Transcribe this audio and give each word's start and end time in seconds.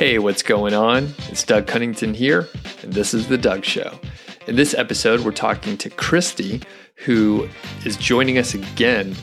Hey, 0.00 0.18
what's 0.18 0.42
going 0.42 0.72
on? 0.72 1.12
It's 1.28 1.44
Doug 1.44 1.66
Cunnington 1.66 2.14
here, 2.14 2.48
and 2.82 2.90
this 2.90 3.12
is 3.12 3.28
The 3.28 3.36
Doug 3.36 3.66
Show. 3.66 4.00
In 4.46 4.56
this 4.56 4.72
episode, 4.72 5.20
we're 5.20 5.30
talking 5.30 5.76
to 5.76 5.90
Christy, 5.90 6.62
who 6.94 7.50
is 7.84 7.98
joining 7.98 8.38
us 8.38 8.54
again 8.54 9.14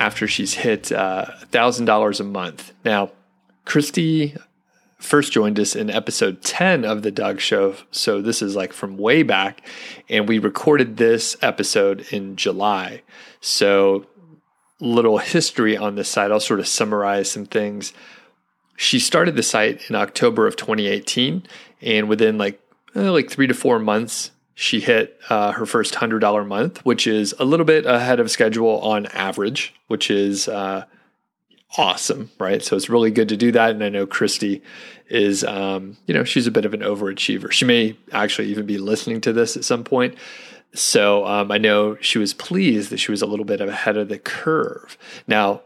after 0.00 0.26
she's 0.26 0.52
hit 0.52 0.90
uh, 0.90 1.26
$1,000 1.52 2.18
a 2.18 2.24
month. 2.24 2.72
Now, 2.84 3.12
Christy 3.66 4.34
first 4.98 5.30
joined 5.30 5.60
us 5.60 5.76
in 5.76 5.90
episode 5.90 6.42
10 6.42 6.84
of 6.84 7.02
The 7.02 7.12
Doug 7.12 7.38
Show, 7.38 7.76
so 7.92 8.20
this 8.20 8.42
is 8.42 8.56
like 8.56 8.72
from 8.72 8.96
way 8.96 9.22
back, 9.22 9.64
and 10.08 10.28
we 10.28 10.40
recorded 10.40 10.96
this 10.96 11.36
episode 11.40 12.04
in 12.10 12.34
July. 12.34 13.02
So, 13.40 14.06
little 14.80 15.18
history 15.18 15.76
on 15.76 15.94
this 15.94 16.08
site, 16.08 16.32
I'll 16.32 16.40
sort 16.40 16.58
of 16.58 16.66
summarize 16.66 17.30
some 17.30 17.46
things 17.46 17.92
she 18.76 18.98
started 18.98 19.36
the 19.36 19.42
site 19.42 19.88
in 19.88 19.96
October 19.96 20.46
of 20.46 20.56
2018, 20.56 21.42
and 21.82 22.08
within 22.08 22.38
like 22.38 22.60
eh, 22.94 23.10
like 23.10 23.30
three 23.30 23.46
to 23.46 23.54
four 23.54 23.78
months, 23.78 24.30
she 24.54 24.80
hit 24.80 25.18
uh, 25.28 25.52
her 25.52 25.66
first 25.66 25.96
hundred 25.96 26.20
dollar 26.20 26.44
month, 26.44 26.84
which 26.84 27.06
is 27.06 27.34
a 27.38 27.44
little 27.44 27.66
bit 27.66 27.86
ahead 27.86 28.20
of 28.20 28.30
schedule 28.30 28.80
on 28.80 29.06
average, 29.06 29.74
which 29.88 30.10
is 30.10 30.48
uh, 30.48 30.84
awesome, 31.76 32.30
right? 32.38 32.62
So 32.62 32.76
it's 32.76 32.88
really 32.88 33.10
good 33.10 33.28
to 33.28 33.36
do 33.36 33.52
that. 33.52 33.70
And 33.70 33.82
I 33.82 33.88
know 33.88 34.06
Christy 34.06 34.62
is, 35.08 35.44
um, 35.44 35.96
you 36.06 36.14
know, 36.14 36.24
she's 36.24 36.46
a 36.46 36.50
bit 36.50 36.64
of 36.64 36.74
an 36.74 36.80
overachiever. 36.80 37.50
She 37.52 37.64
may 37.64 37.96
actually 38.12 38.48
even 38.48 38.66
be 38.66 38.78
listening 38.78 39.20
to 39.22 39.32
this 39.32 39.56
at 39.56 39.64
some 39.64 39.84
point. 39.84 40.14
So 40.74 41.26
um, 41.26 41.50
I 41.50 41.58
know 41.58 41.96
she 42.00 42.18
was 42.18 42.34
pleased 42.34 42.90
that 42.90 42.98
she 42.98 43.10
was 43.10 43.22
a 43.22 43.26
little 43.26 43.44
bit 43.44 43.60
ahead 43.60 43.96
of 43.96 44.08
the 44.08 44.18
curve. 44.18 44.98
Now, 45.26 45.62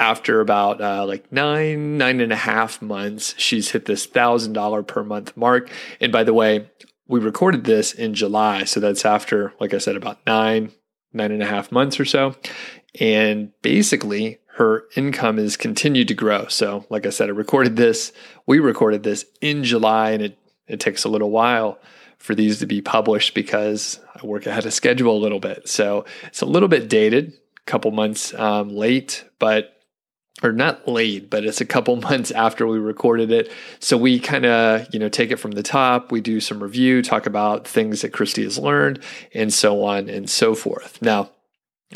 after 0.00 0.40
about 0.40 0.80
uh, 0.80 1.04
like 1.06 1.30
nine, 1.30 1.98
nine 1.98 2.20
and 2.20 2.32
a 2.32 2.36
half 2.36 2.80
months, 2.80 3.34
she's 3.36 3.70
hit 3.70 3.84
this 3.84 4.06
thousand 4.06 4.54
dollar 4.54 4.82
per 4.82 5.04
month 5.04 5.36
mark. 5.36 5.70
And 6.00 6.10
by 6.10 6.24
the 6.24 6.32
way, 6.32 6.70
we 7.06 7.20
recorded 7.20 7.64
this 7.64 7.92
in 7.92 8.14
July, 8.14 8.64
so 8.64 8.80
that's 8.80 9.04
after, 9.04 9.52
like 9.60 9.74
I 9.74 9.78
said, 9.78 9.96
about 9.96 10.18
nine, 10.26 10.72
nine 11.12 11.32
and 11.32 11.42
a 11.42 11.46
half 11.46 11.70
months 11.70 12.00
or 12.00 12.06
so. 12.06 12.34
And 12.98 13.52
basically, 13.60 14.38
her 14.54 14.84
income 14.96 15.36
has 15.36 15.56
continued 15.56 16.08
to 16.08 16.14
grow. 16.14 16.46
So, 16.48 16.86
like 16.88 17.04
I 17.06 17.10
said, 17.10 17.28
I 17.28 17.32
recorded 17.32 17.76
this, 17.76 18.12
we 18.46 18.58
recorded 18.58 19.02
this 19.02 19.26
in 19.42 19.64
July, 19.64 20.12
and 20.12 20.22
it, 20.22 20.38
it 20.66 20.80
takes 20.80 21.04
a 21.04 21.08
little 21.08 21.30
while 21.30 21.78
for 22.16 22.34
these 22.34 22.58
to 22.60 22.66
be 22.66 22.80
published 22.80 23.34
because 23.34 24.00
I 24.16 24.24
work 24.24 24.46
ahead 24.46 24.64
of 24.64 24.72
schedule 24.72 25.16
a 25.16 25.20
little 25.20 25.40
bit. 25.40 25.68
So, 25.68 26.06
it's 26.24 26.40
a 26.40 26.46
little 26.46 26.68
bit 26.68 26.88
dated, 26.88 27.34
a 27.58 27.70
couple 27.70 27.90
months 27.90 28.32
um, 28.34 28.70
late, 28.70 29.24
but 29.38 29.76
or 30.42 30.52
not 30.52 30.88
late, 30.88 31.30
but 31.30 31.44
it's 31.44 31.60
a 31.60 31.66
couple 31.66 31.96
months 32.10 32.30
after 32.30 32.66
we 32.66 32.78
recorded 32.78 33.30
it. 33.30 33.50
So 33.78 33.96
we 33.96 34.18
kind 34.20 34.46
of, 34.46 34.86
you 34.92 34.98
know, 34.98 35.08
take 35.08 35.30
it 35.30 35.36
from 35.36 35.52
the 35.52 35.62
top. 35.62 36.10
We 36.12 36.20
do 36.20 36.40
some 36.40 36.62
review, 36.62 37.02
talk 37.02 37.26
about 37.26 37.66
things 37.66 38.02
that 38.02 38.12
Christy 38.12 38.44
has 38.44 38.58
learned, 38.58 39.02
and 39.34 39.52
so 39.52 39.84
on 39.84 40.08
and 40.08 40.28
so 40.28 40.54
forth. 40.54 41.00
Now, 41.02 41.30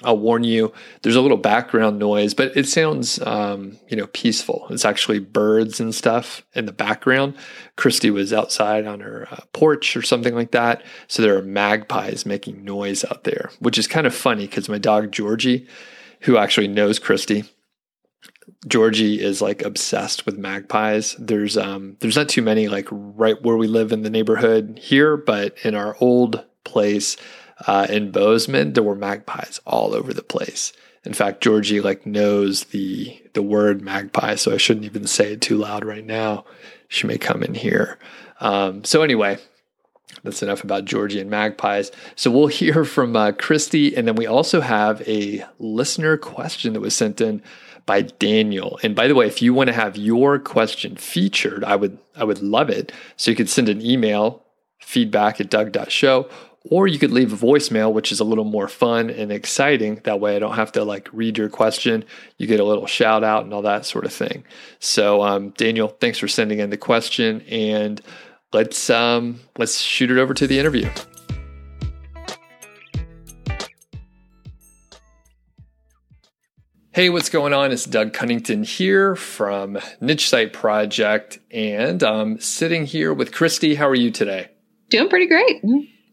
I'll 0.03 0.19
warn 0.19 0.43
you, 0.43 0.73
there's 1.03 1.15
a 1.15 1.21
little 1.21 1.37
background 1.37 2.01
noise, 2.01 2.35
but 2.35 2.57
it 2.57 2.67
sounds, 2.67 3.21
um, 3.21 3.79
you 3.89 3.97
know, 3.97 4.09
peaceful. 4.09 4.67
It's 4.71 4.85
actually 4.85 5.21
birds 5.21 5.79
and 5.79 5.95
stuff 5.95 6.43
in 6.53 6.67
the 6.67 6.73
background. 6.73 7.37
Christy 7.77 8.11
was 8.11 8.33
outside 8.33 8.89
on 8.89 9.01
her 9.01 9.29
uh, 9.31 9.43
porch 9.53 9.97
or 9.97 10.03
something 10.03 10.35
like 10.35 10.51
that. 10.51 10.83
So 11.07 11.23
there 11.23 11.39
are 11.39 11.43
magpies 11.43 12.27
making 12.27 12.65
noise 12.65 13.05
out 13.05 13.23
there, 13.23 13.51
which 13.61 13.79
is 13.79 13.87
kind 13.87 14.05
of 14.05 14.15
funny 14.15 14.47
because 14.47 14.69
my 14.69 14.79
dog, 14.79 15.13
Georgie, 15.13 15.69
who 16.23 16.39
actually 16.39 16.69
knows 16.69 16.99
Christy, 16.99 17.45
Georgie 18.67 19.21
is 19.21 19.43
like 19.43 19.63
obsessed 19.63 20.27
with 20.27 20.39
magpies. 20.39 21.17
There's 21.19 21.57
um 21.57 21.97
there's 22.01 22.17
not 22.17 22.29
too 22.29 22.43
many 22.43 22.69
like 22.69 22.89
right 22.91 23.41
where 23.43 23.57
we 23.57 23.67
live 23.67 23.93
in 23.93 24.03
the 24.03 24.11
neighborhood 24.11 24.79
here, 24.83 25.17
but 25.17 25.57
in 25.65 25.75
our 25.75 25.97
old 26.01 26.45
place 26.65 27.17
uh, 27.67 27.87
in 27.89 28.11
Bozeman, 28.11 28.73
there 28.73 28.83
were 28.83 28.97
magpies 28.97 29.61
all 29.67 29.95
over 29.95 30.13
the 30.13 30.23
place. 30.23 30.73
In 31.05 31.13
fact, 31.13 31.43
Georgie 31.43 31.81
like 31.81 32.07
knows 32.07 32.65
the 32.65 33.21
the 33.35 33.43
word 33.43 33.83
magpie, 33.83 34.37
so 34.37 34.53
I 34.53 34.57
shouldn't 34.57 34.87
even 34.87 35.07
say 35.07 35.33
it 35.33 35.41
too 35.41 35.59
loud 35.59 35.85
right 35.85 36.05
now. 36.05 36.45
She 36.89 37.07
may 37.07 37.19
come 37.19 37.43
in 37.43 37.55
here. 37.55 37.99
Um, 38.41 38.85
so 38.85 39.03
anyway, 39.03 39.39
that's 40.23 40.43
enough 40.43 40.65
about 40.65 40.87
Georgie 40.87 41.21
and 41.21 41.31
magpies. 41.31 41.91
So 42.17 42.31
we'll 42.31 42.47
hear 42.47 42.85
from 42.85 43.15
uh, 43.17 43.33
Christy, 43.33 43.95
and 43.95 44.09
then 44.09 44.17
we 44.17 44.27
also 44.27 44.61
have 44.61 45.07
a 45.07 45.45
listener 45.59 46.17
question 46.17 46.73
that 46.73 46.81
was 46.81 46.97
sent 46.97 47.21
in 47.21 47.43
by 47.87 48.03
Daniel. 48.03 48.79
And 48.83 48.95
by 48.95 49.09
the 49.09 49.15
way, 49.15 49.27
if 49.27 49.43
you 49.43 49.55
want 49.55 49.69
to 49.69 49.75
have 49.75 49.97
your 49.97 50.39
question 50.39 50.97
featured, 50.97 51.65
I 51.65 51.77
would 51.77 51.99
I 52.17 52.25
would 52.25 52.43
love 52.43 52.71
it. 52.71 52.93
So 53.17 53.31
you 53.31 53.37
could 53.37 53.51
send 53.51 53.69
an 53.69 53.85
email, 53.85 54.43
feedback 54.81 55.41
at 55.41 55.51
doug.show, 55.51 56.29
or 56.71 56.87
you 56.87 56.99
could 56.99 57.11
leave 57.11 57.33
a 57.33 57.47
voicemail, 57.47 57.93
which 57.93 58.11
is 58.11 58.21
a 58.21 58.25
little 58.25 58.45
more 58.45 58.69
fun 58.69 59.11
and 59.11 59.31
exciting. 59.31 60.01
That 60.05 60.21
way 60.21 60.37
I 60.37 60.39
don't 60.39 60.55
have 60.55 60.73
to 60.73 60.85
like 60.85 61.09
read 61.13 61.37
your 61.37 61.51
question. 61.51 62.05
You 62.39 62.47
get 62.47 62.61
a 62.61 62.65
little 62.65 62.87
shout 62.87 63.23
out 63.23 63.45
and 63.45 63.53
all 63.53 63.63
that 63.63 63.85
sort 63.85 64.07
of 64.07 64.13
thing. 64.13 64.45
So 64.79 65.23
um, 65.23 65.51
Daniel, 65.51 65.89
thanks 65.89 66.19
for 66.19 66.29
sending 66.29 66.61
in 66.61 66.71
the 66.71 66.79
question 66.79 67.43
and 67.43 68.01
let's 68.53 68.89
um, 68.89 69.41
let's 69.59 69.81
shoot 69.81 70.11
it 70.11 70.19
over 70.19 70.33
to 70.35 70.47
the 70.47 70.59
interview. 70.59 70.89
Hey, 76.95 77.11
what's 77.11 77.29
going 77.29 77.53
on? 77.53 77.73
It's 77.73 77.87
Doug 77.87 78.13
Cunnington 78.13 78.63
here 78.63 79.17
from 79.17 79.81
Niche 80.01 80.29
Site 80.29 80.53
Project, 80.53 81.41
and 81.51 82.01
I'm 82.05 82.39
sitting 82.39 82.87
here 82.87 83.13
with 83.13 83.33
Christy. 83.33 83.75
How 83.75 83.89
are 83.89 83.97
you 83.97 84.13
today? 84.13 84.53
Doing 84.91 85.09
pretty 85.09 85.27
great. 85.27 85.61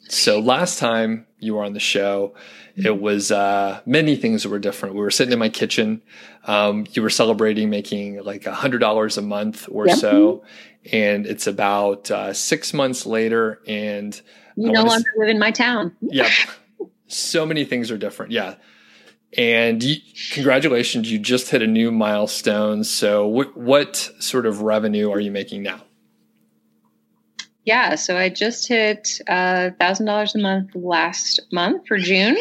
So, 0.09 0.39
last 0.39 0.79
time 0.79 1.27
you 1.37 1.53
were 1.53 1.63
on 1.63 1.73
the 1.73 1.79
show, 1.79 2.33
it 2.75 2.99
was 2.99 3.31
uh, 3.31 3.81
many 3.85 4.15
things 4.15 4.47
were 4.47 4.57
different. 4.57 4.95
We 4.95 5.01
were 5.01 5.11
sitting 5.11 5.33
in 5.33 5.37
my 5.37 5.49
kitchen. 5.49 6.01
Um, 6.45 6.87
you 6.93 7.03
were 7.03 7.11
celebrating 7.11 7.69
making 7.69 8.23
like 8.23 8.47
a 8.47 8.55
hundred 8.55 8.79
dollars 8.79 9.19
a 9.19 9.21
month 9.21 9.67
or 9.69 9.85
yep. 9.85 9.99
so, 9.99 10.43
and 10.91 11.27
it's 11.27 11.45
about 11.45 12.09
uh, 12.09 12.33
six 12.33 12.73
months 12.73 13.05
later, 13.05 13.61
and 13.67 14.19
you 14.55 14.71
no 14.71 14.81
longer 14.81 15.07
s- 15.07 15.15
live 15.15 15.29
in 15.29 15.37
my 15.37 15.51
town. 15.51 15.95
yep. 16.01 16.31
So 17.05 17.45
many 17.45 17.65
things 17.65 17.91
are 17.91 17.99
different. 17.99 18.31
Yeah. 18.31 18.55
And 19.37 19.81
you, 19.81 19.95
congratulations, 20.31 21.11
you 21.11 21.17
just 21.17 21.49
hit 21.49 21.61
a 21.61 21.67
new 21.67 21.91
milestone. 21.91 22.83
So, 22.83 23.25
what, 23.27 23.55
what 23.55 23.95
sort 24.19 24.45
of 24.45 24.61
revenue 24.61 25.09
are 25.09 25.19
you 25.19 25.31
making 25.31 25.63
now? 25.63 25.81
Yeah, 27.63 27.95
so 27.95 28.17
I 28.17 28.29
just 28.29 28.67
hit 28.67 29.21
uh, 29.27 29.69
thousand 29.79 30.07
dollars 30.07 30.33
a 30.35 30.39
month 30.39 30.71
last 30.73 31.39
month 31.51 31.87
for 31.87 31.97
June, 31.97 32.35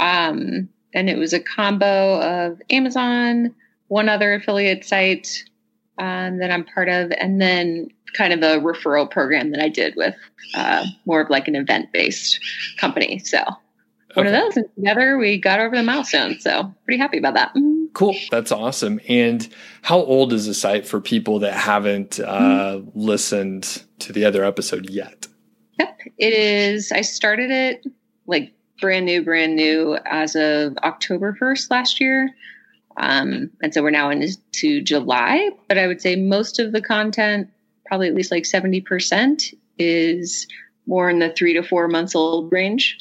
um, 0.00 0.68
and 0.92 1.08
it 1.08 1.16
was 1.16 1.32
a 1.32 1.40
combo 1.40 2.20
of 2.20 2.60
Amazon, 2.68 3.54
one 3.86 4.08
other 4.08 4.34
affiliate 4.34 4.84
site 4.84 5.44
um, 5.98 6.38
that 6.38 6.50
I'm 6.50 6.64
part 6.64 6.88
of, 6.88 7.12
and 7.20 7.40
then 7.40 7.88
kind 8.14 8.32
of 8.32 8.42
a 8.42 8.60
referral 8.60 9.08
program 9.08 9.52
that 9.52 9.62
I 9.62 9.68
did 9.68 9.94
with 9.96 10.16
uh, 10.54 10.84
more 11.06 11.20
of 11.20 11.30
like 11.30 11.46
an 11.46 11.54
event 11.54 11.92
based 11.92 12.40
company. 12.78 13.18
So 13.20 13.44
one 14.18 14.26
okay. 14.26 14.36
of 14.36 14.54
those. 14.54 14.56
And 14.56 14.74
together 14.74 15.18
we 15.18 15.38
got 15.38 15.60
over 15.60 15.76
the 15.76 15.82
milestone. 15.82 16.40
So 16.40 16.74
pretty 16.84 16.98
happy 16.98 17.18
about 17.18 17.34
that. 17.34 17.54
Cool. 17.94 18.16
That's 18.30 18.52
awesome. 18.52 19.00
And 19.08 19.48
how 19.82 19.98
old 19.98 20.32
is 20.32 20.46
the 20.46 20.54
site 20.54 20.86
for 20.86 21.00
people 21.00 21.40
that 21.40 21.54
haven't 21.54 22.20
uh, 22.20 22.38
mm-hmm. 22.38 22.90
listened 22.94 23.82
to 24.00 24.12
the 24.12 24.24
other 24.24 24.44
episode 24.44 24.90
yet? 24.90 25.26
Yep. 25.78 25.98
It 26.18 26.32
is. 26.32 26.92
I 26.92 27.00
started 27.00 27.50
it 27.50 27.86
like 28.26 28.52
brand 28.80 29.06
new, 29.06 29.24
brand 29.24 29.56
new 29.56 29.98
as 30.04 30.36
of 30.36 30.76
October 30.78 31.36
1st 31.40 31.70
last 31.70 32.00
year. 32.00 32.30
Um, 32.96 33.50
and 33.62 33.72
so 33.72 33.82
we're 33.82 33.90
now 33.90 34.10
into 34.10 34.82
July, 34.82 35.50
but 35.68 35.78
I 35.78 35.86
would 35.86 36.02
say 36.02 36.16
most 36.16 36.58
of 36.58 36.72
the 36.72 36.82
content, 36.82 37.48
probably 37.86 38.08
at 38.08 38.14
least 38.14 38.32
like 38.32 38.42
70%, 38.42 39.54
is 39.78 40.46
more 40.86 41.08
in 41.08 41.20
the 41.20 41.30
three 41.30 41.54
to 41.54 41.62
four 41.62 41.86
months 41.86 42.14
old 42.14 42.50
range 42.50 42.98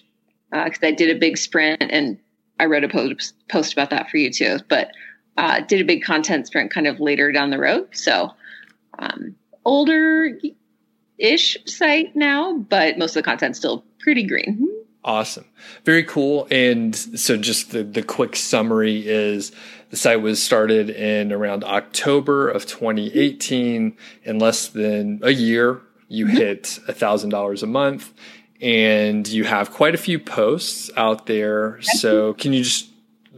because 0.51 0.83
uh, 0.83 0.88
I 0.88 0.91
did 0.91 1.15
a 1.15 1.19
big 1.19 1.38
sprint 1.38 1.83
and 1.89 2.17
I 2.59 2.65
wrote 2.65 2.83
a 2.83 2.89
post 2.89 3.33
post 3.49 3.73
about 3.73 3.89
that 3.89 4.09
for 4.09 4.17
you 4.17 4.31
too. 4.31 4.59
But 4.67 4.91
uh, 5.38 5.61
did 5.61 5.81
a 5.81 5.85
big 5.85 6.03
content 6.03 6.47
sprint 6.47 6.71
kind 6.71 6.88
of 6.88 6.99
later 6.99 7.31
down 7.31 7.51
the 7.51 7.59
road. 7.59 7.88
So 7.91 8.31
um, 8.99 9.35
older 9.65 10.38
ish 11.17 11.57
site 11.65 12.15
now, 12.15 12.57
but 12.57 12.97
most 12.97 13.11
of 13.11 13.23
the 13.23 13.23
content's 13.23 13.59
still 13.59 13.83
pretty 13.99 14.23
green. 14.23 14.67
Awesome. 15.03 15.45
Very 15.85 16.03
cool. 16.03 16.47
And 16.51 16.94
so 16.95 17.38
just 17.38 17.71
the, 17.71 17.83
the 17.83 18.03
quick 18.03 18.35
summary 18.35 19.07
is 19.07 19.53
the 19.89 19.95
site 19.95 20.21
was 20.21 20.41
started 20.44 20.89
in 20.89 21.31
around 21.31 21.63
October 21.63 22.49
of 22.49 22.65
2018. 22.65 23.95
In 24.23 24.39
less 24.39 24.67
than 24.67 25.21
a 25.23 25.31
year, 25.31 25.81
you 26.09 26.25
mm-hmm. 26.25 26.35
hit 26.35 26.79
a 26.88 26.94
thousand 26.94 27.29
dollars 27.29 27.63
a 27.63 27.67
month 27.67 28.13
and 28.62 29.27
you 29.27 29.44
have 29.44 29.71
quite 29.71 29.94
a 29.95 29.98
few 29.98 30.19
posts 30.19 30.89
out 30.98 31.25
there. 31.25 31.80
So 31.81 32.33
can 32.33 32.54
you 32.54 32.63
just, 32.63 32.89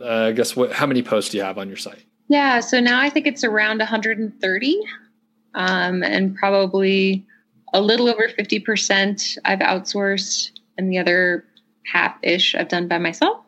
uh, 0.01 0.07
I 0.07 0.31
guess, 0.31 0.55
what? 0.55 0.71
How 0.71 0.85
many 0.85 1.01
posts 1.01 1.31
do 1.31 1.37
you 1.37 1.43
have 1.43 1.57
on 1.57 1.67
your 1.67 1.77
site? 1.77 2.03
Yeah, 2.27 2.59
so 2.59 2.79
now 2.79 2.99
I 3.01 3.09
think 3.09 3.25
it's 3.27 3.43
around 3.43 3.79
130. 3.79 4.79
um, 5.55 6.03
and 6.03 6.35
probably 6.35 7.25
a 7.73 7.81
little 7.81 8.07
over 8.07 8.27
50% 8.27 9.37
I've 9.45 9.59
outsourced, 9.59 10.51
and 10.77 10.91
the 10.91 10.97
other 10.99 11.43
half 11.85 12.15
ish 12.21 12.55
I've 12.55 12.67
done 12.67 12.87
by 12.87 12.97
myself. 12.99 13.43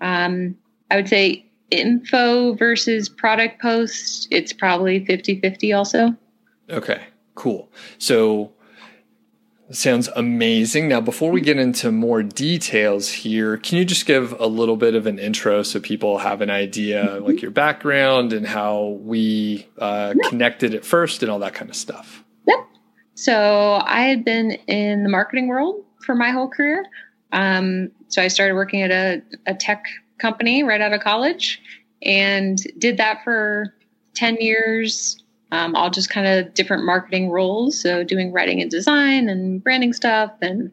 Um, 0.00 0.56
I 0.90 0.96
would 0.96 1.08
say 1.08 1.46
info 1.70 2.54
versus 2.54 3.08
product 3.08 3.60
post, 3.60 4.28
it's 4.30 4.52
probably 4.52 5.04
50 5.04 5.40
50 5.40 5.72
also. 5.72 6.16
Okay, 6.70 7.02
cool. 7.34 7.70
So, 7.98 8.52
Sounds 9.72 10.08
amazing. 10.14 10.88
Now, 10.88 11.00
before 11.00 11.30
we 11.30 11.40
get 11.40 11.58
into 11.58 11.90
more 11.90 12.22
details 12.22 13.08
here, 13.08 13.56
can 13.56 13.78
you 13.78 13.86
just 13.86 14.04
give 14.04 14.38
a 14.38 14.46
little 14.46 14.76
bit 14.76 14.94
of 14.94 15.06
an 15.06 15.18
intro 15.18 15.62
so 15.62 15.80
people 15.80 16.18
have 16.18 16.42
an 16.42 16.50
idea, 16.50 17.06
mm-hmm. 17.06 17.24
like 17.24 17.40
your 17.40 17.50
background 17.50 18.34
and 18.34 18.46
how 18.46 18.98
we 19.00 19.66
uh, 19.78 20.12
yep. 20.14 20.30
connected 20.30 20.74
at 20.74 20.84
first 20.84 21.22
and 21.22 21.32
all 21.32 21.38
that 21.38 21.54
kind 21.54 21.70
of 21.70 21.76
stuff? 21.76 22.22
Yep. 22.46 22.58
So, 23.14 23.80
I 23.84 24.02
had 24.02 24.26
been 24.26 24.52
in 24.66 25.04
the 25.04 25.08
marketing 25.08 25.48
world 25.48 25.82
for 26.04 26.14
my 26.14 26.30
whole 26.30 26.48
career. 26.48 26.84
Um, 27.32 27.90
so, 28.08 28.20
I 28.20 28.28
started 28.28 28.54
working 28.54 28.82
at 28.82 28.90
a, 28.90 29.22
a 29.46 29.54
tech 29.54 29.86
company 30.18 30.62
right 30.62 30.82
out 30.82 30.92
of 30.92 31.00
college 31.00 31.62
and 32.02 32.58
did 32.78 32.98
that 32.98 33.24
for 33.24 33.74
10 34.16 34.36
years 34.36 35.21
um, 35.52 35.76
all 35.76 35.90
just 35.90 36.08
kind 36.08 36.26
of 36.26 36.54
different 36.54 36.84
marketing 36.84 37.30
roles. 37.30 37.78
So 37.80 38.02
doing 38.02 38.32
writing 38.32 38.60
and 38.62 38.70
design 38.70 39.28
and 39.28 39.62
branding 39.62 39.92
stuff 39.92 40.32
and 40.40 40.72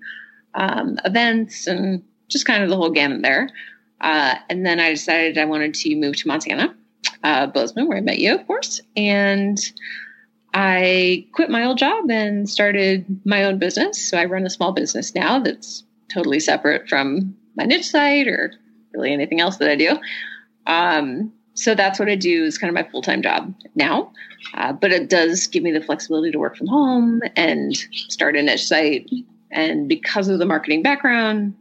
um, 0.55 0.97
events 1.03 1.67
and 1.67 2.01
just 2.29 2.45
kind 2.45 2.63
of 2.63 2.69
the 2.69 2.77
whole 2.77 2.89
gamut 2.89 3.21
there. 3.21 3.49
Uh, 3.99 4.35
and 4.49 4.65
then 4.65 4.79
I 4.79 4.91
decided 4.91 5.37
I 5.37 5.45
wanted 5.45 5.73
to 5.73 5.95
move 5.97 6.15
to 6.15 6.27
Montana, 6.29 6.73
uh, 7.23 7.47
Bozeman, 7.47 7.89
where 7.89 7.97
I 7.97 8.01
met 8.01 8.19
you, 8.19 8.33
of 8.33 8.47
course. 8.47 8.79
And 8.95 9.59
I 10.53 11.27
quit 11.33 11.49
my 11.49 11.65
old 11.65 11.77
job 11.77 12.09
and 12.09 12.49
started 12.49 13.05
my 13.25 13.43
own 13.43 13.59
business. 13.59 14.09
So 14.09 14.17
I 14.17 14.25
run 14.25 14.45
a 14.45 14.49
small 14.49 14.71
business 14.71 15.13
now 15.13 15.39
that's 15.39 15.83
totally 16.11 16.39
separate 16.39 16.87
from 16.87 17.35
my 17.57 17.65
niche 17.65 17.89
site 17.89 18.29
or 18.29 18.53
really 18.93 19.11
anything 19.11 19.41
else 19.41 19.57
that 19.57 19.69
I 19.69 19.75
do. 19.75 19.99
Um, 20.65 21.33
so 21.53 21.75
that's 21.75 21.99
what 21.99 22.07
I 22.07 22.15
do 22.15 22.45
is 22.45 22.57
kind 22.57 22.69
of 22.69 22.75
my 22.75 22.89
full 22.89 23.01
time 23.01 23.21
job 23.21 23.53
now. 23.75 24.13
Uh, 24.53 24.73
but 24.73 24.91
it 24.91 25.09
does 25.09 25.47
give 25.47 25.63
me 25.63 25.71
the 25.71 25.81
flexibility 25.81 26.31
to 26.31 26.39
work 26.39 26.55
from 26.55 26.67
home 26.67 27.21
and 27.35 27.75
start 27.91 28.35
a 28.35 28.41
niche 28.41 28.65
site. 28.65 29.09
And 29.51 29.87
because 29.87 30.27
of 30.27 30.39
the 30.39 30.45
marketing 30.45 30.83
background, 30.83 31.55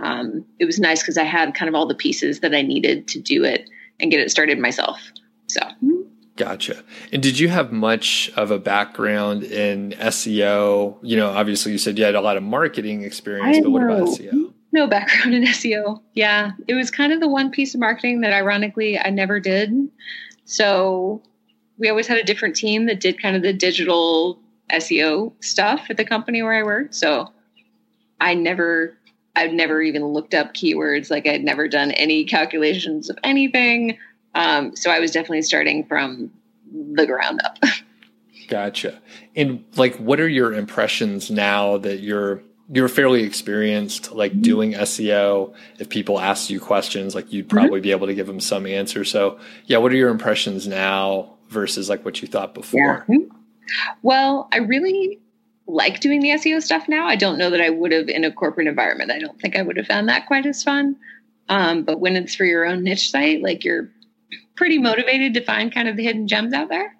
um, 0.00 0.44
it 0.58 0.64
was 0.64 0.78
nice 0.78 1.02
because 1.02 1.18
I 1.18 1.24
had 1.24 1.54
kind 1.54 1.68
of 1.68 1.74
all 1.74 1.86
the 1.86 1.94
pieces 1.94 2.40
that 2.40 2.54
I 2.54 2.62
needed 2.62 3.08
to 3.08 3.20
do 3.20 3.44
it 3.44 3.68
and 4.00 4.10
get 4.10 4.20
it 4.20 4.30
started 4.30 4.58
myself. 4.58 5.00
So. 5.48 5.60
Gotcha. 6.36 6.82
And 7.12 7.22
did 7.22 7.38
you 7.38 7.48
have 7.48 7.72
much 7.72 8.30
of 8.36 8.50
a 8.50 8.58
background 8.58 9.42
in 9.42 9.92
SEO? 9.92 10.98
You 11.02 11.16
know, 11.16 11.30
obviously 11.30 11.72
you 11.72 11.78
said 11.78 11.96
you 11.96 12.04
had 12.04 12.14
a 12.14 12.20
lot 12.20 12.36
of 12.36 12.42
marketing 12.42 13.04
experience, 13.04 13.58
but 13.62 13.70
what 13.70 13.82
about 13.82 14.08
SEO? 14.08 14.52
no 14.76 14.86
background 14.86 15.34
in 15.34 15.44
SEO. 15.44 16.00
Yeah, 16.12 16.52
it 16.68 16.74
was 16.74 16.90
kind 16.90 17.12
of 17.12 17.20
the 17.20 17.28
one 17.28 17.50
piece 17.50 17.74
of 17.74 17.80
marketing 17.80 18.20
that 18.20 18.32
ironically 18.32 18.98
I 18.98 19.10
never 19.10 19.40
did. 19.40 19.72
So 20.44 21.22
we 21.78 21.88
always 21.88 22.06
had 22.06 22.18
a 22.18 22.22
different 22.22 22.56
team 22.56 22.86
that 22.86 23.00
did 23.00 23.20
kind 23.20 23.36
of 23.36 23.42
the 23.42 23.52
digital 23.52 24.40
SEO 24.70 25.32
stuff 25.44 25.86
at 25.90 25.96
the 25.96 26.04
company 26.04 26.42
where 26.42 26.54
I 26.54 26.62
worked. 26.62 26.94
So 26.94 27.32
I 28.20 28.34
never, 28.34 28.96
I've 29.34 29.52
never 29.52 29.82
even 29.82 30.06
looked 30.06 30.34
up 30.34 30.54
keywords. 30.54 31.10
Like 31.10 31.26
I'd 31.26 31.44
never 31.44 31.68
done 31.68 31.90
any 31.92 32.24
calculations 32.24 33.10
of 33.10 33.18
anything. 33.22 33.98
Um, 34.34 34.74
so 34.74 34.90
I 34.90 35.00
was 35.00 35.10
definitely 35.10 35.42
starting 35.42 35.84
from 35.84 36.30
the 36.72 37.06
ground 37.06 37.40
up. 37.44 37.58
Gotcha. 38.48 39.00
And 39.34 39.64
like, 39.76 39.96
what 39.96 40.20
are 40.20 40.28
your 40.28 40.52
impressions 40.52 41.30
now 41.30 41.78
that 41.78 42.00
you're 42.00 42.42
you're 42.68 42.88
fairly 42.88 43.22
experienced 43.22 44.10
like 44.10 44.32
mm-hmm. 44.32 44.40
doing 44.42 44.72
SEO. 44.72 45.54
If 45.78 45.88
people 45.88 46.18
ask 46.18 46.50
you 46.50 46.58
questions, 46.58 47.14
like 47.14 47.32
you'd 47.32 47.46
mm-hmm. 47.46 47.56
probably 47.56 47.78
mm-hmm. 47.78 47.84
be 47.84 47.90
able 47.92 48.06
to 48.08 48.14
give 48.14 48.26
them 48.26 48.40
some 48.40 48.66
answer. 48.66 49.04
So, 49.04 49.38
yeah, 49.66 49.78
what 49.78 49.92
are 49.92 49.96
your 49.96 50.10
impressions 50.10 50.66
now 50.66 51.35
versus 51.48 51.88
like 51.88 52.04
what 52.04 52.22
you 52.22 52.28
thought 52.28 52.54
before? 52.54 53.04
Yeah. 53.08 53.18
Well, 54.02 54.48
I 54.52 54.58
really 54.58 55.20
like 55.66 56.00
doing 56.00 56.20
the 56.20 56.30
SEO 56.30 56.62
stuff 56.62 56.88
now. 56.88 57.06
I 57.06 57.16
don't 57.16 57.38
know 57.38 57.50
that 57.50 57.60
I 57.60 57.70
would 57.70 57.92
have 57.92 58.08
in 58.08 58.24
a 58.24 58.32
corporate 58.32 58.68
environment. 58.68 59.10
I 59.10 59.18
don't 59.18 59.40
think 59.40 59.56
I 59.56 59.62
would 59.62 59.76
have 59.76 59.86
found 59.86 60.08
that 60.08 60.26
quite 60.26 60.46
as 60.46 60.62
fun. 60.62 60.96
Um, 61.48 61.82
but 61.82 62.00
when 62.00 62.16
it's 62.16 62.34
for 62.34 62.44
your 62.44 62.64
own 62.64 62.84
niche 62.84 63.10
site, 63.10 63.42
like 63.42 63.64
you're 63.64 63.90
pretty 64.56 64.78
motivated 64.78 65.34
to 65.34 65.44
find 65.44 65.72
kind 65.72 65.88
of 65.88 65.96
the 65.96 66.04
hidden 66.04 66.28
gems 66.28 66.52
out 66.52 66.68
there. 66.68 66.94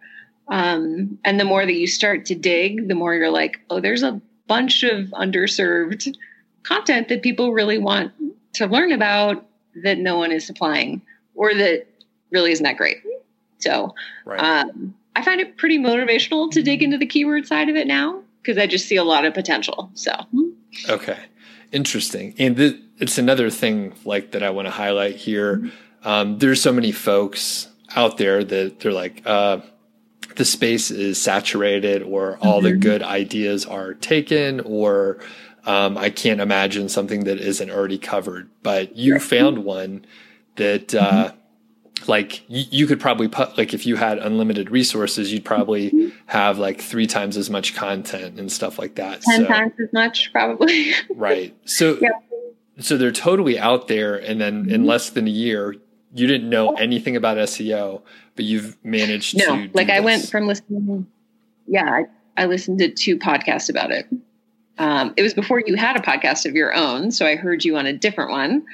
Um, 0.48 1.18
and 1.24 1.40
the 1.40 1.44
more 1.44 1.64
that 1.64 1.74
you 1.74 1.86
start 1.86 2.26
to 2.26 2.34
dig, 2.34 2.88
the 2.88 2.94
more 2.94 3.14
you're 3.14 3.30
like, 3.30 3.60
oh, 3.70 3.80
there's 3.80 4.02
a 4.02 4.20
bunch 4.46 4.84
of 4.84 5.08
underserved 5.08 6.14
content 6.62 7.08
that 7.08 7.22
people 7.22 7.52
really 7.52 7.78
want 7.78 8.12
to 8.54 8.66
learn 8.66 8.92
about 8.92 9.44
that 9.82 9.98
no 9.98 10.18
one 10.18 10.32
is 10.32 10.46
supplying 10.46 11.02
or 11.34 11.54
that 11.54 11.86
really 12.30 12.52
isn't 12.52 12.64
that 12.64 12.76
great. 12.76 12.98
So 13.58 13.94
right. 14.24 14.40
um, 14.40 14.94
I 15.14 15.22
find 15.22 15.40
it 15.40 15.56
pretty 15.56 15.78
motivational 15.78 16.50
to 16.52 16.62
dig 16.62 16.82
into 16.82 16.98
the 16.98 17.06
keyword 17.06 17.46
side 17.46 17.68
of 17.68 17.76
it 17.76 17.86
now 17.86 18.22
because 18.42 18.58
I 18.58 18.66
just 18.66 18.86
see 18.86 18.96
a 18.96 19.04
lot 19.04 19.24
of 19.24 19.34
potential. 19.34 19.90
So 19.94 20.12
okay, 20.88 21.18
interesting. 21.72 22.34
And 22.38 22.56
th- 22.56 22.80
it's 22.98 23.18
another 23.18 23.50
thing 23.50 23.94
like 24.04 24.32
that 24.32 24.42
I 24.42 24.50
want 24.50 24.66
to 24.66 24.72
highlight 24.72 25.16
here. 25.16 25.56
Mm-hmm. 25.56 26.08
Um, 26.08 26.38
there's 26.38 26.62
so 26.62 26.72
many 26.72 26.92
folks 26.92 27.68
out 27.94 28.18
there 28.18 28.44
that 28.44 28.80
they're 28.80 28.92
like, 28.92 29.22
uh, 29.26 29.60
the 30.36 30.44
space 30.44 30.90
is 30.90 31.20
saturated 31.20 32.02
or 32.02 32.38
all 32.38 32.60
mm-hmm. 32.60 32.66
the 32.66 32.76
good 32.76 33.02
ideas 33.02 33.64
are 33.64 33.94
taken 33.94 34.60
or 34.60 35.18
um, 35.64 35.98
I 35.98 36.10
can't 36.10 36.40
imagine 36.40 36.88
something 36.88 37.24
that 37.24 37.38
isn't 37.38 37.70
already 37.70 37.98
covered. 37.98 38.48
But 38.62 38.96
you 38.96 39.18
found 39.18 39.64
one 39.64 40.06
that 40.56 40.94
uh, 40.94 41.30
mm-hmm. 41.30 41.38
Like 42.06 42.48
you, 42.48 42.64
you, 42.70 42.86
could 42.86 43.00
probably 43.00 43.28
put 43.28 43.56
like 43.56 43.74
if 43.74 43.86
you 43.86 43.96
had 43.96 44.18
unlimited 44.18 44.70
resources, 44.70 45.32
you'd 45.32 45.44
probably 45.44 45.90
mm-hmm. 45.90 46.16
have 46.26 46.58
like 46.58 46.80
three 46.80 47.06
times 47.06 47.36
as 47.36 47.50
much 47.50 47.74
content 47.74 48.38
and 48.38 48.50
stuff 48.50 48.78
like 48.78 48.96
that. 48.96 49.22
Ten 49.22 49.42
so, 49.42 49.46
times 49.46 49.72
as 49.82 49.92
much, 49.92 50.32
probably. 50.32 50.92
right. 51.14 51.56
So. 51.64 51.98
Yeah. 52.00 52.10
So 52.78 52.98
they're 52.98 53.10
totally 53.10 53.58
out 53.58 53.88
there, 53.88 54.16
and 54.16 54.38
then 54.38 54.68
in 54.68 54.80
mm-hmm. 54.80 54.84
less 54.84 55.08
than 55.08 55.26
a 55.26 55.30
year, 55.30 55.74
you 56.14 56.26
didn't 56.26 56.50
know 56.50 56.74
anything 56.74 57.16
about 57.16 57.38
SEO, 57.38 58.02
but 58.34 58.44
you've 58.44 58.76
managed 58.84 59.36
no, 59.38 59.44
to. 59.44 59.70
like 59.72 59.88
I 59.88 59.96
this. 59.96 60.04
went 60.04 60.28
from 60.28 60.46
listening. 60.46 61.06
Yeah, 61.66 61.90
I, 61.90 62.42
I, 62.42 62.44
listened 62.44 62.78
to 62.80 62.90
two 62.90 63.18
podcasts 63.18 63.70
about 63.70 63.92
it. 63.92 64.06
Um, 64.76 65.14
it 65.16 65.22
was 65.22 65.32
before 65.32 65.62
you 65.64 65.74
had 65.76 65.96
a 65.96 66.00
podcast 66.00 66.46
of 66.46 66.54
your 66.54 66.74
own, 66.74 67.10
so 67.12 67.26
I 67.26 67.36
heard 67.36 67.64
you 67.64 67.78
on 67.78 67.86
a 67.86 67.94
different 67.94 68.30
one, 68.30 68.66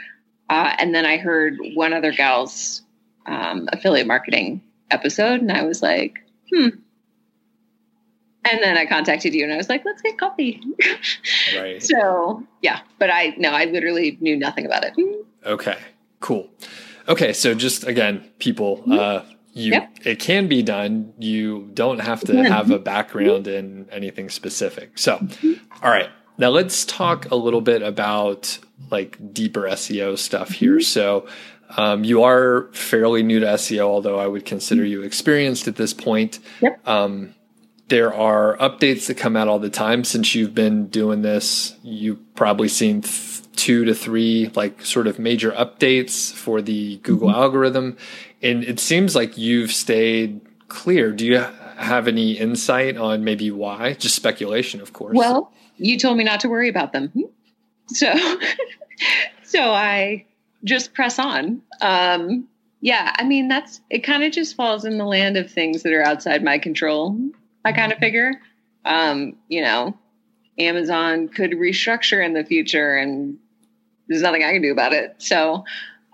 uh, 0.50 0.74
and 0.78 0.92
then 0.92 1.06
I 1.06 1.16
heard 1.16 1.58
one 1.74 1.92
other 1.92 2.10
gal's 2.10 2.82
um, 3.26 3.68
affiliate 3.72 4.06
marketing 4.06 4.62
episode, 4.90 5.40
and 5.40 5.52
I 5.52 5.64
was 5.64 5.82
like, 5.82 6.18
hmm. 6.52 6.68
And 8.44 8.60
then 8.60 8.76
I 8.76 8.86
contacted 8.86 9.34
you, 9.34 9.44
and 9.44 9.52
I 9.52 9.56
was 9.56 9.68
like, 9.68 9.84
let's 9.84 10.02
get 10.02 10.18
coffee. 10.18 10.60
right. 11.56 11.82
So 11.82 12.44
yeah, 12.60 12.80
but 12.98 13.10
I 13.10 13.34
no, 13.38 13.50
I 13.50 13.66
literally 13.66 14.18
knew 14.20 14.36
nothing 14.36 14.66
about 14.66 14.84
it. 14.84 14.94
Okay. 15.46 15.78
Cool. 16.20 16.48
Okay, 17.08 17.32
so 17.32 17.54
just 17.54 17.84
again, 17.84 18.28
people, 18.38 18.78
mm-hmm. 18.78 18.92
uh, 18.92 19.22
you 19.52 19.72
yep. 19.72 19.90
it 20.04 20.18
can 20.18 20.48
be 20.48 20.62
done. 20.62 21.12
You 21.18 21.70
don't 21.74 21.98
have 21.98 22.20
to 22.22 22.44
have 22.44 22.70
a 22.70 22.78
background 22.78 23.48
in 23.48 23.88
anything 23.90 24.30
specific. 24.30 24.98
So, 24.98 25.18
mm-hmm. 25.18 25.52
all 25.84 25.90
right, 25.90 26.08
now 26.38 26.48
let's 26.48 26.84
talk 26.84 27.30
a 27.30 27.34
little 27.34 27.60
bit 27.60 27.82
about 27.82 28.58
like 28.90 29.34
deeper 29.34 29.62
SEO 29.62 30.16
stuff 30.16 30.50
here. 30.50 30.76
Mm-hmm. 30.76 30.80
So, 30.82 31.26
um, 31.76 32.04
you 32.04 32.22
are 32.22 32.68
fairly 32.72 33.22
new 33.22 33.40
to 33.40 33.46
SEO, 33.46 33.80
although 33.80 34.18
I 34.18 34.26
would 34.26 34.44
consider 34.44 34.84
you 34.84 35.02
experienced 35.02 35.68
at 35.68 35.76
this 35.76 35.94
point. 35.94 36.38
Yep. 36.60 36.86
Um, 36.86 37.34
there 37.88 38.14
are 38.14 38.56
updates 38.58 39.06
that 39.06 39.16
come 39.16 39.36
out 39.36 39.48
all 39.48 39.58
the 39.58 39.70
time 39.70 40.04
since 40.04 40.34
you've 40.34 40.54
been 40.54 40.88
doing 40.88 41.22
this. 41.22 41.76
You've 41.82 42.34
probably 42.34 42.68
seen 42.68 43.02
th- 43.02 43.42
two 43.54 43.84
to 43.84 43.94
three 43.94 44.50
like 44.54 44.84
sort 44.84 45.06
of 45.06 45.18
major 45.18 45.52
updates 45.52 46.32
for 46.32 46.62
the 46.62 46.96
Google 46.98 47.28
mm-hmm. 47.28 47.40
algorithm. 47.40 47.96
And 48.42 48.64
it 48.64 48.80
seems 48.80 49.14
like 49.14 49.36
you've 49.36 49.72
stayed 49.72 50.40
clear. 50.68 51.12
Do 51.12 51.26
you 51.26 51.44
have 51.76 52.08
any 52.08 52.32
insight 52.32 52.96
on 52.96 53.24
maybe 53.24 53.50
why? 53.50 53.94
Just 53.94 54.14
speculation, 54.14 54.80
of 54.80 54.92
course. 54.92 55.14
Well, 55.14 55.52
you 55.76 55.98
told 55.98 56.16
me 56.16 56.24
not 56.24 56.40
to 56.40 56.48
worry 56.48 56.68
about 56.68 56.92
them. 56.92 57.12
So 57.88 58.12
so 59.42 59.70
I 59.70 60.24
just 60.64 60.94
press 60.94 61.18
on. 61.18 61.62
Um 61.80 62.48
yeah, 62.80 63.14
I 63.18 63.24
mean 63.24 63.48
that's 63.48 63.80
it 63.90 64.00
kind 64.00 64.24
of 64.24 64.32
just 64.32 64.56
falls 64.56 64.84
in 64.84 64.98
the 64.98 65.04
land 65.06 65.36
of 65.36 65.50
things 65.50 65.82
that 65.84 65.92
are 65.92 66.04
outside 66.04 66.42
my 66.44 66.58
control. 66.58 67.16
I 67.64 67.72
kind 67.72 67.92
of 67.92 67.98
figure. 67.98 68.32
Um, 68.84 69.36
you 69.48 69.62
know, 69.62 69.96
Amazon 70.58 71.28
could 71.28 71.52
restructure 71.52 72.24
in 72.24 72.34
the 72.34 72.44
future 72.44 72.96
and 72.96 73.38
there's 74.08 74.22
nothing 74.22 74.44
I 74.44 74.52
can 74.52 74.62
do 74.62 74.72
about 74.72 74.92
it. 74.92 75.16
So 75.18 75.64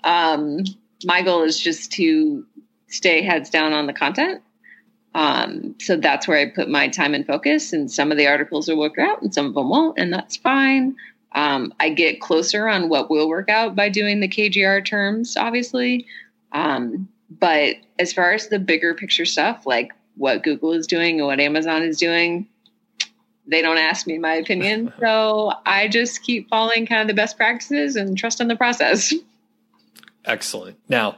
um, 0.04 0.64
my 1.04 1.22
goal 1.22 1.44
is 1.44 1.60
just 1.60 1.92
to 1.92 2.46
stay 2.88 3.22
heads 3.22 3.50
down 3.50 3.72
on 3.74 3.86
the 3.86 3.94
content 3.94 4.42
Um, 5.14 5.76
so 5.80 5.96
that's 5.96 6.28
where 6.28 6.38
I 6.38 6.50
put 6.50 6.68
my 6.68 6.88
time 6.88 7.14
and 7.14 7.26
focus. 7.26 7.72
And 7.72 7.90
some 7.90 8.12
of 8.12 8.18
the 8.18 8.28
articles 8.28 8.68
will 8.68 8.78
work 8.78 8.98
out 8.98 9.22
and 9.22 9.34
some 9.34 9.46
of 9.46 9.54
them 9.54 9.70
won't, 9.70 9.98
and 9.98 10.12
that's 10.12 10.36
fine. 10.36 10.96
Um, 11.32 11.74
I 11.78 11.90
get 11.90 12.20
closer 12.20 12.68
on 12.68 12.88
what 12.88 13.10
will 13.10 13.28
work 13.28 13.48
out 13.48 13.76
by 13.76 13.88
doing 13.88 14.20
the 14.20 14.28
KGR 14.28 14.84
terms, 14.84 15.36
obviously. 15.36 16.06
Um, 16.52 17.08
but 17.30 17.76
as 17.98 18.12
far 18.12 18.32
as 18.32 18.48
the 18.48 18.58
bigger 18.58 18.94
picture 18.94 19.26
stuff, 19.26 19.66
like 19.66 19.92
what 20.16 20.42
Google 20.42 20.72
is 20.72 20.86
doing 20.86 21.18
and 21.18 21.26
what 21.26 21.40
Amazon 21.40 21.82
is 21.82 21.98
doing, 21.98 22.48
they 23.46 23.62
don't 23.62 23.78
ask 23.78 24.06
me 24.06 24.18
my 24.18 24.34
opinion. 24.34 24.92
So 25.00 25.52
I 25.64 25.88
just 25.88 26.22
keep 26.22 26.48
following 26.48 26.86
kind 26.86 27.02
of 27.02 27.08
the 27.08 27.14
best 27.14 27.36
practices 27.36 27.96
and 27.96 28.16
trust 28.16 28.40
in 28.40 28.48
the 28.48 28.56
process. 28.56 29.12
Excellent. 30.24 30.76
Now, 30.88 31.16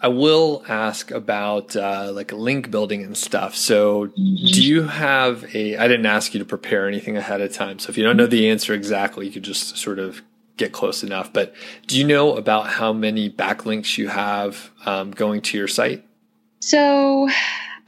I 0.00 0.08
will 0.08 0.62
ask 0.68 1.10
about 1.10 1.76
uh, 1.76 2.10
like 2.12 2.32
link 2.32 2.70
building 2.70 3.02
and 3.02 3.16
stuff. 3.16 3.56
So, 3.56 4.06
do 4.06 4.62
you 4.62 4.82
have 4.82 5.44
a? 5.54 5.76
I 5.76 5.88
didn't 5.88 6.06
ask 6.06 6.34
you 6.34 6.40
to 6.40 6.44
prepare 6.44 6.86
anything 6.86 7.16
ahead 7.16 7.40
of 7.40 7.52
time. 7.52 7.78
So, 7.78 7.90
if 7.90 7.96
you 7.96 8.04
don't 8.04 8.16
know 8.16 8.26
the 8.26 8.50
answer 8.50 8.74
exactly, 8.74 9.26
you 9.26 9.32
could 9.32 9.44
just 9.44 9.76
sort 9.78 9.98
of 9.98 10.22
get 10.56 10.72
close 10.72 11.02
enough. 11.02 11.32
But 11.32 11.54
do 11.86 11.98
you 11.98 12.04
know 12.04 12.36
about 12.36 12.68
how 12.68 12.92
many 12.92 13.30
backlinks 13.30 13.96
you 13.96 14.08
have 14.08 14.70
um, 14.84 15.10
going 15.12 15.40
to 15.42 15.58
your 15.58 15.68
site? 15.68 16.04
So, 16.60 17.28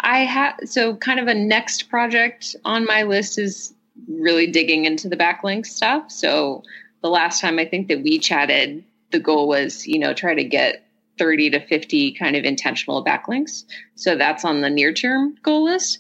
I 0.01 0.21
have 0.21 0.55
so 0.65 0.97
kind 0.97 1.21
of 1.21 1.27
a 1.27 1.35
next 1.35 1.91
project 1.91 2.57
on 2.65 2.87
my 2.87 3.03
list 3.03 3.39
is 3.39 3.75
really 4.09 4.47
digging 4.47 4.85
into 4.85 5.09
the 5.09 5.17
backlink 5.17 5.67
stuff. 5.67 6.11
So, 6.11 6.63
the 7.03 7.11
last 7.11 7.41
time 7.41 7.59
I 7.59 7.67
think 7.67 7.89
that 7.89 8.03
we 8.03 8.19
chatted, 8.19 8.85
the 9.11 9.21
goal 9.21 9.49
was 9.49 9.87
you 9.87 9.99
know 9.99 10.15
try 10.15 10.35
to 10.35 10.45
get 10.45 10.86
30 11.19 11.51
to 11.51 11.67
50 11.67 12.13
kind 12.13 12.37
of 12.37 12.45
intentional 12.45 13.05
backlinks. 13.05 13.65
So 13.95 14.17
that's 14.17 14.45
on 14.45 14.61
the 14.61 14.71
near 14.71 14.93
term 14.93 15.37
goal 15.43 15.65
list. 15.65 15.99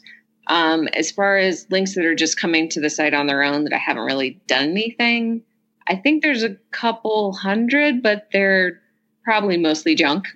Um, 0.48 0.88
as 0.88 1.10
far 1.10 1.36
as 1.36 1.66
links 1.70 1.94
that 1.94 2.04
are 2.04 2.14
just 2.14 2.38
coming 2.38 2.68
to 2.70 2.80
the 2.80 2.90
site 2.90 3.14
on 3.14 3.26
their 3.26 3.42
own 3.42 3.64
that 3.64 3.72
I 3.72 3.78
haven't 3.78 4.04
really 4.04 4.40
done 4.46 4.70
anything, 4.70 5.42
I 5.88 5.96
think 5.96 6.22
there's 6.22 6.44
a 6.44 6.56
couple 6.70 7.32
hundred, 7.32 8.02
but 8.02 8.28
they're 8.32 8.80
probably 9.24 9.56
mostly 9.56 9.94
junk. 9.94 10.26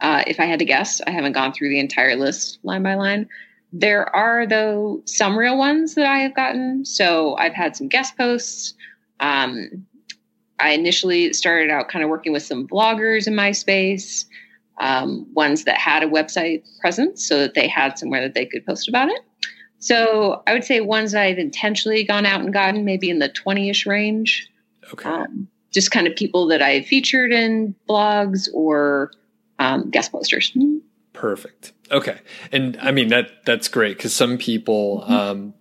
Uh, 0.00 0.22
if 0.26 0.40
I 0.40 0.44
had 0.44 0.58
to 0.58 0.64
guess, 0.64 1.00
I 1.06 1.10
haven't 1.10 1.32
gone 1.32 1.52
through 1.52 1.68
the 1.70 1.80
entire 1.80 2.16
list 2.16 2.58
line 2.62 2.82
by 2.82 2.94
line. 2.94 3.28
There 3.72 4.14
are, 4.14 4.46
though, 4.46 5.02
some 5.04 5.38
real 5.38 5.58
ones 5.58 5.94
that 5.94 6.06
I 6.06 6.18
have 6.18 6.34
gotten. 6.34 6.84
So 6.84 7.36
I've 7.36 7.54
had 7.54 7.76
some 7.76 7.88
guest 7.88 8.16
posts. 8.16 8.74
Um, 9.20 9.86
I 10.58 10.70
initially 10.70 11.32
started 11.32 11.70
out 11.70 11.88
kind 11.88 12.02
of 12.02 12.10
working 12.10 12.32
with 12.32 12.42
some 12.42 12.66
bloggers 12.66 13.26
in 13.26 13.34
my 13.34 13.52
space, 13.52 14.24
um, 14.78 15.26
ones 15.34 15.64
that 15.64 15.78
had 15.78 16.02
a 16.02 16.06
website 16.06 16.62
presence 16.80 17.26
so 17.26 17.38
that 17.38 17.54
they 17.54 17.68
had 17.68 17.98
somewhere 17.98 18.22
that 18.22 18.34
they 18.34 18.46
could 18.46 18.64
post 18.64 18.88
about 18.88 19.08
it. 19.08 19.20
So 19.78 20.42
I 20.46 20.52
would 20.52 20.64
say 20.64 20.80
ones 20.80 21.12
that 21.12 21.22
I've 21.22 21.38
intentionally 21.38 22.04
gone 22.04 22.26
out 22.26 22.40
and 22.40 22.52
gotten 22.52 22.84
maybe 22.84 23.10
in 23.10 23.18
the 23.18 23.28
20 23.28 23.70
ish 23.70 23.86
range. 23.86 24.50
Okay. 24.92 25.08
Um, 25.08 25.48
just 25.70 25.90
kind 25.90 26.06
of 26.06 26.16
people 26.16 26.46
that 26.46 26.62
I 26.62 26.82
featured 26.82 27.32
in 27.32 27.74
blogs 27.88 28.48
or 28.54 29.12
um, 29.58 29.90
guest 29.90 30.12
posters. 30.12 30.56
Perfect. 31.12 31.72
Okay. 31.90 32.18
And 32.52 32.78
I 32.80 32.92
mean, 32.92 33.08
that 33.08 33.44
that's 33.44 33.68
great 33.68 33.96
because 33.96 34.14
some 34.14 34.38
people, 34.38 35.02
mm-hmm. 35.02 35.12
um, 35.12 35.54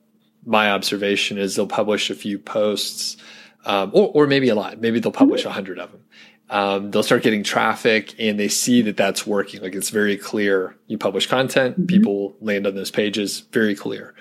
my 0.46 0.72
observation 0.72 1.38
is 1.38 1.56
they'll 1.56 1.68
publish 1.68 2.10
a 2.10 2.16
few 2.16 2.40
posts 2.40 3.18
um, 3.66 3.92
or, 3.94 4.12
or 4.14 4.28
maybe 4.28 4.50
a 4.50 4.56
lot. 4.56 4.80
Maybe 4.80 5.00
they'll 5.00 5.12
publish 5.12 5.46
a 5.46 5.52
hundred 5.52 5.80
of 5.80 5.92
them. 5.92 6.02
Um, 6.50 6.92
they'll 6.92 7.04
start 7.04 7.24
getting 7.24 7.44
traffic 7.44 8.14
and 8.20 8.40
they 8.40 8.48
see 8.48 8.84
that 8.84 8.98
that's 8.98 9.26
working. 9.26 9.62
Like 9.62 9.74
it's 9.74 9.90
very 9.90 10.16
clear. 10.16 10.76
You 10.88 10.98
publish 10.98 11.28
content, 11.28 11.76
mm-hmm. 11.76 11.88
people 11.88 12.36
land 12.40 12.68
on 12.68 12.76
those 12.76 12.92
pages. 12.92 13.40
Very 13.52 13.76
clear. 13.76 14.14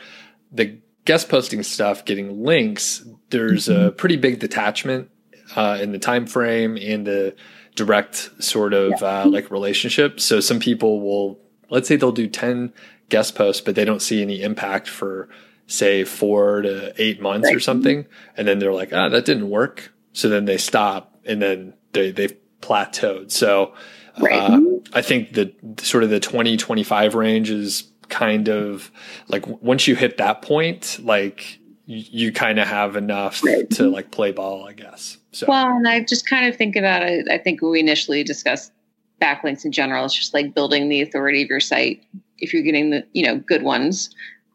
The 0.50 0.78
guest 1.04 1.28
posting 1.28 1.62
stuff, 1.62 2.04
getting 2.04 2.42
links. 2.42 3.04
There's 3.30 3.68
mm-hmm. 3.68 3.88
a 3.88 3.90
pretty 3.90 4.16
big 4.16 4.38
detachment 4.38 5.10
uh, 5.54 5.78
in 5.80 5.92
the 5.92 5.98
time 5.98 6.26
frame 6.26 6.78
and 6.80 7.06
the 7.06 7.36
direct 7.74 8.30
sort 8.42 8.72
of 8.72 8.92
yeah. 9.00 9.22
uh, 9.22 9.26
like 9.26 9.50
relationship. 9.50 10.18
So 10.18 10.40
some 10.40 10.60
people 10.60 11.02
will, 11.02 11.38
let's 11.68 11.88
say 11.88 11.96
they'll 11.96 12.12
do 12.12 12.28
ten 12.28 12.72
guest 13.10 13.34
posts, 13.34 13.60
but 13.60 13.74
they 13.74 13.84
don't 13.84 14.00
see 14.00 14.22
any 14.22 14.40
impact 14.42 14.88
for 14.88 15.28
say 15.66 16.04
four 16.04 16.62
to 16.62 16.94
eight 17.00 17.20
months 17.20 17.46
right. 17.46 17.56
or 17.56 17.60
something, 17.60 18.06
and 18.36 18.46
then 18.46 18.58
they're 18.58 18.72
like, 18.72 18.92
ah, 18.92 19.08
that 19.08 19.24
didn't 19.24 19.50
work. 19.50 19.92
So 20.12 20.28
then 20.28 20.44
they 20.44 20.58
stop, 20.58 21.18
and 21.24 21.40
then 21.40 21.74
they 21.92 22.10
they've 22.10 22.36
plateaued. 22.60 23.30
So 23.30 23.74
right. 24.18 24.32
uh, 24.32 24.60
I 24.92 25.02
think 25.02 25.34
the 25.34 25.52
sort 25.78 26.04
of 26.04 26.10
the 26.10 26.20
20, 26.20 26.56
25 26.56 27.14
range 27.14 27.50
is 27.50 27.84
kind 28.08 28.48
of 28.48 28.90
like 29.28 29.46
once 29.46 29.86
you 29.86 29.96
hit 29.96 30.18
that 30.18 30.42
point, 30.42 30.98
like 31.02 31.58
you, 31.86 32.26
you 32.26 32.32
kind 32.32 32.58
of 32.58 32.68
have 32.68 32.96
enough 32.96 33.42
right. 33.44 33.68
to 33.70 33.88
like 33.88 34.10
play 34.10 34.32
ball, 34.32 34.66
I 34.66 34.72
guess. 34.72 35.18
So. 35.32 35.46
Well, 35.48 35.66
and 35.66 35.88
I 35.88 36.00
just 36.00 36.28
kind 36.28 36.46
of 36.46 36.56
think 36.56 36.76
about 36.76 37.02
it. 37.02 37.28
I 37.30 37.38
think 37.38 37.60
we 37.60 37.80
initially 37.80 38.22
discussed 38.22 38.72
backlinks 39.20 39.64
in 39.64 39.72
general. 39.72 40.04
It's 40.04 40.14
just 40.14 40.34
like 40.34 40.54
building 40.54 40.88
the 40.88 41.02
authority 41.02 41.42
of 41.42 41.48
your 41.48 41.60
site. 41.60 42.04
If 42.38 42.52
you're 42.52 42.62
getting 42.62 42.90
the 42.90 43.06
you 43.12 43.24
know 43.24 43.38
good 43.38 43.62
ones, 43.62 44.10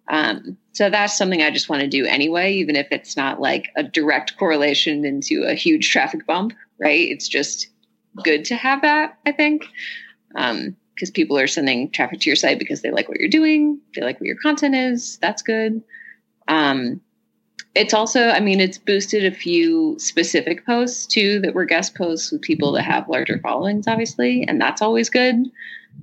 um, 0.09 0.57
so 0.73 0.89
that's 0.89 1.17
something 1.17 1.41
I 1.41 1.51
just 1.51 1.69
want 1.69 1.81
to 1.81 1.87
do 1.87 2.05
anyway, 2.05 2.53
even 2.53 2.75
if 2.75 2.87
it's 2.91 3.15
not 3.15 3.39
like 3.39 3.69
a 3.77 3.83
direct 3.83 4.37
correlation 4.37 5.05
into 5.05 5.43
a 5.43 5.53
huge 5.53 5.91
traffic 5.91 6.25
bump, 6.25 6.53
right? 6.79 7.09
It's 7.09 7.27
just 7.27 7.67
good 8.23 8.45
to 8.45 8.55
have 8.55 8.81
that, 8.81 9.17
I 9.25 9.31
think. 9.31 9.67
Um, 10.35 10.75
because 10.95 11.11
people 11.11 11.37
are 11.39 11.47
sending 11.47 11.89
traffic 11.91 12.19
to 12.19 12.29
your 12.29 12.35
site 12.35 12.59
because 12.59 12.81
they 12.81 12.91
like 12.91 13.07
what 13.07 13.19
you're 13.19 13.29
doing, 13.29 13.79
they 13.95 14.01
like 14.01 14.19
what 14.19 14.27
your 14.27 14.35
content 14.35 14.75
is. 14.75 15.17
That's 15.21 15.41
good. 15.41 15.81
Um, 16.49 16.99
it's 17.73 17.93
also, 17.93 18.27
I 18.27 18.41
mean, 18.41 18.59
it's 18.59 18.77
boosted 18.77 19.23
a 19.23 19.31
few 19.31 19.97
specific 19.97 20.65
posts 20.65 21.05
too 21.05 21.39
that 21.39 21.53
were 21.53 21.63
guest 21.63 21.95
posts 21.95 22.33
with 22.33 22.41
people 22.41 22.73
that 22.73 22.83
have 22.83 23.07
larger 23.07 23.39
followings, 23.39 23.87
obviously, 23.87 24.43
and 24.45 24.59
that's 24.59 24.81
always 24.81 25.09
good. 25.09 25.49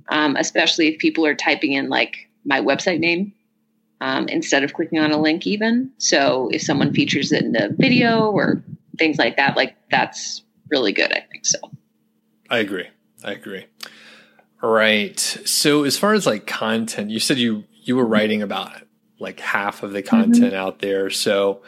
Um, 0.09 0.35
especially 0.35 0.87
if 0.87 0.99
people 0.99 1.27
are 1.27 1.35
typing 1.35 1.73
in 1.73 1.89
like 1.89 2.27
my 2.43 2.59
website 2.59 2.99
name 2.99 3.33
um, 3.99 4.27
instead 4.27 4.63
of 4.63 4.73
clicking 4.73 4.99
on 4.99 5.11
a 5.11 5.19
link 5.19 5.47
even 5.47 5.91
so 5.97 6.49
if 6.51 6.61
someone 6.61 6.93
features 6.93 7.31
it 7.31 7.43
in 7.43 7.55
a 7.55 7.69
video 7.69 8.29
or 8.31 8.63
things 8.97 9.17
like 9.17 9.37
that 9.37 9.55
like 9.55 9.75
that's 9.89 10.43
really 10.69 10.91
good 10.91 11.11
i 11.11 11.23
think 11.31 11.45
so 11.45 11.57
i 12.49 12.59
agree 12.59 12.87
i 13.23 13.31
agree 13.31 13.65
all 14.61 14.71
right 14.71 15.19
so 15.19 15.83
as 15.83 15.97
far 15.97 16.13
as 16.13 16.25
like 16.25 16.45
content 16.45 17.09
you 17.09 17.19
said 17.19 17.37
you 17.37 17.63
you 17.83 17.95
were 17.95 18.05
writing 18.05 18.41
about 18.41 18.71
like 19.19 19.39
half 19.39 19.83
of 19.83 19.93
the 19.93 20.03
content 20.03 20.53
mm-hmm. 20.53 20.55
out 20.55 20.79
there 20.79 21.09
so 21.09 21.61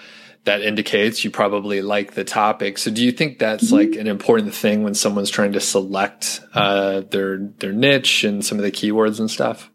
that 0.46 0.62
indicates 0.62 1.24
you 1.24 1.30
probably 1.30 1.82
like 1.82 2.14
the 2.14 2.24
topic. 2.24 2.78
So 2.78 2.92
do 2.92 3.04
you 3.04 3.12
think 3.12 3.40
that's 3.40 3.66
mm-hmm. 3.66 3.92
like 3.92 4.00
an 4.00 4.08
important 4.08 4.54
thing 4.54 4.84
when 4.84 4.96
someone's 4.96 5.30
trying 5.30 5.54
to 5.54 5.60
select 5.60 6.42
uh, 6.54 7.02
their 7.02 7.38
their 7.38 7.74
niche 7.74 8.24
and 8.24 8.44
some 8.44 8.58
of 8.58 8.64
the 8.64 8.72
keywords 8.72 9.20
and 9.20 9.30
stuff? 9.30 9.70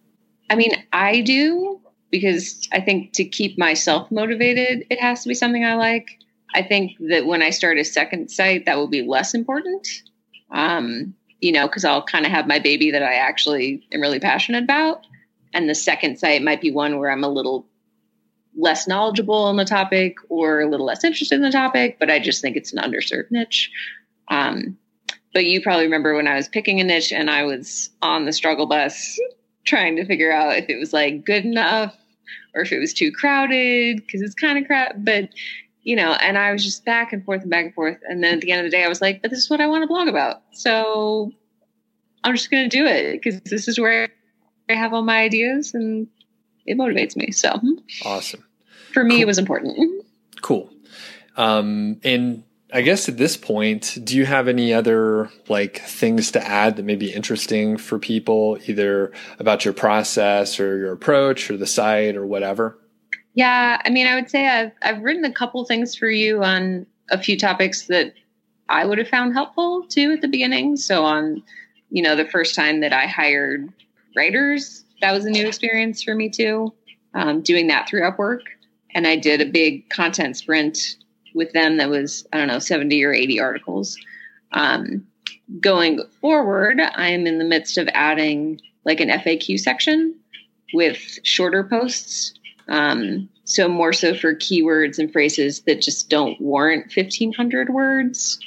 I 0.50 0.56
mean, 0.56 0.72
I 0.92 1.20
do 1.20 1.80
because 2.14 2.68
I 2.70 2.80
think 2.80 3.12
to 3.14 3.24
keep 3.24 3.58
myself 3.58 4.08
motivated, 4.08 4.86
it 4.88 5.00
has 5.00 5.24
to 5.24 5.28
be 5.28 5.34
something 5.34 5.64
I 5.64 5.74
like. 5.74 6.20
I 6.54 6.62
think 6.62 6.92
that 7.10 7.26
when 7.26 7.42
I 7.42 7.50
start 7.50 7.76
a 7.76 7.82
second 7.82 8.30
site, 8.30 8.66
that 8.66 8.76
will 8.76 8.86
be 8.86 9.02
less 9.02 9.34
important. 9.34 9.88
Um, 10.52 11.16
you 11.40 11.50
know, 11.50 11.66
because 11.66 11.84
I'll 11.84 12.04
kind 12.04 12.24
of 12.24 12.30
have 12.30 12.46
my 12.46 12.60
baby 12.60 12.92
that 12.92 13.02
I 13.02 13.14
actually 13.14 13.84
am 13.90 14.00
really 14.00 14.20
passionate 14.20 14.62
about. 14.62 15.04
And 15.54 15.68
the 15.68 15.74
second 15.74 16.20
site 16.20 16.40
might 16.40 16.60
be 16.60 16.70
one 16.70 17.00
where 17.00 17.10
I'm 17.10 17.24
a 17.24 17.28
little 17.28 17.66
less 18.56 18.86
knowledgeable 18.86 19.34
on 19.34 19.56
the 19.56 19.64
topic 19.64 20.14
or 20.28 20.60
a 20.60 20.70
little 20.70 20.86
less 20.86 21.02
interested 21.02 21.34
in 21.34 21.42
the 21.42 21.50
topic, 21.50 21.96
but 21.98 22.12
I 22.12 22.20
just 22.20 22.40
think 22.40 22.56
it's 22.56 22.72
an 22.72 22.78
underserved 22.78 23.32
niche. 23.32 23.72
Um, 24.28 24.78
but 25.32 25.46
you 25.46 25.60
probably 25.60 25.86
remember 25.86 26.14
when 26.14 26.28
I 26.28 26.36
was 26.36 26.46
picking 26.46 26.80
a 26.80 26.84
niche 26.84 27.10
and 27.10 27.28
I 27.28 27.42
was 27.42 27.90
on 28.02 28.24
the 28.24 28.32
struggle 28.32 28.66
bus 28.66 29.18
trying 29.64 29.96
to 29.96 30.04
figure 30.04 30.30
out 30.30 30.56
if 30.56 30.68
it 30.68 30.78
was 30.78 30.92
like 30.92 31.24
good 31.24 31.44
enough 31.44 31.96
or 32.54 32.62
if 32.62 32.72
it 32.72 32.78
was 32.78 32.92
too 32.92 33.10
crowded 33.12 33.96
because 33.98 34.22
it's 34.22 34.34
kind 34.34 34.58
of 34.58 34.66
crowded. 34.66 35.04
But 35.04 35.30
you 35.82 35.96
know, 35.96 36.12
and 36.12 36.38
I 36.38 36.52
was 36.52 36.64
just 36.64 36.84
back 36.84 37.12
and 37.12 37.24
forth 37.24 37.42
and 37.42 37.50
back 37.50 37.66
and 37.66 37.74
forth. 37.74 37.98
And 38.08 38.24
then 38.24 38.34
at 38.34 38.40
the 38.40 38.50
end 38.50 38.64
of 38.64 38.70
the 38.70 38.76
day, 38.76 38.84
I 38.84 38.88
was 38.88 39.02
like, 39.02 39.20
but 39.20 39.30
this 39.30 39.40
is 39.40 39.50
what 39.50 39.60
I 39.60 39.66
want 39.66 39.82
to 39.82 39.86
blog 39.86 40.08
about. 40.08 40.42
So 40.52 41.30
I'm 42.24 42.34
just 42.34 42.50
going 42.50 42.68
to 42.68 42.74
do 42.74 42.86
it 42.86 43.12
because 43.12 43.40
this 43.42 43.68
is 43.68 43.78
where 43.78 44.08
I 44.68 44.74
have 44.74 44.94
all 44.94 45.02
my 45.02 45.18
ideas 45.18 45.74
and 45.74 46.08
it 46.64 46.78
motivates 46.78 47.16
me. 47.16 47.30
So 47.32 47.60
awesome. 48.04 48.42
For 48.92 49.04
me, 49.04 49.16
cool. 49.16 49.22
it 49.22 49.26
was 49.26 49.38
important. 49.38 50.04
Cool. 50.40 50.70
Um, 51.36 52.00
and 52.02 52.44
I 52.74 52.82
guess 52.82 53.08
at 53.08 53.16
this 53.16 53.36
point, 53.36 53.96
do 54.02 54.16
you 54.16 54.26
have 54.26 54.48
any 54.48 54.74
other 54.74 55.30
like 55.48 55.78
things 55.78 56.32
to 56.32 56.44
add 56.44 56.74
that 56.74 56.84
may 56.84 56.96
be 56.96 57.12
interesting 57.12 57.76
for 57.76 58.00
people, 58.00 58.58
either 58.66 59.12
about 59.38 59.64
your 59.64 59.72
process 59.72 60.58
or 60.58 60.76
your 60.76 60.92
approach 60.92 61.52
or 61.52 61.56
the 61.56 61.68
site 61.68 62.16
or 62.16 62.26
whatever? 62.26 62.76
Yeah, 63.34 63.80
I 63.84 63.90
mean, 63.90 64.08
I 64.08 64.16
would 64.16 64.28
say 64.28 64.48
I've 64.48 64.72
I've 64.82 65.02
written 65.02 65.24
a 65.24 65.32
couple 65.32 65.64
things 65.64 65.94
for 65.94 66.10
you 66.10 66.42
on 66.42 66.84
a 67.10 67.22
few 67.22 67.38
topics 67.38 67.86
that 67.86 68.12
I 68.68 68.84
would 68.84 68.98
have 68.98 69.08
found 69.08 69.34
helpful 69.34 69.86
too 69.88 70.10
at 70.12 70.20
the 70.20 70.28
beginning. 70.28 70.76
So 70.76 71.04
on, 71.04 71.44
you 71.90 72.02
know, 72.02 72.16
the 72.16 72.26
first 72.26 72.56
time 72.56 72.80
that 72.80 72.92
I 72.92 73.06
hired 73.06 73.72
writers 74.16 74.84
that 75.00 75.12
was 75.12 75.24
a 75.26 75.30
new 75.30 75.46
experience 75.46 76.02
for 76.02 76.14
me 76.14 76.28
too. 76.28 76.72
Um, 77.14 77.42
doing 77.42 77.68
that 77.68 77.88
through 77.88 78.00
Upwork, 78.00 78.40
and 78.92 79.06
I 79.06 79.14
did 79.14 79.40
a 79.40 79.46
big 79.46 79.88
content 79.90 80.36
sprint 80.36 80.96
with 81.34 81.52
them 81.52 81.76
that 81.76 81.90
was 81.90 82.26
I 82.32 82.38
don't 82.38 82.48
know 82.48 82.58
seventy 82.58 83.04
or 83.04 83.12
eighty 83.12 83.40
articles. 83.40 83.98
Um, 84.52 85.06
going 85.60 86.00
forward, 86.20 86.80
I'm 86.80 87.26
in 87.26 87.38
the 87.38 87.44
midst 87.44 87.76
of 87.76 87.88
adding 87.92 88.60
like 88.84 89.00
an 89.00 89.08
FAQ 89.08 89.58
section 89.58 90.14
with 90.72 91.18
shorter 91.22 91.64
posts. 91.64 92.34
Um, 92.68 93.28
so 93.44 93.68
more 93.68 93.92
so 93.92 94.14
for 94.14 94.34
keywords 94.34 94.98
and 94.98 95.12
phrases 95.12 95.60
that 95.62 95.82
just 95.82 96.08
don't 96.08 96.40
warrant 96.40 96.94
1500 96.94 97.68
words, 97.68 98.38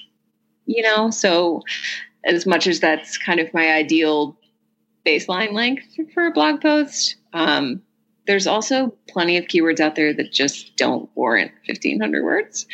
you 0.65 0.81
know? 0.81 1.11
So 1.11 1.61
as 2.25 2.45
much 2.45 2.67
as 2.67 2.79
that's 2.79 3.17
kind 3.17 3.39
of 3.39 3.53
my 3.53 3.71
ideal 3.71 4.37
baseline 5.05 5.53
length 5.53 5.85
for 6.13 6.25
a 6.25 6.31
blog 6.31 6.61
post, 6.61 7.15
um, 7.33 7.81
there's 8.27 8.45
also 8.45 8.93
plenty 9.07 9.37
of 9.37 9.45
keywords 9.45 9.79
out 9.79 9.95
there 9.95 10.13
that 10.13 10.31
just 10.31 10.75
don't 10.75 11.09
warrant 11.15 11.51
1500 11.67 12.23
words. 12.23 12.67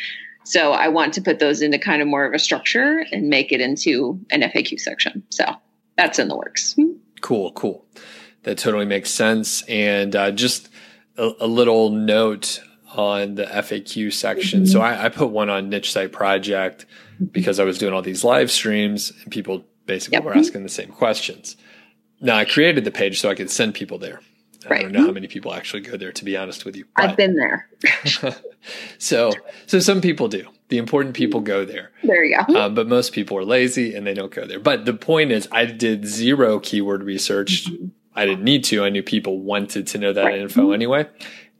So 0.44 0.72
I 0.72 0.88
want 0.88 1.14
to 1.14 1.22
put 1.22 1.38
those 1.38 1.62
into 1.62 1.78
kind 1.78 2.02
of 2.02 2.08
more 2.08 2.26
of 2.26 2.34
a 2.34 2.38
structure 2.38 3.06
and 3.10 3.28
make 3.28 3.50
it 3.50 3.60
into 3.60 4.20
an 4.30 4.42
FAQ 4.42 4.78
section. 4.78 5.22
So 5.30 5.44
that's 5.96 6.18
in 6.18 6.28
the 6.28 6.36
works. 6.36 6.76
Cool, 7.22 7.52
cool. 7.52 7.86
That 8.42 8.58
totally 8.58 8.84
makes 8.84 9.10
sense. 9.10 9.62
And 9.62 10.14
uh, 10.14 10.32
just 10.32 10.68
a, 11.16 11.32
a, 11.40 11.46
little 11.46 11.88
note 11.88 12.60
on 12.92 13.36
the 13.36 13.46
FAQ 13.46 14.12
section. 14.12 14.64
Mm-hmm. 14.64 14.72
So 14.72 14.82
I, 14.82 15.06
I, 15.06 15.08
put 15.08 15.30
one 15.30 15.48
on 15.48 15.70
Niche 15.70 15.92
Site 15.92 16.12
Project 16.12 16.84
because 17.32 17.58
I 17.58 17.64
was 17.64 17.78
doing 17.78 17.94
all 17.94 18.02
these 18.02 18.22
live 18.22 18.50
streams 18.50 19.12
and 19.22 19.32
people 19.32 19.64
basically 19.86 20.16
yep. 20.16 20.24
were 20.24 20.36
asking 20.36 20.62
the 20.62 20.68
same 20.68 20.90
questions. 20.90 21.56
Now 22.20 22.36
I 22.36 22.44
created 22.44 22.84
the 22.84 22.90
page 22.90 23.20
so 23.20 23.30
I 23.30 23.34
could 23.34 23.50
send 23.50 23.74
people 23.74 23.98
there. 23.98 24.20
I 24.66 24.70
right. 24.70 24.82
don't 24.82 24.92
know 24.92 25.06
how 25.06 25.12
many 25.12 25.26
people 25.26 25.54
actually 25.54 25.82
go 25.82 25.96
there, 25.96 26.12
to 26.12 26.24
be 26.24 26.36
honest 26.36 26.64
with 26.64 26.76
you. 26.76 26.84
But, 26.96 27.10
I've 27.10 27.16
been 27.16 27.36
there. 27.36 27.68
so, 28.98 29.32
so 29.66 29.78
some 29.78 30.00
people 30.00 30.28
do. 30.28 30.48
The 30.68 30.78
important 30.78 31.14
people 31.14 31.40
go 31.40 31.64
there. 31.64 31.90
There 32.02 32.24
you 32.24 32.38
go. 32.46 32.54
Um, 32.58 32.74
but 32.74 32.88
most 32.88 33.12
people 33.12 33.36
are 33.38 33.44
lazy 33.44 33.94
and 33.94 34.06
they 34.06 34.14
don't 34.14 34.32
go 34.32 34.46
there. 34.46 34.60
But 34.60 34.84
the 34.84 34.94
point 34.94 35.32
is, 35.32 35.48
I 35.52 35.66
did 35.66 36.06
zero 36.06 36.58
keyword 36.58 37.02
research. 37.02 37.66
Mm-hmm. 37.66 37.88
I 38.14 38.26
didn't 38.26 38.44
need 38.44 38.64
to. 38.64 38.84
I 38.84 38.90
knew 38.90 39.02
people 39.02 39.40
wanted 39.40 39.88
to 39.88 39.98
know 39.98 40.12
that 40.12 40.24
right. 40.24 40.38
info 40.38 40.62
mm-hmm. 40.62 40.74
anyway. 40.74 41.08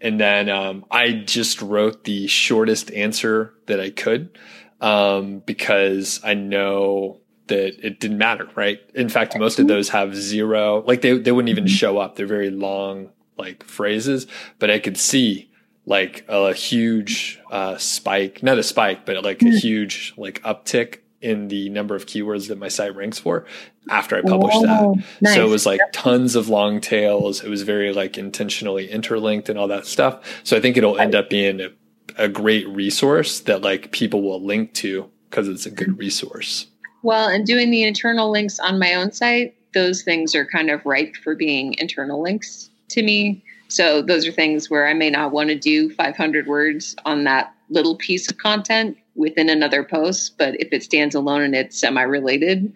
And 0.00 0.20
then 0.20 0.48
um, 0.48 0.84
I 0.90 1.12
just 1.12 1.62
wrote 1.62 2.04
the 2.04 2.26
shortest 2.26 2.92
answer 2.92 3.54
that 3.66 3.80
I 3.80 3.90
could 3.90 4.38
um, 4.80 5.38
because 5.40 6.20
I 6.22 6.34
know 6.34 7.20
that 7.48 7.86
it 7.86 8.00
didn't 8.00 8.18
matter, 8.18 8.48
right? 8.54 8.80
In 8.94 9.08
fact, 9.08 9.38
most 9.38 9.58
of 9.58 9.68
those 9.68 9.90
have 9.90 10.16
zero, 10.16 10.82
like 10.86 11.02
they, 11.02 11.18
they 11.18 11.32
wouldn't 11.32 11.50
even 11.50 11.64
mm-hmm. 11.64 11.74
show 11.74 11.98
up. 11.98 12.16
They're 12.16 12.26
very 12.26 12.50
long, 12.50 13.10
like 13.36 13.64
phrases, 13.64 14.26
but 14.58 14.70
I 14.70 14.78
could 14.78 14.96
see 14.96 15.50
like 15.86 16.24
a 16.28 16.52
huge 16.52 17.40
uh, 17.50 17.76
spike, 17.76 18.42
not 18.42 18.58
a 18.58 18.62
spike, 18.62 19.04
but 19.04 19.22
like 19.22 19.42
a 19.42 19.46
mm. 19.46 19.58
huge 19.58 20.14
like 20.16 20.40
uptick 20.42 20.98
in 21.20 21.48
the 21.48 21.68
number 21.70 21.94
of 21.94 22.06
keywords 22.06 22.48
that 22.48 22.58
my 22.58 22.68
site 22.68 22.94
ranks 22.94 23.18
for 23.18 23.46
after 23.88 24.16
I 24.16 24.22
published 24.22 24.62
that. 24.62 25.04
Nice. 25.20 25.34
So 25.34 25.46
it 25.46 25.48
was 25.48 25.66
like 25.66 25.80
tons 25.92 26.36
of 26.36 26.48
long 26.48 26.80
tails. 26.80 27.42
It 27.42 27.48
was 27.48 27.62
very 27.62 27.92
like 27.92 28.16
intentionally 28.18 28.90
interlinked 28.90 29.48
and 29.48 29.58
all 29.58 29.68
that 29.68 29.86
stuff. 29.86 30.20
So 30.42 30.56
I 30.56 30.60
think 30.60 30.76
it'll 30.76 30.98
end 30.98 31.14
up 31.14 31.30
being 31.30 31.60
a, 31.60 31.68
a 32.16 32.28
great 32.28 32.68
resource 32.68 33.40
that 33.40 33.62
like 33.62 33.90
people 33.90 34.22
will 34.22 34.42
link 34.42 34.74
to 34.74 35.10
because 35.30 35.48
it's 35.48 35.66
a 35.66 35.70
good 35.70 35.98
resource. 35.98 36.66
Well, 37.04 37.28
and 37.28 37.46
doing 37.46 37.70
the 37.70 37.82
internal 37.82 38.30
links 38.30 38.58
on 38.58 38.78
my 38.78 38.94
own 38.94 39.12
site, 39.12 39.54
those 39.74 40.02
things 40.02 40.34
are 40.34 40.46
kind 40.46 40.70
of 40.70 40.86
ripe 40.86 41.16
for 41.16 41.36
being 41.36 41.74
internal 41.78 42.22
links 42.22 42.70
to 42.88 43.02
me. 43.02 43.44
So 43.68 44.00
those 44.00 44.26
are 44.26 44.32
things 44.32 44.70
where 44.70 44.88
I 44.88 44.94
may 44.94 45.10
not 45.10 45.30
want 45.30 45.50
to 45.50 45.54
do 45.54 45.90
500 45.90 46.46
words 46.46 46.96
on 47.04 47.24
that 47.24 47.54
little 47.68 47.96
piece 47.96 48.30
of 48.30 48.38
content 48.38 48.96
within 49.16 49.50
another 49.50 49.84
post, 49.84 50.38
but 50.38 50.58
if 50.58 50.72
it 50.72 50.82
stands 50.82 51.14
alone 51.14 51.42
and 51.42 51.54
it's 51.54 51.78
semi-related, 51.78 52.72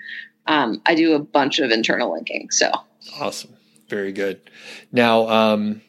um, 0.46 0.83
I 0.85 0.94
do 0.94 1.14
a 1.14 1.18
bunch 1.18 1.59
of 1.59 1.70
internal 1.70 2.12
linking. 2.12 2.50
So 2.50 2.70
awesome, 3.18 3.55
very 3.88 4.12
good. 4.12 4.42
Now, 4.92 5.26
um, 5.29 5.81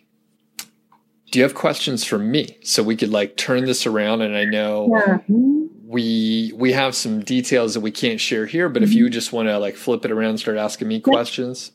do 1.31 1.39
you 1.39 1.43
have 1.43 1.55
questions 1.55 2.05
for 2.05 2.17
me 2.17 2.57
so 2.63 2.83
we 2.83 2.95
could 2.95 3.11
like 3.11 3.35
turn 3.35 3.65
this 3.65 3.85
around? 3.85 4.21
And 4.21 4.37
I 4.37 4.45
know. 4.45 4.87
Yeah 5.27 5.58
we 5.89 6.53
we 6.55 6.71
have 6.71 6.93
some 6.93 7.21
details 7.21 7.73
that 7.73 7.79
we 7.79 7.89
can't 7.89 8.21
share 8.21 8.45
here, 8.45 8.69
but 8.69 8.83
mm-hmm. 8.83 8.91
if 8.91 8.95
you 8.95 9.09
just 9.09 9.33
want 9.33 9.47
to 9.47 9.57
like 9.57 9.75
flip 9.75 10.05
it 10.05 10.11
around, 10.11 10.37
start 10.37 10.55
asking 10.55 10.87
me 10.87 10.99
questions. 10.99 11.71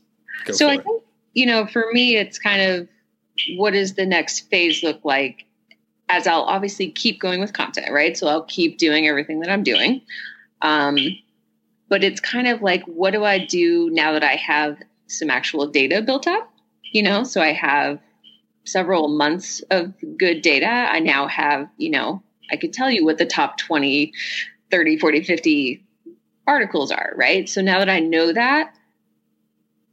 so 0.53 0.68
I 0.68 0.74
it. 0.74 0.85
think 0.85 1.03
you 1.33 1.46
know, 1.46 1.66
for 1.66 1.87
me, 1.92 2.16
it's 2.16 2.38
kind 2.38 2.62
of 2.62 2.88
what 3.57 3.72
does 3.72 3.94
the 3.94 4.07
next 4.07 4.48
phase 4.50 4.85
look 4.85 5.05
like? 5.05 5.46
As 6.09 6.29
I'll 6.29 6.42
obviously 6.42 6.92
keep 6.92 7.18
going 7.18 7.40
with 7.40 7.55
content, 7.55 7.90
right? 7.90 8.16
So 8.16 8.29
I'll 8.29 8.44
keep 8.44 8.79
doing 8.79 9.09
everything 9.09 9.40
that 9.40 9.50
I'm 9.50 9.64
doing. 9.64 10.00
Um, 10.62 10.96
but 11.88 12.05
it's 12.05 12.20
kind 12.20 12.46
of 12.46 12.62
like, 12.62 12.85
what 12.85 13.12
do 13.12 13.24
I 13.24 13.44
do 13.44 13.90
now 13.90 14.12
that 14.12 14.22
I 14.22 14.37
have 14.37 14.79
some 15.09 15.29
actual 15.29 15.66
data 15.66 16.03
built 16.03 16.29
up? 16.29 16.53
You 16.92 17.03
know, 17.03 17.24
so 17.24 17.40
I 17.40 17.53
have 17.53 17.98
several 18.64 19.09
months 19.09 19.61
of 19.70 19.92
good 20.16 20.40
data. 20.40 20.68
I 20.68 21.00
now 21.00 21.27
have, 21.27 21.68
you 21.79 21.90
know, 21.90 22.22
I 22.51 22.57
could 22.57 22.73
tell 22.73 22.91
you 22.91 23.05
what 23.05 23.19
the 23.19 23.27
top 23.27 23.59
20, 23.59 24.13
30, 24.71 24.99
40, 24.99 25.23
50 25.23 25.85
articles 26.47 26.91
are, 26.91 27.13
right? 27.17 27.49
So 27.49 27.63
now 27.63 27.79
that 27.79 27.89
I 27.89 28.01
know 28.01 28.33
that, 28.33 28.75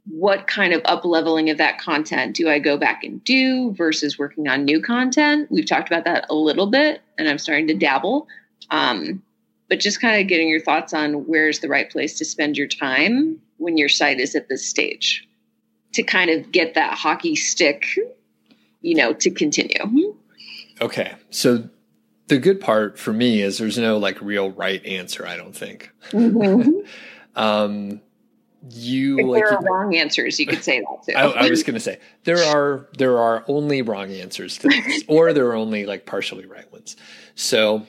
what 0.04 0.46
kind 0.46 0.72
of 0.72 0.82
up 0.84 1.04
leveling 1.04 1.50
of 1.50 1.58
that 1.58 1.78
content 1.78 2.34
do 2.34 2.48
I 2.48 2.58
go 2.58 2.76
back 2.76 3.04
and 3.04 3.22
do 3.22 3.72
versus 3.72 4.18
working 4.18 4.48
on 4.48 4.64
new 4.64 4.82
content? 4.82 5.48
We've 5.50 5.66
talked 5.66 5.88
about 5.88 6.04
that 6.04 6.26
a 6.28 6.34
little 6.34 6.66
bit, 6.66 7.00
and 7.18 7.28
I'm 7.28 7.38
starting 7.38 7.68
to 7.68 7.74
dabble. 7.74 8.26
Um, 8.70 9.22
but 9.68 9.80
just 9.80 10.00
kind 10.00 10.20
of 10.20 10.28
getting 10.28 10.48
your 10.48 10.60
thoughts 10.60 10.92
on 10.92 11.26
where's 11.26 11.60
the 11.60 11.68
right 11.68 11.88
place 11.88 12.18
to 12.18 12.24
spend 12.24 12.58
your 12.58 12.66
time 12.66 13.40
when 13.58 13.78
your 13.78 13.88
site 13.88 14.20
is 14.20 14.34
at 14.34 14.48
this 14.48 14.66
stage 14.66 15.26
to 15.92 16.02
kind 16.02 16.30
of 16.30 16.50
get 16.52 16.74
that 16.74 16.94
hockey 16.94 17.36
stick, 17.36 17.86
you 18.80 18.94
know, 18.94 19.12
to 19.14 19.30
continue. 19.30 20.14
Okay. 20.80 21.14
So 21.30 21.68
the 22.28 22.38
good 22.38 22.60
part 22.60 22.98
for 22.98 23.12
me 23.12 23.42
is 23.42 23.58
there's 23.58 23.78
no 23.78 23.98
like 23.98 24.20
real 24.20 24.50
right 24.50 24.84
answer. 24.84 25.26
I 25.26 25.36
don't 25.36 25.54
think. 25.54 25.92
Mm-hmm. 26.10 26.80
um, 27.40 28.00
you 28.70 29.18
if 29.18 29.26
like 29.26 29.42
there 29.42 29.54
are 29.54 29.62
wrong 29.62 29.96
answers. 29.96 30.38
You 30.38 30.46
could 30.46 30.62
say 30.62 30.80
that 30.80 31.06
too. 31.06 31.16
I, 31.16 31.46
I 31.46 31.50
was 31.50 31.62
going 31.62 31.74
to 31.74 31.80
say 31.80 31.98
there 32.24 32.42
are 32.44 32.88
there 32.96 33.18
are 33.18 33.44
only 33.48 33.82
wrong 33.82 34.10
answers 34.12 34.58
to 34.58 34.68
this, 34.68 35.02
or 35.08 35.32
there 35.32 35.46
are 35.46 35.56
only 35.56 35.84
like 35.84 36.06
partially 36.06 36.46
right 36.46 36.70
ones. 36.72 36.96
So 37.34 37.86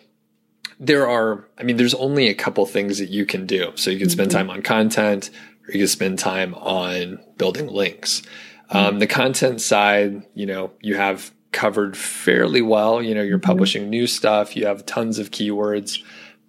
there 0.80 1.08
are. 1.08 1.48
I 1.58 1.64
mean, 1.64 1.78
there's 1.78 1.94
only 1.94 2.28
a 2.28 2.34
couple 2.34 2.66
things 2.66 2.98
that 3.00 3.10
you 3.10 3.26
can 3.26 3.46
do. 3.46 3.72
So 3.76 3.92
you 3.92 4.00
can 4.00 4.10
spend 4.10 4.30
mm-hmm. 4.30 4.38
time 4.38 4.50
on 4.50 4.62
content, 4.64 5.30
or 5.68 5.74
you 5.74 5.80
can 5.80 5.88
spend 5.88 6.20
time 6.20 6.56
on 6.56 7.20
building 7.38 7.68
links. 7.68 8.24
Um, 8.70 8.86
mm-hmm. 8.86 9.00
the 9.00 9.08
content 9.08 9.62
side, 9.62 10.24
you 10.34 10.48
know, 10.48 10.72
you 10.82 10.96
have 10.96 11.32
covered 11.54 11.96
fairly 11.96 12.62
well. 12.62 13.02
You 13.02 13.16
know, 13.16 13.22
you're 13.22 13.38
mm-hmm. 13.38 13.46
publishing 13.46 13.90
new 13.90 14.08
stuff, 14.08 14.56
you 14.56 14.66
have 14.66 14.86
tons 14.86 15.20
of 15.20 15.32
keywords. 15.32 16.04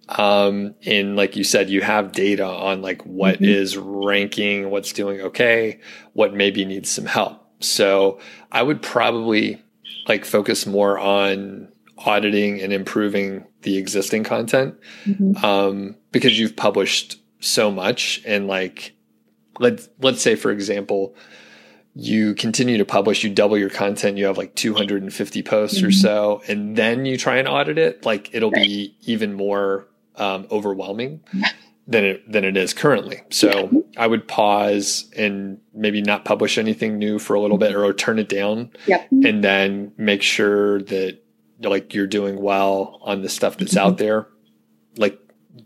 Um, 0.09 0.75
and 0.85 1.15
like 1.15 1.35
you 1.35 1.43
said, 1.43 1.69
you 1.69 1.81
have 1.81 2.11
data 2.11 2.45
on 2.45 2.81
like 2.81 3.01
what 3.03 3.35
mm-hmm. 3.35 3.45
is 3.45 3.77
ranking, 3.77 4.69
what's 4.69 4.93
doing 4.93 5.21
okay, 5.21 5.79
what 6.13 6.33
maybe 6.33 6.65
needs 6.65 6.89
some 6.89 7.05
help. 7.05 7.41
So 7.59 8.19
I 8.51 8.61
would 8.61 8.81
probably 8.81 9.61
like 10.07 10.25
focus 10.25 10.65
more 10.65 10.99
on 10.99 11.69
auditing 11.97 12.61
and 12.61 12.73
improving 12.73 13.45
the 13.61 13.77
existing 13.77 14.23
content. 14.23 14.75
Mm-hmm. 15.05 15.43
Um, 15.43 15.95
because 16.11 16.37
you've 16.37 16.55
published 16.55 17.19
so 17.39 17.71
much 17.71 18.21
and 18.25 18.47
like, 18.47 18.93
let's, 19.59 19.89
let's 19.99 20.21
say, 20.21 20.35
for 20.35 20.51
example, 20.51 21.15
you 21.95 22.35
continue 22.35 22.77
to 22.77 22.85
publish, 22.85 23.23
you 23.23 23.29
double 23.29 23.57
your 23.57 23.69
content, 23.69 24.17
you 24.17 24.25
have 24.25 24.37
like 24.37 24.53
250 24.55 25.43
posts 25.43 25.77
mm-hmm. 25.77 25.87
or 25.87 25.91
so, 25.91 26.41
and 26.47 26.75
then 26.75 27.05
you 27.05 27.17
try 27.17 27.37
and 27.37 27.47
audit 27.47 27.77
it, 27.77 28.05
like 28.05 28.29
it'll 28.33 28.51
right. 28.51 28.65
be 28.65 28.95
even 29.01 29.33
more 29.33 29.87
um, 30.17 30.45
overwhelming 30.51 31.21
than 31.87 32.03
it 32.03 32.29
than 32.31 32.43
it 32.43 32.57
is 32.57 32.73
currently. 32.73 33.21
So 33.29 33.85
I 33.95 34.07
would 34.07 34.27
pause 34.27 35.09
and 35.15 35.61
maybe 35.73 36.01
not 36.01 36.25
publish 36.25 36.57
anything 36.57 36.97
new 36.97 37.17
for 37.17 37.33
a 37.33 37.39
little 37.39 37.57
bit, 37.57 37.73
or 37.73 37.93
turn 37.93 38.19
it 38.19 38.27
down, 38.27 38.71
yep. 38.87 39.07
and 39.11 39.41
then 39.41 39.93
make 39.97 40.21
sure 40.21 40.81
that 40.81 41.19
like 41.61 41.93
you're 41.93 42.07
doing 42.07 42.41
well 42.41 42.99
on 43.03 43.21
the 43.21 43.29
stuff 43.29 43.57
that's 43.57 43.75
mm-hmm. 43.75 43.87
out 43.87 43.97
there. 43.97 44.27
Like 44.97 45.17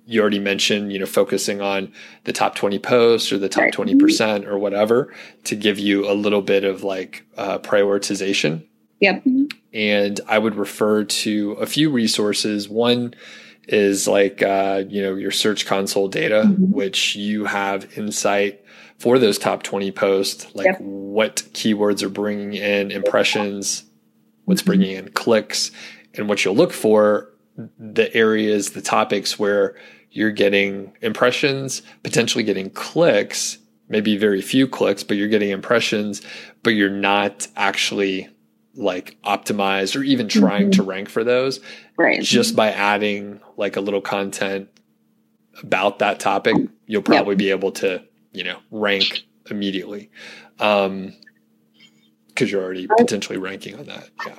you 0.05 0.21
already 0.21 0.39
mentioned, 0.39 0.91
you 0.91 0.99
know, 0.99 1.05
focusing 1.05 1.61
on 1.61 1.91
the 2.23 2.33
top 2.33 2.55
20 2.55 2.79
posts 2.79 3.31
or 3.31 3.37
the 3.37 3.49
top 3.49 3.71
20% 3.71 4.45
or 4.45 4.57
whatever 4.57 5.13
to 5.45 5.55
give 5.55 5.79
you 5.79 6.09
a 6.09 6.13
little 6.13 6.41
bit 6.41 6.63
of 6.63 6.83
like 6.83 7.25
uh, 7.37 7.59
prioritization. 7.59 8.65
Yep. 8.99 9.23
And 9.73 10.19
I 10.27 10.39
would 10.39 10.55
refer 10.55 11.03
to 11.03 11.51
a 11.53 11.65
few 11.65 11.89
resources. 11.89 12.67
One 12.67 13.13
is 13.67 14.07
like 14.07 14.41
uh, 14.41 14.83
you 14.89 15.01
know 15.01 15.15
your 15.15 15.31
search 15.31 15.65
console 15.65 16.07
data, 16.07 16.43
mm-hmm. 16.45 16.71
which 16.71 17.15
you 17.15 17.45
have 17.45 17.97
insight 17.97 18.65
for 18.97 19.17
those 19.17 19.37
top 19.37 19.63
20 19.63 19.91
posts, 19.91 20.53
like 20.53 20.65
yep. 20.65 20.81
what 20.81 21.37
keywords 21.53 22.03
are 22.03 22.09
bringing 22.09 22.53
in 22.53 22.91
impressions, 22.91 23.85
what's 24.43 24.61
mm-hmm. 24.61 24.67
bringing 24.67 24.95
in 24.97 25.11
clicks, 25.11 25.71
and 26.15 26.27
what 26.27 26.43
you'll 26.43 26.55
look 26.55 26.73
for 26.73 27.29
the 27.77 28.13
areas, 28.15 28.71
the 28.71 28.81
topics 28.81 29.37
where 29.37 29.75
you're 30.11 30.31
getting 30.31 30.93
impressions, 31.01 31.81
potentially 32.03 32.43
getting 32.43 32.69
clicks, 32.69 33.57
maybe 33.87 34.17
very 34.17 34.41
few 34.41 34.67
clicks, 34.67 35.03
but 35.03 35.17
you're 35.17 35.27
getting 35.27 35.49
impressions, 35.49 36.21
but 36.63 36.71
you're 36.71 36.89
not 36.89 37.47
actually 37.55 38.29
like 38.75 39.17
optimized 39.23 39.99
or 39.99 40.03
even 40.03 40.27
trying 40.27 40.63
mm-hmm. 40.63 40.81
to 40.81 40.83
rank 40.83 41.09
for 41.09 41.23
those. 41.23 41.59
Right. 41.97 42.21
Just 42.21 42.55
by 42.55 42.71
adding 42.71 43.41
like 43.57 43.75
a 43.75 43.81
little 43.81 44.01
content 44.01 44.69
about 45.61 45.99
that 45.99 46.19
topic, 46.19 46.55
you'll 46.85 47.01
probably 47.01 47.33
yep. 47.33 47.39
be 47.39 47.49
able 47.49 47.71
to, 47.73 48.03
you 48.31 48.43
know, 48.43 48.59
rank 48.71 49.23
immediately. 49.49 50.09
Um, 50.59 51.13
because 52.27 52.53
you're 52.53 52.63
already 52.63 52.87
potentially 52.87 53.37
ranking 53.37 53.77
on 53.77 53.85
that. 53.87 54.09
Yeah. 54.25 54.35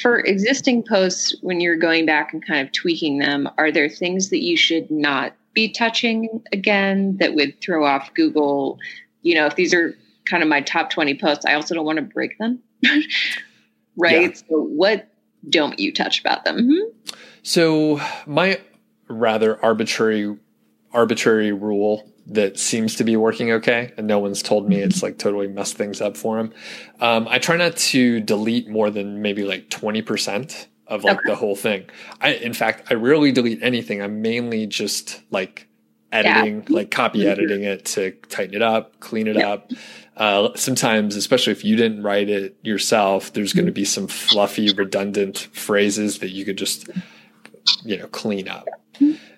For 0.00 0.18
existing 0.20 0.84
posts, 0.88 1.34
when 1.40 1.60
you're 1.60 1.76
going 1.76 2.06
back 2.06 2.32
and 2.32 2.44
kind 2.44 2.66
of 2.66 2.72
tweaking 2.72 3.18
them, 3.18 3.48
are 3.58 3.70
there 3.70 3.88
things 3.88 4.30
that 4.30 4.42
you 4.42 4.56
should 4.56 4.90
not 4.90 5.34
be 5.52 5.68
touching 5.68 6.42
again 6.52 7.16
that 7.18 7.34
would 7.34 7.60
throw 7.60 7.86
off 7.86 8.12
Google? 8.14 8.78
You 9.22 9.36
know, 9.36 9.46
if 9.46 9.54
these 9.54 9.72
are 9.72 9.96
kind 10.24 10.42
of 10.42 10.48
my 10.48 10.60
top 10.60 10.90
20 10.90 11.14
posts, 11.18 11.44
I 11.44 11.54
also 11.54 11.74
don't 11.74 11.84
want 11.84 11.96
to 11.96 12.02
break 12.02 12.36
them. 12.38 12.60
right? 13.96 14.30
Yeah. 14.30 14.34
So, 14.34 14.62
what 14.62 15.08
don't 15.48 15.78
you 15.78 15.92
touch 15.92 16.20
about 16.20 16.44
them? 16.44 16.58
Mm-hmm. 16.58 17.16
So, 17.42 18.00
my 18.26 18.60
rather 19.08 19.62
arbitrary 19.64 20.36
arbitrary 20.92 21.52
rule 21.52 22.08
that 22.26 22.58
seems 22.58 22.96
to 22.96 23.04
be 23.04 23.16
working 23.16 23.52
okay, 23.52 23.92
and 23.96 24.06
no 24.06 24.18
one's 24.18 24.42
told 24.42 24.68
me 24.68 24.80
it's 24.80 25.02
like 25.02 25.18
totally 25.18 25.48
messed 25.48 25.76
things 25.76 26.00
up 26.00 26.16
for 26.16 26.36
them. 26.36 26.52
Um, 27.00 27.28
I 27.28 27.38
try 27.38 27.56
not 27.56 27.76
to 27.76 28.20
delete 28.20 28.68
more 28.68 28.90
than 28.90 29.20
maybe 29.22 29.44
like 29.44 29.70
twenty 29.70 30.02
percent 30.02 30.68
of 30.86 31.04
like 31.04 31.18
okay. 31.18 31.28
the 31.28 31.36
whole 31.36 31.56
thing. 31.56 31.86
I, 32.20 32.34
in 32.34 32.54
fact, 32.54 32.90
I 32.90 32.94
rarely 32.94 33.32
delete 33.32 33.62
anything. 33.62 34.02
I'm 34.02 34.22
mainly 34.22 34.66
just 34.66 35.22
like 35.30 35.66
editing, 36.12 36.64
yeah. 36.68 36.76
like 36.76 36.90
copy 36.90 37.20
mm-hmm. 37.20 37.28
editing 37.28 37.64
it 37.64 37.84
to 37.86 38.12
tighten 38.28 38.54
it 38.54 38.62
up, 38.62 39.00
clean 39.00 39.26
it 39.26 39.36
up. 39.36 39.70
Uh, 40.16 40.50
sometimes, 40.54 41.16
especially 41.16 41.52
if 41.52 41.64
you 41.64 41.74
didn't 41.76 42.02
write 42.02 42.28
it 42.28 42.56
yourself, 42.62 43.32
there's 43.32 43.52
going 43.52 43.66
to 43.66 43.72
be 43.72 43.84
some 43.84 44.06
fluffy, 44.06 44.72
redundant 44.72 45.48
phrases 45.52 46.20
that 46.20 46.30
you 46.30 46.44
could 46.44 46.56
just, 46.56 46.88
you 47.82 47.98
know, 47.98 48.06
clean 48.08 48.46
up. 48.48 48.66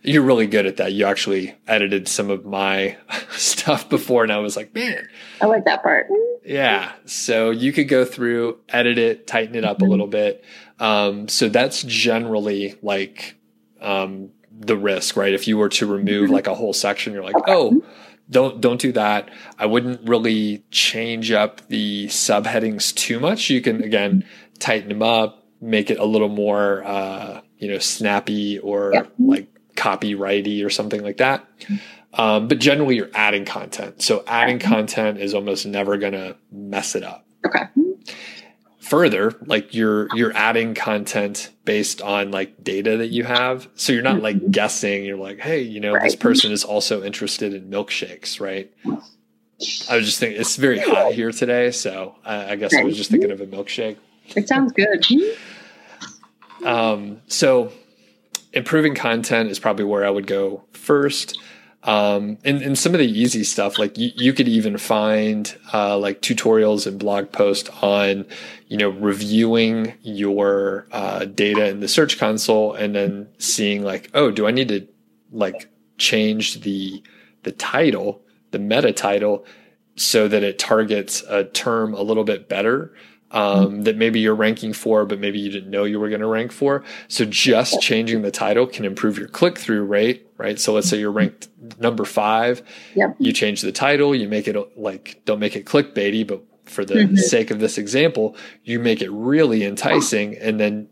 You're 0.06 0.22
really 0.22 0.46
good 0.46 0.66
at 0.66 0.76
that. 0.76 0.92
You 0.92 1.04
actually 1.04 1.54
edited 1.66 2.06
some 2.08 2.30
of 2.30 2.46
my 2.46 2.96
stuff 3.32 3.88
before, 3.88 4.22
and 4.22 4.32
I 4.32 4.38
was 4.38 4.56
like, 4.56 4.74
man, 4.74 5.08
I 5.40 5.46
like 5.46 5.64
that 5.64 5.82
part. 5.82 6.06
Yeah. 6.44 6.92
So 7.06 7.50
you 7.50 7.72
could 7.72 7.88
go 7.88 8.04
through, 8.04 8.60
edit 8.68 8.98
it, 8.98 9.26
tighten 9.26 9.56
it 9.56 9.64
up 9.64 9.78
mm-hmm. 9.78 9.86
a 9.86 9.90
little 9.90 10.06
bit. 10.06 10.44
Um, 10.78 11.28
so 11.28 11.48
that's 11.48 11.82
generally 11.82 12.76
like 12.82 13.36
um, 13.80 14.30
the 14.52 14.76
risk, 14.76 15.16
right? 15.16 15.34
If 15.34 15.48
you 15.48 15.58
were 15.58 15.68
to 15.70 15.86
remove 15.86 16.26
mm-hmm. 16.26 16.34
like 16.34 16.46
a 16.46 16.54
whole 16.54 16.72
section, 16.72 17.12
you're 17.12 17.24
like, 17.24 17.34
oh, 17.48 17.82
don't 18.30 18.60
don't 18.60 18.80
do 18.80 18.92
that. 18.92 19.30
I 19.58 19.66
wouldn't 19.66 20.08
really 20.08 20.64
change 20.70 21.32
up 21.32 21.66
the 21.68 22.06
subheadings 22.06 22.94
too 22.94 23.20
much. 23.20 23.50
You 23.50 23.60
can 23.60 23.82
again 23.82 24.24
tighten 24.58 24.88
them 24.88 25.02
up, 25.02 25.44
make 25.60 25.90
it 25.90 25.98
a 25.98 26.04
little 26.04 26.28
more 26.28 26.84
uh, 26.84 27.40
you 27.58 27.68
know 27.68 27.78
snappy 27.78 28.58
or 28.58 28.92
yeah. 28.94 29.06
like 29.18 29.48
copyrighty 29.76 30.64
or 30.64 30.70
something 30.70 31.02
like 31.02 31.18
that. 31.18 31.46
Um, 32.14 32.48
but 32.48 32.58
generally, 32.58 32.96
you're 32.96 33.10
adding 33.14 33.44
content, 33.44 34.02
so 34.02 34.24
adding 34.26 34.58
content 34.58 35.18
is 35.18 35.34
almost 35.34 35.66
never 35.66 35.98
going 35.98 36.14
to 36.14 36.36
mess 36.50 36.94
it 36.94 37.02
up. 37.02 37.26
Okay. 37.44 37.64
Further 38.80 39.34
like 39.44 39.74
you're 39.74 40.08
you're 40.14 40.32
adding 40.36 40.74
content 40.74 41.50
based 41.64 42.00
on 42.00 42.30
like 42.30 42.62
data 42.62 42.98
that 42.98 43.08
you 43.08 43.24
have. 43.24 43.68
So 43.74 43.92
you're 43.92 44.02
not 44.02 44.22
like 44.22 44.36
mm-hmm. 44.36 44.52
guessing. 44.52 45.04
You're 45.04 45.16
like 45.16 45.40
hey 45.40 45.60
you 45.60 45.80
know 45.80 45.92
right. 45.92 46.04
this 46.04 46.14
person 46.14 46.52
is 46.52 46.62
also 46.62 47.02
interested 47.02 47.52
in 47.52 47.68
milkshakes 47.68 48.40
right? 48.40 48.72
I 48.86 49.96
was 49.96 50.06
just 50.06 50.20
thinking 50.20 50.40
it's 50.40 50.54
very 50.54 50.78
hot 50.78 51.14
here 51.14 51.32
today 51.32 51.70
so 51.70 52.14
i, 52.26 52.52
I 52.52 52.56
guess 52.56 52.74
i 52.74 52.84
was 52.84 52.94
just 52.94 53.10
thinking 53.10 53.30
of 53.30 53.40
a 53.40 53.46
milkshake. 53.46 53.96
It 54.34 54.48
sounds 54.48 54.72
good. 54.72 55.04
Um 56.64 57.20
so 57.26 57.70
improving 58.56 58.94
content 58.94 59.50
is 59.50 59.58
probably 59.58 59.84
where 59.84 60.04
i 60.04 60.10
would 60.10 60.26
go 60.26 60.64
first. 60.72 61.38
Um, 61.82 62.38
and, 62.44 62.62
and 62.62 62.76
some 62.76 62.94
of 62.94 62.98
the 62.98 63.06
easy 63.06 63.44
stuff, 63.44 63.78
like 63.78 63.96
you, 63.96 64.10
you 64.16 64.32
could 64.32 64.48
even 64.48 64.76
find 64.76 65.56
uh, 65.72 65.96
like 65.96 66.20
tutorials 66.20 66.84
and 66.84 66.98
blog 66.98 67.30
posts 67.30 67.70
on, 67.80 68.26
you 68.66 68.76
know, 68.76 68.88
reviewing 68.88 69.94
your 70.02 70.88
uh, 70.90 71.26
data 71.26 71.68
in 71.68 71.78
the 71.78 71.86
Search 71.86 72.18
Console 72.18 72.72
and 72.72 72.96
then 72.96 73.28
seeing 73.38 73.84
like, 73.84 74.10
oh, 74.14 74.32
do 74.32 74.48
I 74.48 74.50
need 74.50 74.66
to 74.68 74.88
like 75.30 75.68
change 75.96 76.62
the 76.62 77.04
the 77.44 77.52
title, 77.52 78.20
the 78.50 78.58
meta 78.58 78.92
title, 78.92 79.46
so 79.94 80.26
that 80.26 80.42
it 80.42 80.58
targets 80.58 81.22
a 81.28 81.44
term 81.44 81.94
a 81.94 82.02
little 82.02 82.24
bit 82.24 82.48
better 82.48 82.92
um, 83.30 83.82
that 83.82 83.96
maybe 83.96 84.20
you're 84.20 84.34
ranking 84.34 84.72
for, 84.72 85.04
but 85.04 85.18
maybe 85.18 85.38
you 85.38 85.50
didn't 85.50 85.70
know 85.70 85.84
you 85.84 85.98
were 85.98 86.08
going 86.08 86.20
to 86.20 86.26
rank 86.26 86.52
for. 86.52 86.84
So 87.08 87.24
just 87.24 87.80
changing 87.80 88.22
the 88.22 88.30
title 88.30 88.66
can 88.66 88.84
improve 88.84 89.18
your 89.18 89.28
click 89.28 89.58
through 89.58 89.84
rate, 89.84 90.28
right? 90.38 90.58
So 90.58 90.72
let's 90.72 90.88
say 90.88 90.98
you're 90.98 91.12
ranked 91.12 91.48
number 91.78 92.04
five. 92.04 92.62
Yep. 92.94 93.16
You 93.18 93.32
change 93.32 93.62
the 93.62 93.72
title, 93.72 94.14
you 94.14 94.28
make 94.28 94.46
it 94.46 94.78
like, 94.78 95.22
don't 95.24 95.40
make 95.40 95.56
it 95.56 95.66
clickbaity, 95.66 96.26
but 96.26 96.42
for 96.64 96.84
the 96.84 96.94
mm-hmm. 96.94 97.16
sake 97.16 97.50
of 97.50 97.58
this 97.60 97.78
example, 97.78 98.36
you 98.64 98.78
make 98.78 99.02
it 99.02 99.10
really 99.10 99.64
enticing. 99.64 100.36
And 100.36 100.58
then, 100.60 100.88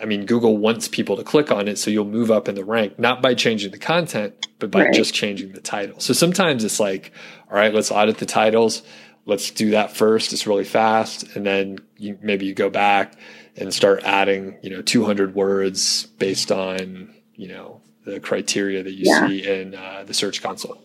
I 0.00 0.04
mean, 0.04 0.26
Google 0.26 0.56
wants 0.56 0.88
people 0.88 1.16
to 1.16 1.24
click 1.24 1.50
on 1.50 1.68
it. 1.68 1.78
So 1.78 1.90
you'll 1.90 2.04
move 2.04 2.30
up 2.30 2.48
in 2.48 2.54
the 2.54 2.64
rank, 2.64 2.98
not 2.98 3.22
by 3.22 3.34
changing 3.34 3.70
the 3.70 3.78
content, 3.78 4.46
but 4.58 4.70
by 4.70 4.84
right. 4.84 4.94
just 4.94 5.14
changing 5.14 5.52
the 5.52 5.60
title. 5.60 6.00
So 6.00 6.12
sometimes 6.12 6.64
it's 6.64 6.80
like, 6.80 7.12
all 7.50 7.56
right, 7.56 7.72
let's 7.72 7.90
audit 7.90 8.18
the 8.18 8.26
titles 8.26 8.82
let's 9.26 9.50
do 9.50 9.70
that 9.70 9.94
first. 9.94 10.32
It's 10.32 10.46
really 10.46 10.64
fast. 10.64 11.36
And 11.36 11.44
then 11.44 11.78
you, 11.98 12.18
maybe 12.22 12.46
you 12.46 12.54
go 12.54 12.70
back 12.70 13.14
and 13.56 13.74
start 13.74 14.02
adding, 14.04 14.56
you 14.62 14.70
know, 14.70 14.82
200 14.82 15.34
words 15.34 16.06
based 16.18 16.50
on, 16.50 17.14
you 17.34 17.48
know, 17.48 17.82
the 18.04 18.20
criteria 18.20 18.82
that 18.82 18.92
you 18.92 19.04
yeah. 19.06 19.26
see 19.26 19.46
in 19.46 19.74
uh, 19.74 20.04
the 20.06 20.14
search 20.14 20.42
console. 20.42 20.80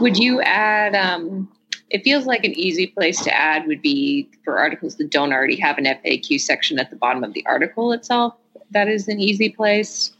Would 0.00 0.18
you 0.18 0.42
add, 0.42 0.94
um, 0.94 1.50
it 1.88 2.04
feels 2.04 2.26
like 2.26 2.44
an 2.44 2.52
easy 2.52 2.86
place 2.86 3.22
to 3.24 3.34
add 3.34 3.66
would 3.66 3.80
be 3.80 4.30
for 4.44 4.58
articles 4.58 4.96
that 4.96 5.10
don't 5.10 5.32
already 5.32 5.56
have 5.56 5.78
an 5.78 5.84
FAQ 5.84 6.38
section 6.40 6.78
at 6.78 6.90
the 6.90 6.96
bottom 6.96 7.24
of 7.24 7.32
the 7.32 7.44
article 7.46 7.92
itself. 7.92 8.34
That 8.70 8.88
is 8.88 9.08
an 9.08 9.18
easy 9.18 9.48
place. 9.48 10.12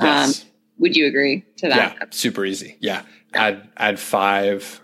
Yes. 0.00 0.42
Um, 0.42 0.48
would 0.78 0.94
you 0.94 1.06
agree 1.06 1.44
to 1.56 1.68
that? 1.68 1.96
Yeah, 1.98 2.04
super 2.10 2.44
easy. 2.44 2.76
Yeah. 2.80 3.02
Add 3.34 3.68
add 3.76 3.98
five 3.98 4.80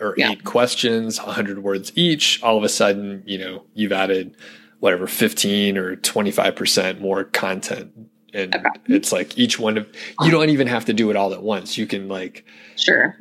or 0.00 0.14
yeah. 0.16 0.30
eight 0.30 0.44
questions, 0.44 1.18
100 1.18 1.62
words 1.62 1.92
each, 1.94 2.42
all 2.42 2.56
of 2.56 2.64
a 2.64 2.68
sudden, 2.68 3.22
you 3.26 3.38
know, 3.38 3.64
you've 3.74 3.92
added 3.92 4.36
whatever 4.80 5.06
15 5.06 5.76
or 5.76 5.96
25% 5.96 7.00
more 7.00 7.24
content. 7.24 7.92
And 8.32 8.54
okay. 8.54 8.68
it's 8.86 9.10
like 9.10 9.38
each 9.38 9.58
one 9.58 9.78
of 9.78 9.88
you 10.20 10.30
don't 10.30 10.50
even 10.50 10.66
have 10.66 10.84
to 10.84 10.92
do 10.92 11.10
it 11.10 11.16
all 11.16 11.32
at 11.32 11.42
once. 11.42 11.78
You 11.78 11.86
can 11.86 12.08
like 12.08 12.44
Sure. 12.76 13.16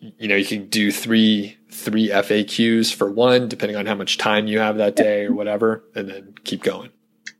You 0.00 0.28
know, 0.28 0.36
you 0.36 0.46
can 0.46 0.66
do 0.68 0.90
three 0.90 1.58
three 1.70 2.08
FAQs 2.08 2.92
for 2.94 3.10
one 3.10 3.48
depending 3.48 3.76
on 3.76 3.84
how 3.84 3.94
much 3.94 4.16
time 4.16 4.46
you 4.46 4.58
have 4.58 4.78
that 4.78 4.96
day 4.96 5.26
or 5.26 5.34
whatever 5.34 5.84
and 5.94 6.08
then 6.08 6.34
keep 6.44 6.62
going. 6.62 6.90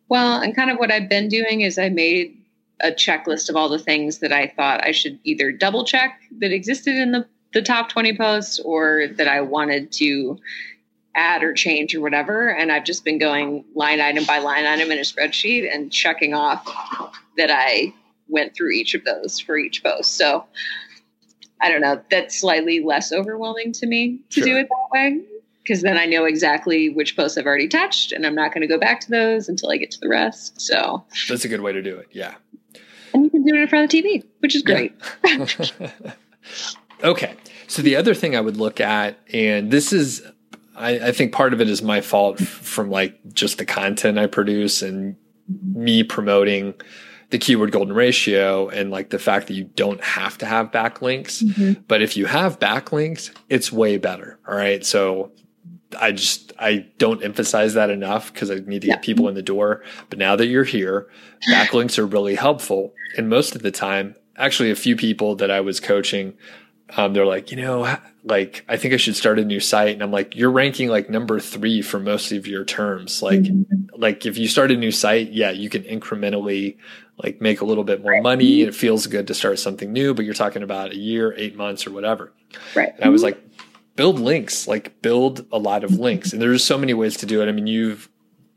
Well, 0.09 0.41
and 0.41 0.55
kind 0.55 0.71
of 0.71 0.77
what 0.77 0.93
I've 0.93 1.09
been 1.09 1.29
doing 1.29 1.63
is 1.63 1.79
I 1.79 1.89
made 1.89 2.37
a 2.81 2.91
checklist 2.91 3.49
of 3.49 3.57
all 3.57 3.69
the 3.69 3.79
things 3.79 4.19
that 4.19 4.33
I 4.33 4.49
thought 4.49 4.85
I 4.85 4.93
should 4.93 5.19
either 5.25 5.51
double 5.51 5.85
check 5.85 6.21
that 6.39 6.53
existed 6.53 6.97
in 6.97 7.13
the 7.13 7.27
the 7.57 7.63
top 7.63 7.89
20 7.89 8.17
posts 8.19 8.61
or 8.61 9.09
that 9.15 9.29
I 9.29 9.41
wanted 9.41 9.91
to 9.93 10.39
add 11.15 11.43
or 11.43 11.55
change 11.55 11.95
or 11.95 12.03
whatever. 12.03 12.51
And 12.51 12.71
I've 12.71 12.85
just 12.85 13.03
been 13.03 13.19
going 13.19 13.65
line 13.75 14.01
item 14.01 14.25
by 14.27 14.39
line 14.39 14.67
item 14.67 14.91
in 14.91 14.99
a 14.99 15.03
spreadsheet 15.03 15.75
and 15.75 15.91
checking 15.91 16.35
off 16.35 16.65
that 17.39 17.51
I 17.51 17.95
went 18.29 18.55
through 18.55 18.73
each 18.73 18.95
of 18.95 19.05
those 19.05 19.41
for 19.41 19.57
each 19.57 19.83
post. 19.83 20.15
So 20.15 20.45
I 21.63 21.71
don't 21.71 21.81
know, 21.81 22.03
that's 22.11 22.39
slightly 22.39 22.81
less 22.81 23.11
overwhelming 23.11 23.73
to 23.73 23.87
me 23.87 24.21
to 24.31 24.41
sure. 24.41 24.45
do 24.45 24.57
it 24.59 24.69
that 24.69 24.89
way. 24.93 25.23
Because 25.63 25.81
then 25.81 25.97
I 25.97 26.05
know 26.05 26.27
exactly 26.27 26.91
which 26.91 27.17
posts 27.17 27.37
I've 27.37 27.47
already 27.47 27.67
touched, 27.67 28.13
and 28.13 28.25
I'm 28.25 28.37
not 28.37 28.55
going 28.55 28.61
to 28.61 28.69
go 28.69 28.79
back 28.79 29.01
to 29.01 29.11
those 29.11 29.49
until 29.49 29.69
I 29.69 29.79
get 29.79 29.91
to 29.93 29.99
the 29.99 30.09
rest. 30.09 30.61
So 30.61 31.03
that's 31.29 31.45
a 31.45 31.49
good 31.49 31.61
way 31.61 31.73
to 31.73 31.83
do 31.83 31.97
it. 31.97 32.07
Yeah. 32.13 32.35
And 33.13 33.25
you 33.25 33.31
can 33.31 33.43
do 33.43 33.53
it 33.53 33.63
in 33.63 33.67
front 33.67 33.87
of 33.87 33.91
the 33.91 34.01
TV, 34.01 34.25
which 34.39 34.55
is 34.55 34.63
great. 34.63 34.95
Yeah. 35.25 36.13
Okay. 37.03 37.35
So 37.67 37.83
the 37.83 37.97
other 37.97 38.15
thing 38.15 38.37
I 38.37 38.41
would 38.41 38.57
look 38.57 38.81
at, 38.81 39.19
and 39.33 39.71
this 39.71 39.93
is, 39.93 40.23
I, 40.77 41.09
I 41.09 41.13
think 41.13 41.33
part 41.33 41.53
of 41.53 41.61
it 41.61 41.69
is 41.69 41.83
my 41.83 42.01
fault 42.01 42.39
from 42.39 42.91
like 42.91 43.19
just 43.33 43.59
the 43.59 43.65
content 43.67 44.19
I 44.19 44.27
produce 44.27 44.83
and 44.83 45.17
me 45.63 46.03
promoting 46.03 46.75
the 47.31 47.39
keyword 47.39 47.73
golden 47.73 47.95
ratio 47.95 48.69
and 48.69 48.91
like 48.91 49.11
the 49.11 49.19
fact 49.19 49.49
that 49.49 49.55
you 49.55 49.65
don't 49.65 50.03
have 50.03 50.39
to 50.39 50.47
have 50.47 50.71
backlinks. 50.71 51.43
Mm-hmm. 51.43 51.83
But 51.89 52.03
if 52.03 52.17
you 52.17 52.27
have 52.27 52.59
backlinks, 52.59 53.35
it's 53.49 53.73
way 53.73 53.97
better. 53.97 54.39
All 54.47 54.55
right. 54.55 54.85
So 54.85 55.33
I 56.01 56.13
just 56.13 56.53
I 56.59 56.87
don't 56.99 57.25
emphasize 57.25 57.75
that 57.75 57.91
enough 57.91 58.33
because 58.33 58.51
I 58.51 58.57
need 58.57 58.83
to 58.83 58.89
yeah. 58.89 58.95
get 58.95 59.03
people 59.03 59.29
in 59.29 59.35
the 59.35 59.43
door. 59.43 59.83
But 60.09 60.19
now 60.19 60.37
that 60.37 60.47
you're 60.47 60.65
here, 60.65 61.09
backlinks 61.51 61.99
are 61.99 62.07
really 62.07 62.35
helpful. 62.35 62.93
And 63.17 63.29
most 63.29 63.57
of 63.57 63.63
the 63.63 63.71
time, 63.71 64.15
actually, 64.37 64.71
a 64.71 64.77
few 64.77 64.97
people 64.97 65.37
that 65.37 65.51
I 65.51 65.61
was 65.61 65.81
coaching, 65.81 66.35
um, 66.97 67.13
they're 67.13 67.27
like, 67.27 67.51
you 67.51 67.57
know, 67.57 67.97
like 68.25 68.65
I 68.69 68.77
think 68.77 68.95
I 68.95 68.97
should 68.97 69.17
start 69.17 69.39
a 69.39 69.45
new 69.45 69.61
site. 69.61 69.95
And 69.95 70.03
I'm 70.03 70.13
like, 70.13 70.37
you're 70.37 70.51
ranking 70.51 70.89
like 70.89 71.11
number 71.11 71.41
three 71.41 71.83
for 71.83 71.99
most 71.99 72.33
of 72.33 72.47
your 72.47 72.65
terms. 72.65 73.23
Like, 73.23 73.41
mm-hmm. 73.41 74.01
like 74.01 74.25
if 74.25 74.39
you 74.39 74.47
start 74.47 74.71
a 74.71 74.77
new 74.77 74.93
site, 74.93 75.33
yeah, 75.33 75.51
you 75.51 75.69
can 75.69 75.83
incrementally 75.83 76.77
like 77.23 77.41
make 77.41 77.61
a 77.61 77.65
little 77.65 77.85
bit 77.85 78.03
more 78.03 78.21
money. 78.21 78.63
It 78.63 78.75
feels 78.75 79.07
good 79.07 79.27
to 79.29 79.35
start 79.35 79.59
something 79.59 79.93
new, 79.93 80.15
but 80.15 80.25
you're 80.25 80.35
talking 80.35 80.63
about 80.63 80.93
a 80.93 80.97
year, 80.97 81.35
eight 81.37 81.57
months, 81.57 81.87
or 81.87 81.91
whatever. 81.93 82.33
Right. 82.75 82.95
And 82.95 83.05
I 83.05 83.09
was 83.09 83.23
like, 83.23 83.43
build 83.97 84.21
links, 84.21 84.69
like 84.69 85.01
build 85.03 85.47
a 85.51 85.59
lot 85.59 85.83
of 85.83 85.93
links. 85.93 86.33
And 86.33 86.41
there's 86.41 86.63
so 86.63 86.79
many 86.79 86.95
ways 86.95 87.17
to 87.19 87.27
do 87.27 87.43
it. 87.43 87.49
I 87.49 87.53
mean, 87.53 87.67
you've 87.67 88.09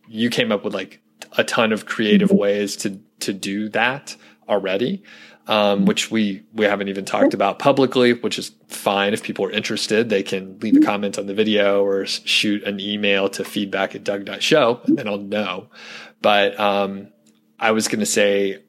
you 0.08 0.30
came 0.30 0.52
up 0.52 0.64
with 0.64 0.74
like 0.74 1.02
a 1.38 1.44
ton 1.44 1.72
of 1.72 1.86
creative 1.86 2.32
ways 2.32 2.76
to 2.78 3.00
to 3.22 3.34
do 3.34 3.70
that 3.70 4.16
already. 4.48 5.04
Um, 5.50 5.86
which 5.86 6.12
we 6.12 6.44
we 6.54 6.66
haven't 6.66 6.90
even 6.90 7.06
talked 7.06 7.34
about 7.34 7.58
publicly, 7.58 8.14
which 8.14 8.38
is 8.38 8.52
fine. 8.68 9.14
If 9.14 9.24
people 9.24 9.46
are 9.46 9.52
interested, 9.52 10.08
they 10.10 10.22
can 10.22 10.60
leave 10.60 10.78
a 10.78 10.86
comment 10.86 11.18
on 11.18 11.26
the 11.26 11.34
video 11.34 11.84
or 11.84 12.06
shoot 12.06 12.64
an 12.66 12.80
email 12.80 13.30
to 13.30 13.44
feedback 13.44 13.96
at 13.96 14.04
doug.show, 14.04 14.82
and 14.86 14.96
then 14.96 15.08
I'll 15.08 15.18
know. 15.18 15.68
But 16.22 16.60
um, 16.60 17.08
I 17.60 17.72
was 17.72 17.88
going 17.88 18.00
to 18.00 18.06
say, 18.06 18.62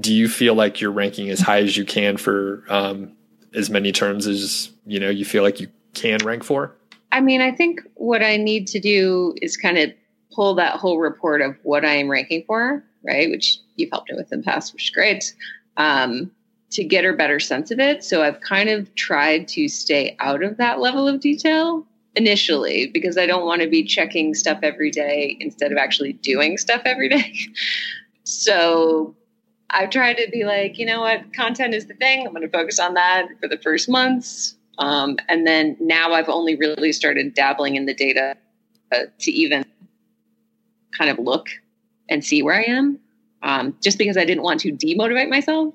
do 0.00 0.12
you 0.12 0.28
feel 0.28 0.56
like 0.56 0.80
you're 0.80 0.90
ranking 0.90 1.30
as 1.30 1.38
high 1.38 1.60
as 1.60 1.76
you 1.76 1.84
can 1.84 2.16
for 2.16 2.64
um, 2.68 3.12
as 3.54 3.70
many 3.70 3.92
terms 3.92 4.26
as 4.26 4.72
you 4.86 4.98
know 4.98 5.10
you 5.10 5.24
feel 5.24 5.44
like 5.44 5.60
you 5.60 5.68
can 5.94 6.18
rank 6.24 6.42
for? 6.42 6.76
I 7.12 7.20
mean, 7.20 7.40
I 7.40 7.52
think 7.52 7.80
what 7.94 8.24
I 8.24 8.38
need 8.38 8.66
to 8.68 8.80
do 8.80 9.36
is 9.40 9.56
kind 9.56 9.78
of 9.78 9.92
pull 10.32 10.56
that 10.56 10.80
whole 10.80 10.98
report 10.98 11.40
of 11.40 11.56
what 11.62 11.84
I 11.84 11.94
am 11.94 12.10
ranking 12.10 12.42
for, 12.44 12.84
right? 13.04 13.30
Which 13.30 13.58
you've 13.76 13.90
helped 13.92 14.10
me 14.10 14.16
with 14.16 14.32
in 14.32 14.40
the 14.40 14.44
past, 14.44 14.72
which 14.72 14.86
is 14.86 14.90
great, 14.90 15.32
um, 15.76 16.30
to 16.70 16.84
get 16.84 17.04
a 17.04 17.12
better 17.12 17.40
sense 17.40 17.70
of 17.70 17.78
it. 17.78 18.02
So 18.04 18.22
I've 18.22 18.40
kind 18.40 18.68
of 18.68 18.94
tried 18.94 19.48
to 19.48 19.68
stay 19.68 20.16
out 20.20 20.42
of 20.42 20.56
that 20.56 20.80
level 20.80 21.06
of 21.06 21.20
detail 21.20 21.86
initially 22.16 22.88
because 22.88 23.18
I 23.18 23.26
don't 23.26 23.44
want 23.44 23.62
to 23.62 23.68
be 23.68 23.84
checking 23.84 24.34
stuff 24.34 24.58
every 24.62 24.90
day 24.90 25.36
instead 25.40 25.72
of 25.72 25.78
actually 25.78 26.14
doing 26.14 26.58
stuff 26.58 26.82
every 26.84 27.08
day. 27.08 27.32
so 28.24 29.14
I've 29.70 29.90
tried 29.90 30.14
to 30.14 30.28
be 30.30 30.44
like, 30.44 30.78
you 30.78 30.86
know 30.86 31.00
what, 31.00 31.32
content 31.32 31.74
is 31.74 31.86
the 31.86 31.94
thing. 31.94 32.26
I'm 32.26 32.32
going 32.32 32.42
to 32.42 32.48
focus 32.48 32.78
on 32.78 32.94
that 32.94 33.26
for 33.40 33.48
the 33.48 33.58
first 33.58 33.88
months. 33.88 34.56
Um, 34.78 35.16
and 35.28 35.46
then 35.46 35.76
now 35.80 36.12
I've 36.12 36.28
only 36.28 36.56
really 36.56 36.92
started 36.92 37.34
dabbling 37.34 37.76
in 37.76 37.86
the 37.86 37.94
data 37.94 38.36
uh, 38.92 39.06
to 39.20 39.30
even 39.30 39.64
kind 40.96 41.10
of 41.10 41.18
look 41.18 41.48
and 42.08 42.24
see 42.24 42.42
where 42.42 42.54
I 42.54 42.64
am, 42.64 42.98
um, 43.44 43.76
just 43.80 43.98
because 43.98 44.16
I 44.16 44.24
didn't 44.24 44.42
want 44.42 44.60
to 44.60 44.72
demotivate 44.72 45.28
myself 45.28 45.74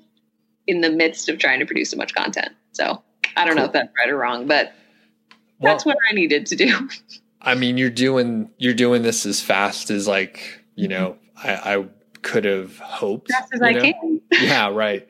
in 0.66 0.82
the 0.82 0.90
midst 0.90 1.28
of 1.28 1.38
trying 1.38 1.60
to 1.60 1.66
produce 1.66 1.90
so 1.90 1.96
much 1.96 2.14
content. 2.14 2.50
So 2.72 3.02
I 3.36 3.44
don't 3.44 3.54
cool. 3.54 3.62
know 3.62 3.66
if 3.66 3.72
that's 3.72 3.92
right 3.96 4.10
or 4.10 4.18
wrong, 4.18 4.46
but 4.46 4.72
well, 5.60 5.72
that's 5.72 5.86
what 5.86 5.96
I 6.10 6.12
needed 6.12 6.46
to 6.46 6.56
do. 6.56 6.88
I 7.40 7.54
mean, 7.54 7.78
you're 7.78 7.88
doing 7.88 8.50
you're 8.58 8.74
doing 8.74 9.02
this 9.02 9.24
as 9.24 9.40
fast 9.40 9.90
as 9.90 10.06
like 10.06 10.62
you 10.74 10.88
know 10.88 11.16
I, 11.36 11.76
I 11.76 11.86
could 12.22 12.44
have 12.44 12.76
hoped. 12.78 13.30
Fast 13.30 13.54
as 13.54 13.62
I 13.62 13.72
know? 13.72 13.80
can. 13.80 14.20
yeah, 14.32 14.68
right. 14.68 15.08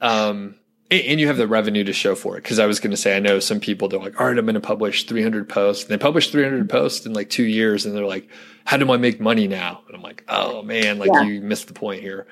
Um, 0.00 0.56
and 1.00 1.20
you 1.20 1.26
have 1.26 1.36
the 1.36 1.46
revenue 1.46 1.84
to 1.84 1.92
show 1.92 2.14
for 2.14 2.36
it. 2.36 2.44
Cause 2.44 2.58
I 2.58 2.66
was 2.66 2.80
going 2.80 2.90
to 2.90 2.96
say, 2.96 3.16
I 3.16 3.20
know 3.20 3.40
some 3.40 3.60
people, 3.60 3.88
they're 3.88 4.00
like, 4.00 4.20
all 4.20 4.26
right, 4.26 4.36
I'm 4.36 4.44
going 4.44 4.54
to 4.54 4.60
publish 4.60 5.04
300 5.06 5.48
posts. 5.48 5.84
And 5.84 5.92
they 5.92 5.98
publish 5.98 6.30
300 6.30 6.68
posts 6.68 7.06
in 7.06 7.12
like 7.12 7.30
two 7.30 7.44
years. 7.44 7.86
And 7.86 7.96
they're 7.96 8.04
like, 8.04 8.28
how 8.64 8.76
do 8.76 8.90
I 8.92 8.96
make 8.96 9.20
money 9.20 9.48
now? 9.48 9.82
And 9.86 9.96
I'm 9.96 10.02
like, 10.02 10.24
oh 10.28 10.62
man, 10.62 10.98
like 10.98 11.10
yeah. 11.12 11.22
you 11.22 11.40
missed 11.40 11.68
the 11.68 11.74
point 11.74 12.02
here. 12.02 12.26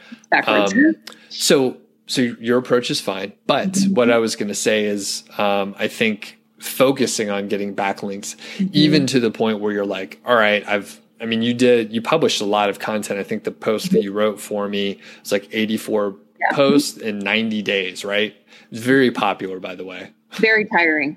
Um, 0.46 0.96
so, 1.28 1.78
so 2.06 2.22
your 2.22 2.58
approach 2.58 2.90
is 2.90 3.00
fine. 3.00 3.32
But 3.46 3.72
mm-hmm. 3.72 3.94
what 3.94 4.10
I 4.10 4.18
was 4.18 4.36
going 4.36 4.48
to 4.48 4.54
say 4.54 4.84
is, 4.84 5.24
um, 5.38 5.74
I 5.78 5.88
think 5.88 6.38
focusing 6.58 7.30
on 7.30 7.48
getting 7.48 7.74
backlinks, 7.74 8.36
mm-hmm. 8.56 8.66
even 8.72 9.06
to 9.06 9.20
the 9.20 9.30
point 9.30 9.60
where 9.60 9.72
you're 9.72 9.86
like, 9.86 10.20
all 10.24 10.36
right, 10.36 10.66
I've, 10.68 11.00
I 11.20 11.26
mean, 11.26 11.42
you 11.42 11.54
did, 11.54 11.92
you 11.92 12.00
published 12.00 12.40
a 12.40 12.46
lot 12.46 12.70
of 12.70 12.78
content. 12.78 13.18
I 13.18 13.22
think 13.22 13.44
the 13.44 13.50
post 13.50 13.90
that 13.92 14.02
you 14.02 14.12
wrote 14.12 14.40
for 14.40 14.68
me 14.68 15.00
was 15.20 15.32
like 15.32 15.48
84 15.52 16.16
yeah. 16.40 16.56
posts 16.56 16.96
in 16.96 17.18
90 17.18 17.62
days, 17.62 18.04
right? 18.04 18.34
It's 18.70 18.80
very 18.80 19.10
popular, 19.10 19.60
by 19.60 19.74
the 19.74 19.84
way. 19.84 20.12
Very 20.32 20.64
tiring. 20.66 21.16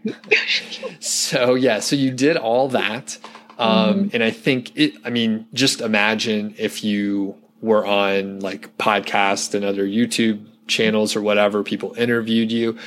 so, 0.99 1.53
yeah, 1.55 1.79
so 1.79 1.95
you 1.95 2.12
did 2.12 2.36
all 2.38 2.67
that. 2.69 3.17
Um, 3.59 4.05
mm-hmm. 4.05 4.09
And 4.13 4.23
I 4.23 4.31
think 4.31 4.75
it, 4.75 4.95
I 5.05 5.09
mean, 5.09 5.47
just 5.53 5.81
imagine 5.81 6.55
if 6.57 6.83
you 6.83 7.36
were 7.62 7.86
on 7.86 8.39
like 8.39 8.77
podcasts 8.77 9.53
and 9.53 9.63
other 9.63 9.86
YouTube 9.86 10.45
channels 10.67 11.15
or 11.15 11.21
whatever, 11.21 11.63
people 11.63 11.93
interviewed 11.93 12.51
you. 12.51 12.77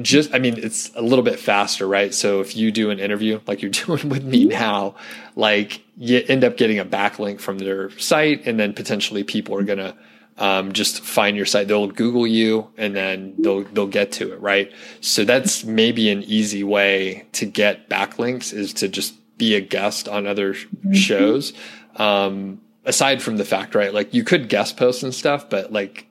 Just, 0.00 0.34
I 0.34 0.38
mean, 0.38 0.58
it's 0.58 0.90
a 0.94 1.02
little 1.02 1.24
bit 1.24 1.38
faster, 1.38 1.86
right? 1.86 2.14
So 2.14 2.40
if 2.40 2.56
you 2.56 2.70
do 2.70 2.90
an 2.90 2.98
interview 2.98 3.40
like 3.46 3.62
you're 3.62 3.70
doing 3.86 4.08
with 4.08 4.24
me 4.24 4.46
now, 4.46 4.94
like 5.36 5.82
you 5.96 6.24
end 6.28 6.44
up 6.44 6.56
getting 6.56 6.78
a 6.78 6.84
backlink 6.84 7.40
from 7.40 7.58
their 7.58 7.90
site, 7.98 8.46
and 8.46 8.58
then 8.58 8.72
potentially 8.72 9.24
people 9.24 9.56
are 9.56 9.62
going 9.62 9.78
to 9.78 9.94
um, 10.38 10.72
just 10.72 11.00
find 11.00 11.36
your 11.36 11.46
site. 11.46 11.68
They'll 11.68 11.88
Google 11.88 12.26
you 12.26 12.68
and 12.76 12.94
then 12.94 13.34
they'll 13.38 13.64
they'll 13.64 13.88
get 13.88 14.12
to 14.12 14.32
it, 14.32 14.40
right? 14.40 14.72
So 15.00 15.24
that's 15.24 15.64
maybe 15.64 16.10
an 16.10 16.22
easy 16.22 16.62
way 16.62 17.26
to 17.32 17.44
get 17.44 17.88
backlinks 17.88 18.52
is 18.52 18.72
to 18.74 18.88
just 18.88 19.14
be 19.36 19.56
a 19.56 19.60
guest 19.60 20.08
on 20.08 20.26
other 20.26 20.54
mm-hmm. 20.54 20.92
shows. 20.92 21.52
Um, 21.96 22.60
aside 22.84 23.20
from 23.20 23.36
the 23.36 23.44
fact, 23.44 23.74
right? 23.74 23.92
Like 23.92 24.14
you 24.14 24.22
could 24.22 24.48
guest 24.48 24.76
post 24.76 25.02
and 25.02 25.12
stuff, 25.12 25.50
but 25.50 25.72
like 25.72 26.06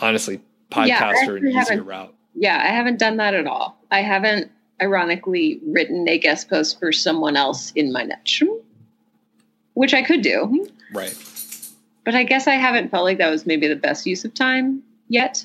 honestly, 0.00 0.40
podcasts 0.70 0.88
yeah, 0.88 1.28
are 1.28 1.36
an 1.36 1.48
easier 1.48 1.82
route. 1.82 2.14
Yeah, 2.34 2.56
I 2.56 2.68
haven't 2.68 2.98
done 2.98 3.16
that 3.16 3.34
at 3.34 3.46
all. 3.46 3.76
I 3.90 4.02
haven't 4.02 4.50
ironically 4.80 5.60
written 5.66 6.08
a 6.08 6.18
guest 6.18 6.48
post 6.48 6.78
for 6.78 6.92
someone 6.92 7.36
else 7.36 7.72
in 7.72 7.92
my 7.92 8.04
niche, 8.04 8.44
which 9.74 9.92
I 9.92 10.02
could 10.02 10.22
do. 10.22 10.68
Right 10.92 11.16
but 12.04 12.14
I 12.14 12.24
guess 12.24 12.46
I 12.46 12.54
haven't 12.54 12.90
felt 12.90 13.04
like 13.04 13.18
that 13.18 13.30
was 13.30 13.46
maybe 13.46 13.66
the 13.66 13.76
best 13.76 14.06
use 14.06 14.24
of 14.24 14.34
time 14.34 14.82
yet. 15.08 15.42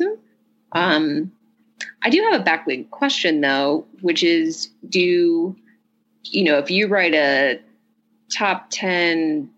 Um, 0.74 1.32
I 2.04 2.10
do 2.10 2.22
have 2.30 2.42
a 2.42 2.44
backlink 2.44 2.90
question 2.90 3.42
though, 3.42 3.86
which 4.02 4.24
is 4.24 4.70
do 4.88 5.56
you 6.24 6.44
know 6.44 6.58
if 6.58 6.70
you 6.70 6.88
write 6.88 7.14
a 7.14 7.60
top 8.30 8.68
10 8.70 9.50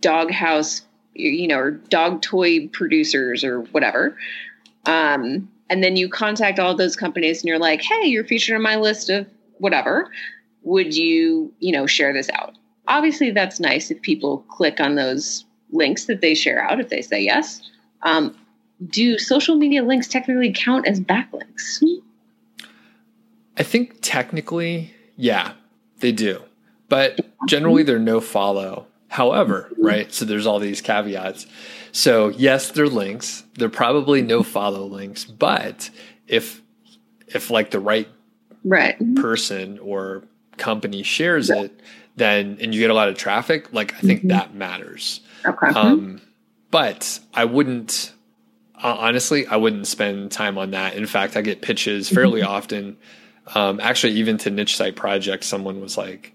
doghouse 0.00 0.82
you 1.14 1.46
know 1.46 1.58
or 1.58 1.70
dog 1.70 2.22
toy 2.22 2.68
producers 2.68 3.44
or 3.44 3.60
whatever 3.60 4.16
um, 4.86 5.48
and 5.70 5.84
then 5.84 5.96
you 5.96 6.08
contact 6.08 6.58
all 6.58 6.74
those 6.74 6.96
companies 6.96 7.40
and 7.40 7.48
you're 7.48 7.58
like 7.58 7.82
hey 7.82 8.06
you're 8.06 8.24
featured 8.24 8.56
on 8.56 8.62
my 8.62 8.76
list 8.76 9.10
of 9.10 9.26
whatever 9.58 10.10
would 10.62 10.96
you 10.96 11.52
you 11.60 11.70
know 11.70 11.86
share 11.86 12.12
this 12.12 12.28
out 12.30 12.54
obviously 12.88 13.30
that's 13.30 13.60
nice 13.60 13.90
if 13.90 14.00
people 14.02 14.38
click 14.48 14.80
on 14.80 14.96
those 14.96 15.44
links 15.72 16.04
that 16.06 16.20
they 16.20 16.34
share 16.34 16.62
out 16.62 16.80
if 16.80 16.88
they 16.88 17.02
say 17.02 17.20
yes. 17.20 17.62
Um, 18.02 18.36
do 18.86 19.18
social 19.18 19.56
media 19.56 19.82
links 19.82 20.08
technically 20.08 20.52
count 20.52 20.86
as 20.86 21.00
backlinks? 21.00 21.82
I 23.56 23.62
think 23.62 23.98
technically, 24.00 24.94
yeah, 25.16 25.52
they 26.00 26.12
do. 26.12 26.42
But 26.88 27.20
generally, 27.48 27.82
they're 27.82 27.98
no 27.98 28.20
follow. 28.20 28.86
However, 29.08 29.70
right? 29.78 30.12
So 30.12 30.24
there's 30.24 30.46
all 30.46 30.58
these 30.58 30.80
caveats. 30.80 31.46
So, 31.92 32.28
yes, 32.30 32.70
they're 32.70 32.88
links. 32.88 33.44
They're 33.54 33.68
probably 33.68 34.22
no 34.22 34.42
follow 34.42 34.86
links. 34.86 35.26
But 35.26 35.90
if, 36.26 36.62
if 37.26 37.50
like 37.50 37.70
the 37.70 37.80
right, 37.80 38.08
right. 38.64 38.96
person 39.16 39.78
or 39.80 40.24
company 40.56 41.02
shares 41.02 41.50
yeah. 41.50 41.64
it, 41.64 41.80
then, 42.16 42.56
and 42.60 42.74
you 42.74 42.80
get 42.80 42.90
a 42.90 42.94
lot 42.94 43.08
of 43.08 43.16
traffic, 43.18 43.72
like 43.72 43.94
I 43.94 43.98
think 43.98 44.20
mm-hmm. 44.20 44.28
that 44.28 44.54
matters. 44.54 45.20
Okay. 45.44 45.66
Um, 45.68 46.20
but 46.70 47.20
I 47.34 47.44
wouldn't, 47.44 48.12
uh, 48.76 48.96
honestly, 48.98 49.46
I 49.46 49.56
wouldn't 49.56 49.86
spend 49.86 50.32
time 50.32 50.58
on 50.58 50.72
that. 50.72 50.94
In 50.94 51.06
fact, 51.06 51.36
I 51.36 51.42
get 51.42 51.62
pitches 51.62 52.08
fairly 52.08 52.40
mm-hmm. 52.40 52.50
often. 52.50 52.96
Um, 53.54 53.80
actually, 53.80 54.14
even 54.14 54.38
to 54.38 54.50
niche 54.50 54.76
site 54.76 54.96
projects, 54.96 55.46
someone 55.46 55.80
was 55.80 55.98
like, 55.98 56.32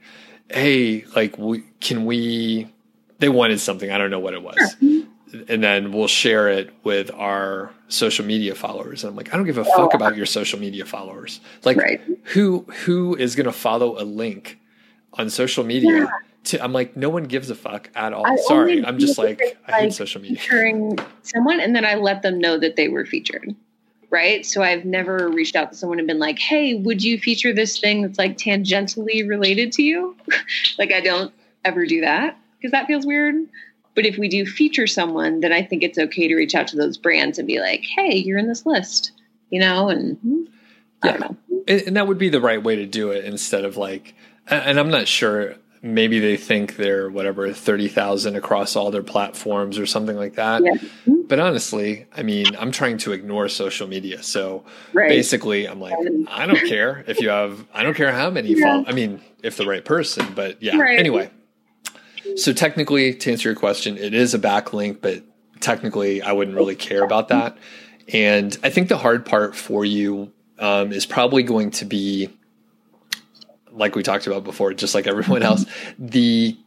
"Hey, 0.49 1.05
like, 1.15 1.37
we, 1.37 1.63
can 1.79 2.05
we?" 2.05 2.67
They 3.19 3.29
wanted 3.29 3.59
something. 3.59 3.89
I 3.89 3.97
don't 3.97 4.11
know 4.11 4.19
what 4.19 4.33
it 4.33 4.43
was, 4.43 4.75
sure. 4.79 5.03
and 5.49 5.63
then 5.63 5.91
we'll 5.91 6.07
share 6.07 6.49
it 6.49 6.71
with 6.83 7.09
our 7.11 7.71
social 7.87 8.25
media 8.25 8.53
followers. 8.53 9.03
And 9.03 9.11
I'm 9.11 9.15
like, 9.15 9.33
I 9.33 9.37
don't 9.37 9.45
give 9.45 9.57
a 9.57 9.61
oh. 9.61 9.75
fuck 9.75 9.93
about 9.93 10.17
your 10.17 10.25
social 10.27 10.59
media 10.59 10.85
followers. 10.85 11.39
Like, 11.63 11.77
right. 11.77 12.01
who 12.25 12.67
who 12.83 13.15
is 13.15 13.35
going 13.35 13.45
to 13.45 13.51
follow 13.53 13.99
a 13.99 14.03
link 14.03 14.59
on 15.13 15.29
social 15.29 15.63
media? 15.63 15.99
Yeah 15.99 16.07
to, 16.47 16.63
I'm 16.63 16.73
like, 16.73 16.95
no 16.95 17.09
one 17.09 17.23
gives 17.23 17.49
a 17.49 17.55
fuck 17.55 17.89
at 17.95 18.13
all. 18.13 18.25
I 18.25 18.35
Sorry, 18.37 18.85
I'm 18.85 18.99
just 18.99 19.15
do 19.15 19.23
like, 19.23 19.57
I 19.67 19.81
hate 19.81 19.93
social 19.93 20.21
media. 20.21 20.37
featuring 20.37 20.97
someone 21.23 21.59
and 21.59 21.75
then 21.75 21.85
I 21.85 21.95
let 21.95 22.21
them 22.21 22.39
know 22.39 22.57
that 22.57 22.75
they 22.75 22.87
were 22.87 23.05
featured. 23.05 23.55
Right. 24.09 24.45
So 24.45 24.63
I've 24.63 24.85
never 24.85 25.27
reached 25.27 25.57
out 25.57 25.71
to 25.71 25.77
someone 25.77 25.99
and 25.99 26.07
been 26.07 26.19
like, 26.19 26.39
hey, 26.39 26.75
would 26.75 27.03
you 27.03 27.19
feature 27.19 27.53
this 27.53 27.77
thing 27.77 28.03
that's 28.03 28.17
like 28.17 28.37
tangentially 28.37 29.27
related 29.27 29.73
to 29.73 29.83
you? 29.83 30.15
like, 30.79 30.93
I 30.93 31.01
don't 31.01 31.33
ever 31.65 31.85
do 31.85 32.01
that 32.01 32.37
because 32.57 32.71
that 32.71 32.87
feels 32.87 33.05
weird. 33.05 33.35
But 33.95 34.05
if 34.05 34.17
we 34.17 34.29
do 34.29 34.45
feature 34.45 34.87
someone, 34.87 35.39
then 35.41 35.51
I 35.51 35.63
think 35.63 35.83
it's 35.83 35.97
okay 35.97 36.27
to 36.27 36.35
reach 36.35 36.55
out 36.55 36.67
to 36.67 36.77
those 36.77 36.97
brands 36.97 37.39
and 37.39 37.47
be 37.47 37.59
like, 37.59 37.83
hey, 37.83 38.15
you're 38.15 38.37
in 38.37 38.47
this 38.47 38.65
list, 38.65 39.11
you 39.49 39.59
know? 39.59 39.89
And 39.89 40.47
I 41.01 41.11
don't 41.11 41.19
know. 41.19 41.37
And, 41.67 41.81
and 41.87 41.97
that 41.97 42.07
would 42.07 42.19
be 42.19 42.29
the 42.29 42.39
right 42.39 42.61
way 42.61 42.75
to 42.75 42.85
do 42.85 43.11
it 43.11 43.25
instead 43.25 43.65
of 43.65 43.75
like, 43.75 44.13
and 44.49 44.79
I'm 44.79 44.89
not 44.89 45.07
sure. 45.07 45.55
Maybe 45.81 46.19
they 46.19 46.37
think 46.37 46.75
they're 46.75 47.09
whatever 47.09 47.53
thirty 47.53 47.87
thousand 47.87 48.35
across 48.35 48.75
all 48.75 48.89
their 48.91 49.03
platforms 49.03 49.77
or 49.77 49.85
something 49.85 50.15
like 50.15 50.35
that. 50.35 50.63
Yeah. 50.63 51.13
But 51.27 51.39
honestly, 51.39 52.07
I 52.15 52.23
mean, 52.23 52.55
I'm 52.57 52.71
trying 52.71 52.97
to 52.99 53.11
ignore 53.11 53.47
social 53.49 53.87
media. 53.87 54.23
So 54.23 54.65
Right. 54.93 55.09
basically, 55.09 55.67
I'm 55.67 55.79
like, 55.79 55.95
I 56.29 56.45
don't 56.45 56.65
care 56.67 57.03
if 57.07 57.19
you 57.19 57.29
have. 57.29 57.65
I 57.73 57.83
don't 57.83 57.95
care 57.95 58.11
how 58.11 58.29
many. 58.29 58.53
Yeah. 58.53 58.65
Follow, 58.65 58.85
I 58.87 58.93
mean, 58.93 59.21
if 59.43 59.57
the 59.57 59.65
right 59.65 59.83
person. 59.85 60.33
But 60.33 60.63
yeah. 60.63 60.77
Right. 60.77 60.97
Anyway, 60.97 61.29
so 62.35 62.53
technically, 62.53 63.13
to 63.13 63.31
answer 63.31 63.49
your 63.49 63.55
question, 63.55 63.97
it 63.97 64.13
is 64.13 64.33
a 64.33 64.39
backlink, 64.39 65.01
but 65.01 65.23
technically, 65.59 66.21
I 66.21 66.31
wouldn't 66.31 66.55
really 66.57 66.75
care 66.75 67.03
about 67.03 67.27
that. 67.29 67.57
And 68.13 68.57
I 68.63 68.69
think 68.69 68.89
the 68.89 68.97
hard 68.97 69.25
part 69.25 69.55
for 69.55 69.83
you 69.83 70.31
um, 70.59 70.91
is 70.91 71.05
probably 71.05 71.43
going 71.43 71.71
to 71.71 71.85
be, 71.85 72.29
like 73.77 73.95
we 73.95 74.03
talked 74.03 74.27
about 74.27 74.43
before, 74.43 74.73
just 74.73 74.95
like 74.95 75.07
everyone 75.07 75.43
else, 75.43 75.65
the 75.97 76.57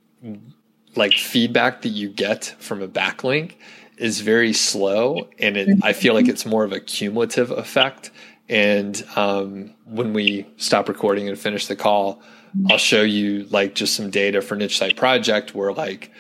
like 0.97 1.13
feedback 1.13 1.83
that 1.83 1.91
you 1.91 2.09
get 2.09 2.57
from 2.59 2.83
a 2.83 2.89
backlink 2.89 3.55
is 3.97 4.21
very 4.21 4.53
slow, 4.53 5.29
and 5.39 5.57
it, 5.57 5.69
I 5.83 5.93
feel 5.93 6.15
like 6.15 6.29
it's 6.29 6.47
more 6.47 6.65
of 6.65 6.73
a 6.73 6.81
cumulative 6.81 7.51
effect. 7.51 8.11
And 8.49 9.03
um, 9.15 9.75
when 9.85 10.13
we 10.13 10.47
stop 10.57 10.89
recording 10.89 11.29
and 11.29 11.39
finish 11.39 11.67
the 11.67 11.77
call, 11.77 12.23
I'll 12.69 12.79
show 12.79 13.03
you 13.03 13.45
like 13.51 13.75
just 13.75 13.95
some 13.95 14.11
data 14.11 14.43
for 14.43 14.57
Niche 14.57 14.79
Site 14.79 14.97
Project 14.97 15.55
where 15.55 15.73
like 15.73 16.11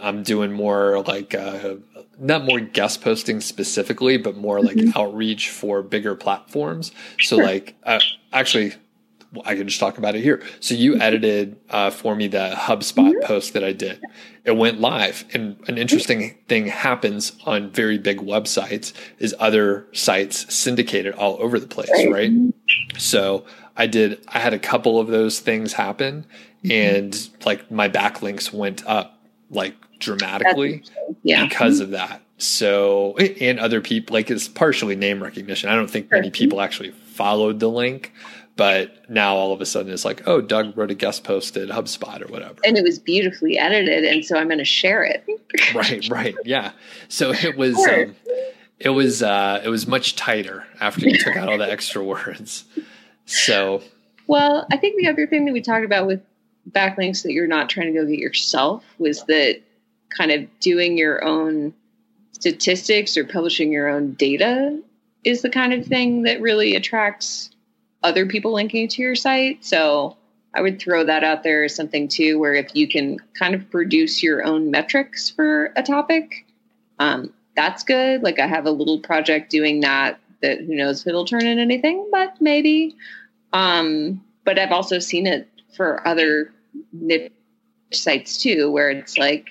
I'm 0.00 0.22
doing 0.22 0.52
more 0.52 1.02
like 1.02 1.34
uh, 1.34 1.74
not 2.18 2.44
more 2.44 2.60
guest 2.60 3.02
posting 3.02 3.40
specifically, 3.40 4.16
but 4.16 4.36
more 4.36 4.62
like 4.62 4.78
outreach 4.96 5.50
for 5.50 5.82
bigger 5.82 6.14
platforms. 6.14 6.92
So 7.20 7.36
like 7.36 7.74
uh, 7.84 8.00
actually, 8.32 8.74
I 9.44 9.54
can 9.54 9.68
just 9.68 9.78
talk 9.78 9.98
about 9.98 10.14
it 10.14 10.22
here. 10.22 10.42
So 10.60 10.74
you 10.74 10.92
mm-hmm. 10.92 11.02
edited 11.02 11.56
uh, 11.70 11.90
for 11.90 12.14
me 12.14 12.28
the 12.28 12.54
HubSpot 12.56 13.12
mm-hmm. 13.12 13.26
post 13.26 13.52
that 13.52 13.62
I 13.62 13.72
did. 13.72 14.02
It 14.44 14.56
went 14.56 14.80
live, 14.80 15.24
and 15.34 15.42
an 15.42 15.56
mm-hmm. 15.56 15.78
interesting 15.78 16.38
thing 16.48 16.66
happens 16.68 17.32
on 17.44 17.70
very 17.70 17.98
big 17.98 18.18
websites 18.18 18.92
is 19.18 19.34
other 19.38 19.86
sites 19.92 20.52
syndicated 20.52 21.14
all 21.14 21.36
over 21.40 21.60
the 21.60 21.66
place, 21.66 21.90
right? 22.10 22.32
So 22.96 23.44
I 23.76 23.86
did. 23.86 24.24
I 24.28 24.38
had 24.38 24.54
a 24.54 24.58
couple 24.58 24.98
of 24.98 25.08
those 25.08 25.40
things 25.40 25.74
happen, 25.74 26.24
and 26.68 27.28
like 27.44 27.70
my 27.70 27.88
backlinks 27.88 28.52
went 28.52 28.86
up 28.86 29.18
like 29.50 29.74
dramatically 29.98 30.84
Yeah. 31.22 31.46
because 31.46 31.80
of 31.80 31.90
that. 31.90 32.22
So, 32.38 33.16
and 33.16 33.58
other 33.58 33.80
people, 33.80 34.14
like 34.14 34.30
it's 34.30 34.46
partially 34.46 34.94
name 34.94 35.22
recognition. 35.22 35.70
I 35.70 35.74
don't 35.74 35.90
think 35.90 36.10
many 36.10 36.30
people 36.30 36.60
actually 36.60 36.92
followed 36.92 37.58
the 37.58 37.68
link, 37.68 38.12
but 38.58 39.08
now 39.08 39.36
all 39.36 39.52
of 39.52 39.60
a 39.60 39.66
sudden 39.66 39.92
it's 39.92 40.04
like, 40.04 40.26
oh, 40.26 40.40
Doug 40.40 40.76
wrote 40.76 40.90
a 40.90 40.94
guest 40.94 41.22
post 41.22 41.56
at 41.56 41.68
HubSpot 41.68 42.20
or 42.20 42.26
whatever. 42.26 42.56
And 42.64 42.76
it 42.76 42.82
was 42.82 42.98
beautifully 42.98 43.56
edited. 43.56 44.04
And 44.04 44.24
so 44.24 44.36
I'm 44.36 44.48
going 44.48 44.58
to 44.58 44.64
share 44.64 45.04
it. 45.04 45.24
right, 45.74 46.06
right, 46.10 46.34
yeah. 46.44 46.72
So 47.08 47.30
it 47.30 47.56
was, 47.56 47.78
um, 47.86 48.16
it 48.80 48.88
was, 48.90 49.22
uh, 49.22 49.62
it 49.64 49.68
was 49.68 49.86
much 49.86 50.16
tighter 50.16 50.66
after 50.80 51.08
you 51.08 51.16
took 51.16 51.36
out 51.36 51.48
all 51.48 51.56
the 51.56 51.70
extra 51.72 52.02
words. 52.02 52.64
So, 53.26 53.80
Well, 54.26 54.66
I 54.72 54.76
think 54.76 55.00
the 55.00 55.08
other 55.08 55.28
thing 55.28 55.44
that 55.44 55.52
we 55.52 55.60
talked 55.60 55.84
about 55.84 56.08
with 56.08 56.20
backlinks 56.68 57.22
that 57.22 57.32
you're 57.32 57.46
not 57.46 57.70
trying 57.70 57.94
to 57.94 58.00
go 58.00 58.04
get 58.06 58.18
yourself 58.18 58.84
was 58.98 59.22
that 59.26 59.60
kind 60.10 60.32
of 60.32 60.48
doing 60.58 60.98
your 60.98 61.24
own 61.24 61.74
statistics 62.32 63.16
or 63.16 63.24
publishing 63.24 63.70
your 63.70 63.88
own 63.88 64.14
data 64.14 64.82
is 65.22 65.42
the 65.42 65.50
kind 65.50 65.72
of 65.72 65.86
thing 65.86 66.22
that 66.22 66.40
really 66.40 66.74
attracts 66.74 67.50
other 68.02 68.26
people 68.26 68.52
linking 68.52 68.88
to 68.88 69.02
your 69.02 69.14
site. 69.14 69.64
So 69.64 70.16
I 70.54 70.62
would 70.62 70.80
throw 70.80 71.04
that 71.04 71.24
out 71.24 71.42
there 71.42 71.64
as 71.64 71.74
something 71.74 72.08
too, 72.08 72.38
where 72.38 72.54
if 72.54 72.74
you 72.74 72.88
can 72.88 73.18
kind 73.34 73.54
of 73.54 73.70
produce 73.70 74.22
your 74.22 74.44
own 74.44 74.70
metrics 74.70 75.28
for 75.30 75.72
a 75.76 75.82
topic, 75.82 76.46
um, 76.98 77.32
that's 77.54 77.82
good. 77.82 78.22
Like 78.22 78.38
I 78.38 78.46
have 78.46 78.66
a 78.66 78.70
little 78.70 79.00
project 79.00 79.50
doing 79.50 79.80
that 79.80 80.18
that 80.42 80.60
who 80.60 80.74
knows 80.74 81.00
if 81.00 81.08
it'll 81.08 81.24
turn 81.24 81.46
into 81.46 81.62
anything, 81.62 82.08
but 82.12 82.40
maybe. 82.40 82.96
Um, 83.52 84.22
but 84.44 84.58
I've 84.58 84.72
also 84.72 84.98
seen 84.98 85.26
it 85.26 85.48
for 85.76 86.06
other 86.06 86.52
niche 86.92 87.32
sites 87.92 88.40
too, 88.40 88.70
where 88.70 88.90
it's 88.90 89.18
like 89.18 89.50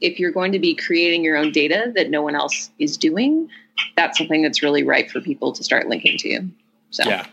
if 0.00 0.18
you're 0.18 0.30
going 0.30 0.52
to 0.52 0.58
be 0.58 0.74
creating 0.74 1.24
your 1.24 1.36
own 1.36 1.52
data 1.52 1.92
that 1.96 2.10
no 2.10 2.22
one 2.22 2.34
else 2.34 2.70
is 2.78 2.96
doing, 2.96 3.48
that's 3.96 4.16
something 4.18 4.42
that's 4.42 4.62
really 4.62 4.82
ripe 4.82 5.10
for 5.10 5.20
people 5.20 5.52
to 5.52 5.64
start 5.64 5.88
linking 5.88 6.16
to. 6.18 6.48
So 6.90 7.08
Yeah. 7.08 7.26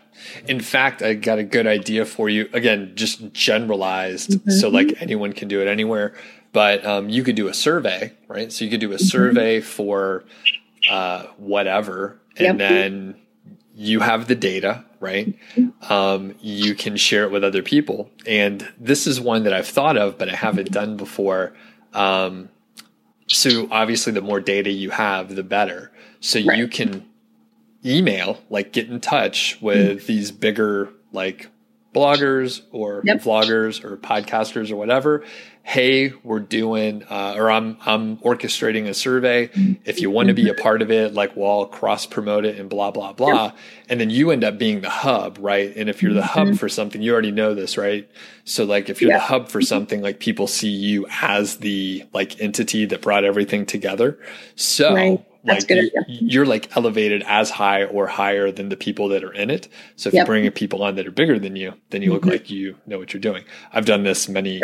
In 0.48 0.60
fact, 0.60 1.00
I 1.02 1.14
got 1.14 1.38
a 1.38 1.44
good 1.44 1.66
idea 1.66 2.04
for 2.04 2.28
you. 2.28 2.48
Again, 2.52 2.92
just 2.96 3.32
generalized, 3.32 4.30
Mhm. 4.30 4.52
so 4.52 4.68
like 4.68 5.00
anyone 5.00 5.32
can 5.32 5.48
do 5.48 5.60
it 5.60 5.68
anywhere. 5.68 6.14
But 6.52 6.84
um, 6.84 7.08
you 7.08 7.22
could 7.22 7.36
do 7.36 7.46
a 7.48 7.54
survey, 7.54 8.12
right? 8.26 8.50
So 8.52 8.64
you 8.64 8.70
could 8.70 8.80
do 8.80 8.92
a 8.92 8.98
survey 8.98 9.60
for 9.60 10.24
uh, 10.90 11.24
whatever, 11.36 12.18
and 12.36 12.46
Yep. 12.46 12.58
then 12.58 13.14
you 13.76 14.00
have 14.00 14.26
the 14.28 14.34
data, 14.34 14.84
right? 15.00 15.34
Um, 15.88 16.34
you 16.40 16.74
can 16.74 16.96
share 16.96 17.24
it 17.24 17.30
with 17.30 17.44
other 17.44 17.62
people. 17.62 18.10
And 18.26 18.66
this 18.80 19.06
is 19.06 19.20
one 19.20 19.44
that 19.44 19.52
I've 19.52 19.66
thought 19.66 19.96
of, 19.96 20.18
but 20.18 20.28
I 20.28 20.34
haven't 20.34 20.70
done 20.72 20.96
before. 20.96 21.52
Um, 21.94 22.48
so 23.28 23.68
obviously, 23.70 24.12
the 24.12 24.20
more 24.22 24.40
data 24.40 24.70
you 24.70 24.90
have, 24.90 25.34
the 25.36 25.42
better. 25.42 25.90
So 26.20 26.40
Right. 26.40 26.58
you 26.58 26.66
can 26.68 27.04
email, 27.84 28.38
like 28.50 28.72
get 28.72 28.88
in 28.88 29.00
touch 29.00 29.58
with 29.60 30.02
mm. 30.02 30.06
these 30.06 30.30
bigger 30.30 30.90
like 31.12 31.50
bloggers 31.94 32.62
or 32.70 33.02
Yep. 33.04 33.22
vloggers 33.22 33.82
or 33.84 33.96
podcasters 33.96 34.70
or 34.70 34.76
whatever. 34.76 35.24
Hey, 35.62 36.14
we're 36.22 36.40
doing, 36.40 37.04
uh, 37.10 37.34
or 37.36 37.50
I'm 37.50 37.76
I'm 37.84 38.16
orchestrating 38.18 38.86
a 38.88 38.94
survey. 38.94 39.50
If 39.84 40.00
you 40.00 40.10
want 40.10 40.28
to 40.28 40.34
be 40.34 40.48
a 40.48 40.52
mm-hmm. 40.54 40.62
part 40.62 40.80
of 40.80 40.90
it, 40.90 41.12
like 41.12 41.36
we'll 41.36 41.46
all 41.46 41.66
cross 41.66 42.06
promote 42.06 42.46
it 42.46 42.58
and 42.58 42.70
blah 42.70 42.90
blah 42.90 43.12
blah. 43.12 43.52
And 43.88 44.00
then 44.00 44.08
you 44.08 44.30
end 44.30 44.44
up 44.44 44.56
being 44.56 44.80
the 44.80 44.88
hub, 44.88 45.36
right? 45.38 45.74
And 45.76 45.90
if 45.90 46.02
you're 46.02 46.14
the 46.14 46.22
hub 46.22 46.48
mm-hmm. 46.48 46.56
for 46.56 46.70
something, 46.70 47.02
you 47.02 47.12
already 47.12 47.32
know 47.32 47.52
this, 47.52 47.76
right? 47.76 48.08
So 48.44 48.64
like 48.64 48.88
if 48.88 49.02
you're 49.02 49.10
Yeah. 49.10 49.18
the 49.18 49.24
hub 49.24 49.48
for 49.48 49.58
mm-hmm. 49.58 49.66
something, 49.66 50.00
like 50.00 50.20
people 50.20 50.46
see 50.46 50.70
you 50.70 51.06
as 51.20 51.58
the 51.58 52.04
like 52.14 52.40
entity 52.40 52.86
that 52.86 53.02
brought 53.02 53.24
everything 53.24 53.66
together. 53.66 54.18
So 54.56 54.94
Right. 54.94 55.24
That's 55.44 55.62
like 55.62 55.68
good 55.68 55.90
you, 56.08 56.18
you're 56.20 56.46
like 56.46 56.76
elevated 56.76 57.22
as 57.26 57.48
high 57.48 57.84
or 57.84 58.06
higher 58.06 58.50
than 58.50 58.68
the 58.70 58.76
people 58.76 59.08
that 59.08 59.22
are 59.22 59.32
in 59.32 59.50
it. 59.50 59.68
So 59.96 60.08
if 60.08 60.14
you 60.14 60.18
Yep. 60.18 60.26
bringing 60.26 60.50
people 60.50 60.82
on 60.82 60.96
that 60.96 61.06
are 61.06 61.10
bigger 61.12 61.38
than 61.38 61.54
you, 61.56 61.74
then 61.90 62.02
you 62.02 62.12
look 62.12 62.22
Mhm. 62.24 62.30
like 62.32 62.50
you 62.50 62.76
know 62.86 62.98
what 62.98 63.14
you're 63.14 63.20
doing. 63.20 63.44
I've 63.72 63.86
done 63.86 64.02
this 64.02 64.28
many, 64.28 64.60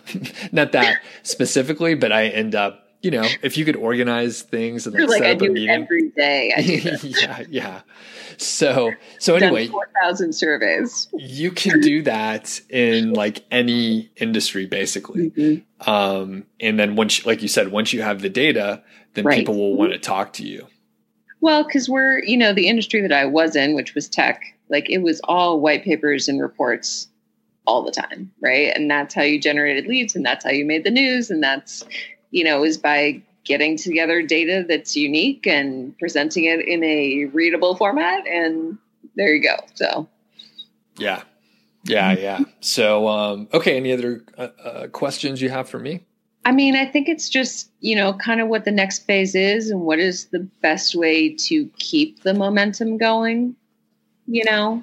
not 0.52 0.72
that 0.72 0.98
specifically, 1.22 1.94
but 1.94 2.10
I 2.12 2.26
end 2.28 2.54
up, 2.54 2.83
you 3.04 3.10
know, 3.10 3.26
if 3.42 3.56
you 3.58 3.64
could 3.64 3.76
organize 3.76 4.42
things 4.42 4.86
and 4.86 4.94
like, 4.96 5.08
like 5.08 5.18
set 5.18 5.26
I 5.28 5.32
up 5.32 5.42
a 5.42 5.48
meeting. 5.48 5.68
every 5.70 6.08
day. 6.10 6.52
Yeah, 7.02 7.42
yeah. 7.50 7.80
So, 8.38 8.92
so 9.18 9.36
anyway, 9.36 9.68
four 9.68 9.88
thousand 10.02 10.32
surveys. 10.34 11.08
you 11.12 11.50
can 11.50 11.80
do 11.80 12.02
that 12.02 12.60
in 12.70 13.12
like 13.12 13.44
any 13.50 14.10
industry, 14.16 14.66
basically. 14.66 15.30
Mhm. 15.30 15.62
Um, 15.86 16.46
and 16.60 16.78
then 16.80 16.96
once, 16.96 17.24
like 17.26 17.42
you 17.42 17.48
said, 17.48 17.70
once 17.70 17.92
you 17.92 18.02
have 18.02 18.22
the 18.22 18.28
data, 18.30 18.82
then 19.14 19.24
Right. 19.24 19.38
people 19.38 19.54
will 19.56 19.76
want 19.76 19.92
to 19.92 19.98
talk 19.98 20.32
to 20.34 20.46
you. 20.46 20.66
Well, 21.40 21.62
because 21.64 21.88
we're, 21.88 22.22
you 22.24 22.36
know, 22.38 22.52
the 22.54 22.68
industry 22.68 23.02
that 23.02 23.12
I 23.12 23.26
was 23.26 23.54
in, 23.54 23.74
which 23.74 23.94
was 23.94 24.08
tech, 24.08 24.42
like 24.70 24.88
it 24.90 24.98
was 25.02 25.20
all 25.24 25.60
white 25.60 25.84
papers 25.84 26.26
and 26.26 26.40
reports 26.40 27.08
all 27.66 27.82
the 27.82 27.92
time, 27.92 28.30
right? 28.40 28.72
And 28.74 28.90
that's 28.90 29.14
how 29.14 29.22
you 29.22 29.38
generated 29.40 29.86
leads 29.86 30.16
and 30.16 30.24
that's 30.24 30.44
how 30.44 30.50
you 30.50 30.64
made 30.64 30.84
the 30.84 30.90
news. 30.90 31.30
And 31.30 31.42
that's, 31.42 31.84
you 32.34 32.42
know, 32.42 32.64
is 32.64 32.76
by 32.76 33.22
getting 33.44 33.76
together 33.76 34.20
data 34.20 34.64
that's 34.68 34.96
unique 34.96 35.46
and 35.46 35.96
presenting 35.98 36.46
it 36.46 36.66
in 36.66 36.82
a 36.82 37.26
readable 37.26 37.76
format. 37.76 38.26
And 38.26 38.76
there 39.14 39.32
you 39.32 39.40
go. 39.40 39.54
So, 39.74 40.08
Yeah. 40.98 41.22
Yeah. 41.84 42.12
Yeah. 42.12 42.40
So, 42.60 43.06
um, 43.06 43.48
okay. 43.52 43.76
Any 43.76 43.92
other 43.92 44.24
uh, 44.36 44.48
uh, 44.64 44.86
questions 44.88 45.40
you 45.40 45.48
have 45.50 45.68
for 45.68 45.78
me? 45.78 46.00
I 46.44 46.50
mean, 46.50 46.74
I 46.74 46.86
think 46.86 47.08
it's 47.08 47.28
just, 47.28 47.70
you 47.80 47.94
know, 47.94 48.14
kind 48.14 48.40
of 48.40 48.48
what 48.48 48.64
the 48.64 48.72
next 48.72 49.06
phase 49.06 49.36
is 49.36 49.70
and 49.70 49.82
what 49.82 50.00
is 50.00 50.26
the 50.26 50.40
best 50.60 50.96
way 50.96 51.34
to 51.46 51.66
keep 51.78 52.22
the 52.22 52.34
momentum 52.34 52.98
going, 52.98 53.54
you 54.26 54.44
know? 54.44 54.82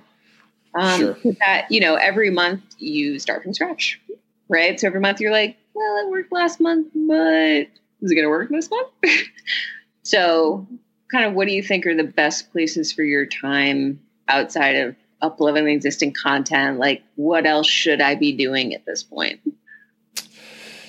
Um, 0.73 0.99
Sure. 0.99 1.17
that, 1.39 1.67
you 1.69 1.81
know, 1.81 1.95
every 1.95 2.29
month 2.29 2.61
you 2.77 3.19
start 3.19 3.43
from 3.43 3.53
scratch, 3.53 3.99
right? 4.47 4.79
So 4.79 4.87
every 4.87 5.01
month 5.01 5.19
you're 5.19 5.33
like, 5.33 5.57
well, 5.81 6.05
it 6.05 6.09
worked 6.09 6.31
last 6.31 6.59
month, 6.59 6.87
but 6.93 7.67
is 8.01 8.11
it 8.11 8.15
going 8.15 8.25
to 8.25 8.29
work 8.29 8.49
this 8.49 8.69
month? 8.69 8.89
so, 10.03 10.67
kind 11.11 11.25
of, 11.25 11.33
what 11.33 11.47
do 11.47 11.53
you 11.53 11.63
think 11.63 11.85
are 11.85 11.95
the 11.95 12.03
best 12.03 12.51
places 12.51 12.91
for 12.91 13.03
your 13.03 13.25
time 13.25 13.99
outside 14.27 14.75
of 14.75 14.95
uploading 15.21 15.67
existing 15.67 16.13
content? 16.13 16.77
Like, 16.77 17.03
what 17.15 17.45
else 17.45 17.67
should 17.67 18.01
I 18.01 18.15
be 18.15 18.31
doing 18.31 18.73
at 18.73 18.85
this 18.85 19.03
point? 19.03 19.39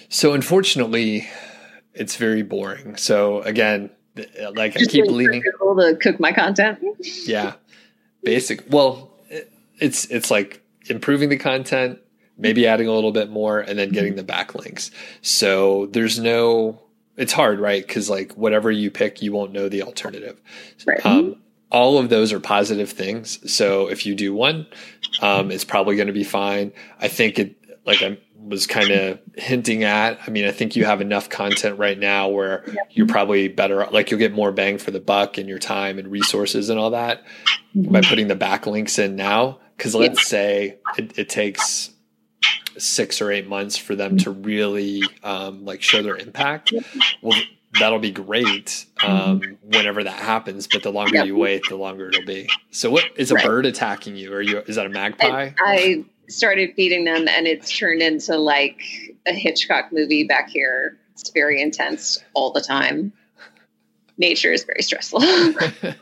So, 0.08 0.34
unfortunately, 0.34 1.28
it's 1.94 2.16
very 2.16 2.42
boring. 2.42 2.96
So, 2.96 3.40
again, 3.42 3.90
like 4.52 4.74
Just 4.74 4.90
I 4.90 4.92
keep 4.92 5.06
leaning 5.06 5.42
to 5.42 5.96
cook 6.00 6.20
my 6.20 6.32
content. 6.32 6.80
yeah, 7.24 7.54
basic. 8.22 8.64
Well, 8.68 9.10
it's 9.78 10.04
it's 10.06 10.30
like 10.30 10.62
improving 10.86 11.30
the 11.30 11.38
content, 11.38 11.98
maybe 12.36 12.66
adding 12.66 12.88
a 12.88 12.92
little 12.92 13.12
bit 13.12 13.30
more, 13.30 13.60
and 13.60 13.78
then 13.78 13.90
getting 13.90 14.16
the 14.16 14.24
backlinks. 14.24 14.90
So 15.20 15.86
there's 15.86 16.18
no. 16.18 16.80
It's 17.16 17.32
hard, 17.32 17.60
right? 17.60 17.86
Because 17.86 18.08
like 18.08 18.32
whatever 18.32 18.70
you 18.70 18.90
pick, 18.90 19.20
you 19.20 19.32
won't 19.32 19.52
know 19.52 19.68
the 19.68 19.82
alternative. 19.82 20.40
Right. 20.86 21.04
Um, 21.04 21.36
all 21.70 21.98
of 21.98 22.08
those 22.08 22.32
are 22.32 22.40
positive 22.40 22.90
things. 22.90 23.52
So 23.52 23.88
if 23.88 24.06
you 24.06 24.14
do 24.14 24.34
one, 24.34 24.66
um, 25.20 25.50
it's 25.50 25.64
probably 25.64 25.96
going 25.96 26.06
to 26.06 26.12
be 26.12 26.24
fine. 26.24 26.72
I 27.00 27.08
think 27.08 27.38
it 27.38 27.56
like 27.84 28.02
I 28.02 28.18
was 28.38 28.66
kind 28.66 28.90
of 28.90 29.20
hinting 29.36 29.84
at. 29.84 30.18
I 30.26 30.30
mean, 30.30 30.44
I 30.44 30.50
think 30.50 30.76
you 30.76 30.84
have 30.84 31.00
enough 31.00 31.28
content 31.28 31.78
right 31.78 31.98
now 31.98 32.28
where 32.28 32.64
yep. 32.66 32.88
you're 32.90 33.06
probably 33.06 33.48
better, 33.48 33.86
like 33.90 34.10
you'll 34.10 34.20
get 34.20 34.32
more 34.32 34.52
bang 34.52 34.78
for 34.78 34.90
the 34.90 35.00
buck 35.00 35.38
in 35.38 35.48
your 35.48 35.58
time 35.58 35.98
and 35.98 36.08
resources 36.08 36.68
and 36.68 36.78
all 36.78 36.90
that 36.90 37.24
mm-hmm. 37.74 37.92
by 37.92 38.00
putting 38.02 38.28
the 38.28 38.36
backlinks 38.36 38.98
in 38.98 39.16
now. 39.16 39.58
Because 39.76 39.94
let's 39.94 40.26
say 40.26 40.78
it, 40.96 41.18
it, 41.18 41.28
takes 41.28 41.90
six 42.78 43.20
or 43.20 43.30
eight 43.30 43.48
months 43.48 43.76
for 43.76 43.94
them 43.94 44.16
to 44.18 44.30
really 44.30 45.02
um, 45.22 45.64
like 45.64 45.82
show 45.82 46.02
their 46.02 46.16
impact. 46.16 46.72
Well, 47.22 47.40
that'll 47.78 47.98
be 47.98 48.10
great 48.10 48.86
um, 49.02 49.58
whenever 49.62 50.04
that 50.04 50.18
happens. 50.18 50.66
But 50.66 50.82
the 50.82 50.90
longer 50.90 51.16
yep. 51.16 51.26
you 51.26 51.36
wait, 51.36 51.62
the 51.68 51.76
longer 51.76 52.08
it'll 52.08 52.24
be. 52.24 52.48
So, 52.70 52.90
what 52.90 53.04
is 53.16 53.30
a 53.30 53.34
right. 53.34 53.44
bird 53.44 53.66
attacking 53.66 54.16
you? 54.16 54.32
Are 54.32 54.42
you? 54.42 54.58
Is 54.60 54.76
that 54.76 54.86
a 54.86 54.90
magpie? 54.90 55.26
I, 55.26 55.54
I 55.58 56.04
started 56.28 56.74
feeding 56.74 57.04
them, 57.04 57.28
and 57.28 57.46
it's 57.46 57.76
turned 57.76 58.02
into 58.02 58.36
like 58.36 58.82
a 59.26 59.32
Hitchcock 59.32 59.92
movie 59.92 60.24
back 60.24 60.48
here. 60.48 60.98
It's 61.12 61.30
very 61.30 61.60
intense 61.60 62.18
all 62.34 62.52
the 62.52 62.60
time. 62.60 63.12
Nature 64.18 64.52
is 64.52 64.64
very 64.64 64.82
stressful. 64.82 65.22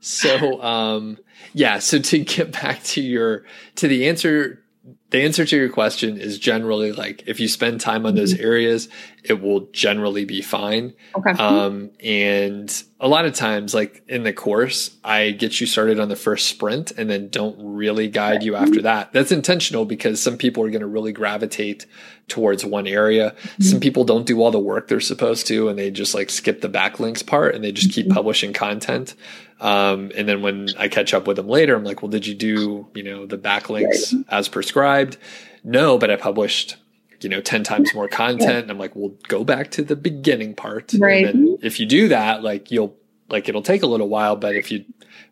so, 0.00 0.62
um, 0.62 1.18
yeah. 1.52 1.78
So 1.78 1.98
to 1.98 2.18
get 2.18 2.52
back 2.52 2.82
to 2.84 3.02
your 3.02 3.44
to 3.76 3.88
the 3.88 4.08
answer 4.08 4.62
the 5.10 5.22
answer 5.22 5.44
to 5.44 5.56
your 5.56 5.68
question 5.68 6.18
is 6.18 6.38
generally 6.38 6.92
like 6.92 7.24
if 7.26 7.40
you 7.40 7.48
spend 7.48 7.80
time 7.80 8.06
on 8.06 8.14
those 8.14 8.34
mm-hmm. 8.34 8.44
areas, 8.44 8.88
it 9.24 9.40
will 9.40 9.68
generally 9.72 10.24
be 10.24 10.40
fine. 10.40 10.94
Okay. 11.14 11.30
Um, 11.30 11.90
and 12.02 12.82
a 12.98 13.08
lot 13.08 13.24
of 13.24 13.34
times, 13.34 13.74
like 13.74 14.02
in 14.08 14.22
the 14.22 14.32
course, 14.32 14.96
I 15.04 15.30
get 15.30 15.60
you 15.60 15.66
started 15.66 16.00
on 16.00 16.08
the 16.08 16.16
first 16.16 16.48
sprint 16.48 16.92
and 16.92 17.08
then 17.08 17.28
don't 17.28 17.56
really 17.58 18.08
guide 18.08 18.42
you 18.42 18.56
after 18.56 18.82
that. 18.82 19.12
That's 19.12 19.32
intentional 19.32 19.84
because 19.84 20.22
some 20.22 20.36
people 20.36 20.64
are 20.64 20.70
going 20.70 20.80
to 20.80 20.86
really 20.86 21.12
gravitate 21.12 21.86
towards 22.28 22.64
one 22.64 22.86
area. 22.86 23.30
Mm-hmm. 23.30 23.62
Some 23.62 23.80
people 23.80 24.04
don't 24.04 24.26
do 24.26 24.40
all 24.42 24.50
the 24.50 24.58
work 24.58 24.88
they're 24.88 25.00
supposed 25.00 25.46
to 25.48 25.68
and 25.68 25.78
they 25.78 25.90
just 25.90 26.14
like 26.14 26.30
skip 26.30 26.60
the 26.60 26.68
backlinks 26.68 27.26
part 27.26 27.54
and 27.54 27.64
they 27.64 27.72
just 27.72 27.92
keep 27.92 28.06
mm-hmm. 28.06 28.14
publishing 28.14 28.52
content. 28.52 29.14
Um, 29.60 30.10
and 30.16 30.26
then 30.26 30.42
when 30.42 30.68
I 30.78 30.88
catch 30.88 31.12
up 31.12 31.26
with 31.26 31.36
them 31.36 31.48
later, 31.48 31.74
I'm 31.74 31.84
like, 31.84 32.02
well, 32.02 32.10
did 32.10 32.26
you 32.26 32.34
do, 32.34 32.86
you 32.94 33.02
know, 33.02 33.26
the 33.26 33.36
backlinks 33.36 34.14
right. 34.14 34.24
as 34.30 34.48
prescribed? 34.48 35.18
No, 35.62 35.98
but 35.98 36.10
I 36.10 36.16
published, 36.16 36.76
you 37.20 37.30
know, 37.30 37.40
10 37.40 37.64
times 37.64 37.94
more 37.94 38.08
content. 38.08 38.50
Yeah. 38.50 38.58
And 38.58 38.70
I'm 38.70 38.78
like, 38.78 38.94
well, 38.94 39.12
go 39.28 39.44
back 39.44 39.70
to 39.72 39.82
the 39.82 39.96
beginning 39.96 40.54
part. 40.54 40.92
Right. 40.98 41.26
And 41.26 41.62
if 41.62 41.80
you 41.80 41.86
do 41.86 42.08
that, 42.08 42.42
like 42.42 42.70
you'll, 42.70 42.96
like 43.28 43.48
it'll 43.48 43.62
take 43.62 43.82
a 43.82 43.86
little 43.86 44.08
while, 44.08 44.36
but 44.36 44.54
if 44.54 44.70
you, 44.70 44.84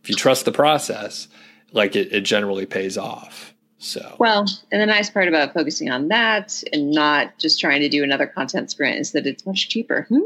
if 0.02 0.08
you 0.08 0.14
trust 0.14 0.44
the 0.44 0.52
process, 0.52 1.28
like 1.72 1.96
it, 1.96 2.12
it 2.12 2.22
generally 2.22 2.66
pays 2.66 2.96
off. 2.96 3.54
So, 3.80 4.16
well, 4.18 4.44
and 4.72 4.80
the 4.80 4.86
nice 4.86 5.08
part 5.08 5.28
about 5.28 5.54
focusing 5.54 5.90
on 5.90 6.08
that 6.08 6.64
and 6.72 6.90
not 6.90 7.38
just 7.38 7.60
trying 7.60 7.80
to 7.80 7.88
do 7.88 8.02
another 8.02 8.26
content 8.26 8.70
sprint 8.70 8.98
is 8.98 9.12
that 9.12 9.24
it's 9.24 9.46
much 9.46 9.68
cheaper, 9.68 10.06
hmm? 10.08 10.18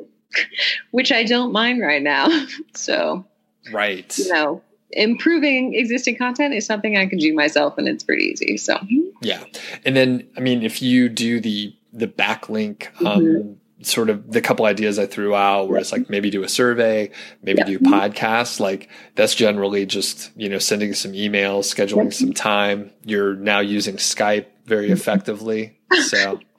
which 0.91 1.13
I 1.13 1.25
don't 1.25 1.53
mind 1.53 1.83
right 1.83 2.03
now. 2.03 2.29
so, 2.75 3.27
Right. 3.71 4.19
You 4.19 4.33
know, 4.33 4.63
improving 4.93 5.75
existing 5.75 6.17
content 6.17 6.55
is 6.55 6.67
something 6.67 6.97
I 6.97 7.07
can 7.07 7.19
do 7.19 7.35
myself 7.35 7.79
and 7.79 7.89
it's 7.89 8.05
pretty 8.05 8.25
easy. 8.25 8.57
So 8.57 8.79
Yeah. 9.21 9.43
And 9.85 9.97
then 9.97 10.29
I 10.37 10.41
mean 10.41 10.63
if 10.63 10.83
you 10.83 11.09
do 11.09 11.41
the 11.41 11.75
the 11.93 12.07
backlink 12.07 12.89
um 13.05 13.25
mm-hmm. 13.25 13.83
sort 13.83 14.11
of 14.11 14.31
the 14.31 14.41
couple 14.41 14.65
ideas 14.67 14.99
I 14.99 15.07
threw 15.07 15.35
out 15.35 15.69
where 15.69 15.81
it's 15.81 15.93
like 15.93 16.09
maybe 16.11 16.31
do 16.31 16.43
a 16.43 16.49
survey, 16.49 17.11
maybe 17.43 17.59
yeah. 17.59 17.65
do 17.67 17.79
podcasts, 17.79 18.61
like 18.61 18.89
that's 19.15 19.35
generally 19.35 19.87
just, 19.87 20.31
you 20.37 20.49
know, 20.49 20.59
sending 20.59 20.95
some 20.95 21.13
emails, 21.13 21.75
scheduling 21.75 22.13
some 22.13 22.33
time. 22.33 22.91
You're 23.05 23.35
now 23.35 23.61
using 23.61 23.97
Skype 23.97 24.47
very 24.67 24.85
mm-hmm. 24.85 24.95
effectively. 24.95 25.79
So 26.07 26.41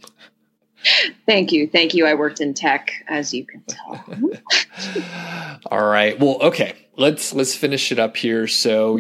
Thank 1.26 1.52
you. 1.52 1.68
Thank 1.68 1.94
you. 1.94 2.06
I 2.06 2.14
worked 2.14 2.42
in 2.42 2.54
tech, 2.54 2.92
as 3.08 3.34
you 3.34 3.46
can 3.46 3.64
tell. 3.68 4.04
All 5.68 5.86
right. 5.86 6.20
Well, 6.20 6.38
okay. 6.42 6.76
Let's 6.96 7.34
let's 7.34 7.56
finish 7.56 7.92
it 7.92 8.00
up 8.00 8.18
here. 8.18 8.48
So 8.48 9.00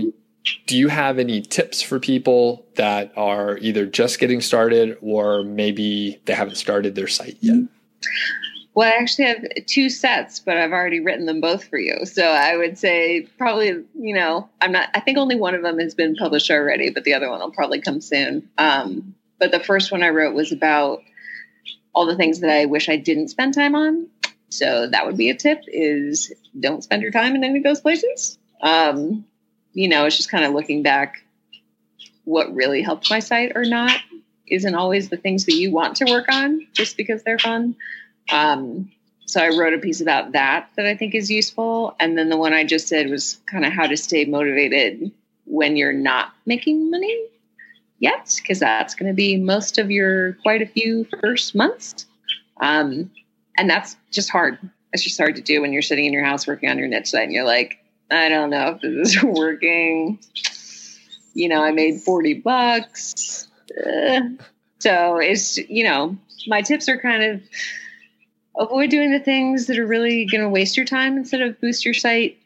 do 0.67 0.77
you 0.77 0.87
have 0.89 1.19
any 1.19 1.41
tips 1.41 1.81
for 1.81 1.99
people 1.99 2.65
that 2.75 3.13
are 3.15 3.57
either 3.59 3.85
just 3.85 4.19
getting 4.19 4.41
started 4.41 4.97
or 5.01 5.43
maybe 5.43 6.21
they 6.25 6.33
haven't 6.33 6.55
started 6.55 6.95
their 6.95 7.07
site 7.07 7.37
yet? 7.39 7.63
Well, 8.75 8.91
I 8.91 8.95
actually 8.99 9.25
have 9.25 9.45
two 9.67 9.89
sets, 9.89 10.39
but 10.39 10.57
I've 10.57 10.71
already 10.71 10.99
written 10.99 11.27
them 11.27 11.41
both 11.41 11.65
for 11.65 11.77
you. 11.77 12.05
So 12.05 12.23
I 12.23 12.57
would 12.57 12.77
say 12.77 13.27
probably, 13.37 13.67
you 13.67 14.15
know, 14.15 14.49
I'm 14.61 14.71
not, 14.71 14.89
I 14.95 14.99
think 14.99 15.17
only 15.17 15.35
one 15.35 15.53
of 15.53 15.61
them 15.61 15.77
has 15.77 15.93
been 15.93 16.15
published 16.15 16.49
already, 16.49 16.89
but 16.89 17.03
the 17.03 17.13
other 17.13 17.29
one 17.29 17.39
will 17.39 17.51
probably 17.51 17.81
come 17.81 18.01
soon. 18.01 18.49
Um, 18.57 19.13
but 19.39 19.51
the 19.51 19.59
first 19.59 19.91
one 19.91 20.01
I 20.01 20.09
wrote 20.09 20.33
was 20.33 20.51
about 20.51 21.03
all 21.93 22.07
the 22.07 22.15
things 22.15 22.39
that 22.39 22.49
I 22.49 22.65
wish 22.65 22.89
I 22.89 22.97
didn't 22.97 23.27
spend 23.27 23.53
time 23.53 23.75
on. 23.75 24.07
So 24.49 24.87
that 24.87 25.05
would 25.05 25.17
be 25.17 25.29
a 25.29 25.35
tip 25.35 25.61
is 25.67 26.33
don't 26.59 26.83
spend 26.83 27.01
your 27.01 27.11
time 27.11 27.35
in 27.35 27.43
any 27.43 27.57
of 27.57 27.63
those 27.63 27.81
places. 27.81 28.37
Um, 28.61 29.25
you 29.73 29.87
know, 29.87 30.05
it's 30.05 30.17
just 30.17 30.29
kind 30.29 30.45
of 30.45 30.53
looking 30.53 30.83
back 30.83 31.23
what 32.25 32.53
really 32.53 32.81
helped 32.81 33.09
my 33.09 33.19
site 33.19 33.51
or 33.55 33.65
not 33.65 33.99
isn't 34.47 34.75
always 34.75 35.09
the 35.09 35.17
things 35.17 35.45
that 35.45 35.55
you 35.55 35.71
want 35.71 35.97
to 35.97 36.05
work 36.05 36.25
on 36.29 36.65
just 36.73 36.95
because 36.97 37.23
they're 37.23 37.39
fun. 37.39 37.75
Um, 38.31 38.91
so 39.25 39.41
I 39.41 39.49
wrote 39.49 39.73
a 39.73 39.79
piece 39.79 40.01
about 40.01 40.33
that 40.33 40.69
that 40.75 40.85
I 40.85 40.95
think 40.95 41.15
is 41.15 41.31
useful. 41.31 41.95
And 41.99 42.17
then 42.17 42.29
the 42.29 42.37
one 42.37 42.53
I 42.53 42.63
just 42.63 42.89
did 42.89 43.09
was 43.09 43.39
kind 43.45 43.65
of 43.65 43.73
how 43.73 43.87
to 43.87 43.97
stay 43.97 44.25
motivated 44.25 45.11
when 45.45 45.75
you're 45.75 45.93
not 45.93 46.33
making 46.45 46.91
money 46.91 47.25
yet, 47.99 48.35
because 48.41 48.59
that's 48.59 48.95
going 48.95 49.09
to 49.09 49.15
be 49.15 49.37
most 49.37 49.77
of 49.77 49.89
your 49.89 50.33
quite 50.43 50.61
a 50.61 50.67
few 50.67 51.07
first 51.21 51.55
months. 51.55 52.05
Um, 52.61 53.11
and 53.57 53.69
that's 53.69 53.95
just 54.11 54.29
hard. 54.29 54.57
It's 54.93 55.03
just 55.03 55.17
hard 55.17 55.35
to 55.35 55.41
do 55.41 55.61
when 55.61 55.73
you're 55.73 55.81
sitting 55.81 56.05
in 56.05 56.13
your 56.13 56.23
house 56.23 56.47
working 56.47 56.69
on 56.69 56.77
your 56.77 56.87
niche 56.87 57.09
site 57.09 57.23
and 57.23 57.33
you're 57.33 57.45
like, 57.45 57.79
I 58.11 58.29
don't 58.29 58.49
know 58.49 58.69
if 58.69 58.81
this 58.81 59.15
is 59.15 59.23
working. 59.23 60.19
You 61.33 61.49
know, 61.49 61.63
I 61.63 61.71
made 61.71 62.01
40 62.01 62.35
bucks. 62.35 63.47
Uh, 63.85 64.21
so 64.79 65.17
it's, 65.17 65.57
you 65.57 65.83
know, 65.83 66.17
my 66.47 66.61
tips 66.61 66.87
are 66.89 66.99
kind 66.99 67.23
of 67.23 67.41
avoid 68.57 68.89
doing 68.89 69.11
the 69.11 69.19
things 69.19 69.65
that 69.67 69.79
are 69.79 69.87
really 69.87 70.25
going 70.25 70.43
to 70.43 70.49
waste 70.49 70.77
your 70.77 70.85
time 70.85 71.17
instead 71.17 71.41
of 71.41 71.59
boost 71.59 71.85
your 71.85 71.93
site 71.93 72.37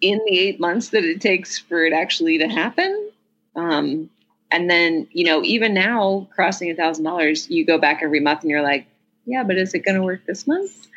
in 0.00 0.20
the 0.26 0.38
eight 0.38 0.58
months 0.58 0.88
that 0.88 1.04
it 1.04 1.20
takes 1.20 1.58
for 1.58 1.84
it 1.84 1.92
actually 1.92 2.38
to 2.38 2.48
happen. 2.48 3.10
Um, 3.54 4.10
and 4.50 4.68
then, 4.68 5.08
you 5.12 5.24
know, 5.24 5.42
even 5.44 5.72
now 5.72 6.28
crossing 6.34 6.70
a 6.70 6.74
thousand 6.74 7.04
dollars, 7.04 7.48
you 7.48 7.64
go 7.64 7.78
back 7.78 8.00
every 8.02 8.20
month 8.20 8.42
and 8.42 8.50
you're 8.50 8.62
like, 8.62 8.86
yeah, 9.24 9.44
but 9.44 9.56
is 9.56 9.72
it 9.72 9.84
going 9.84 9.94
to 9.94 10.02
work 10.02 10.26
this 10.26 10.46
month? 10.46 10.88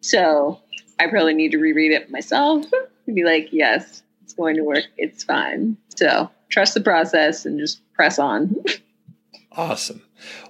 So 0.00 0.60
I 0.98 1.06
probably 1.08 1.34
need 1.34 1.52
to 1.52 1.58
reread 1.58 1.92
it 1.92 2.10
myself 2.10 2.66
and 3.06 3.16
be 3.16 3.24
like, 3.24 3.48
yes, 3.52 4.02
it's 4.24 4.34
going 4.34 4.56
to 4.56 4.62
work. 4.62 4.84
It's 4.96 5.24
fine. 5.24 5.76
So 5.96 6.30
trust 6.48 6.74
the 6.74 6.80
process 6.80 7.46
and 7.46 7.58
just 7.58 7.80
press 7.94 8.18
on. 8.18 8.56
Awesome. 9.52 10.02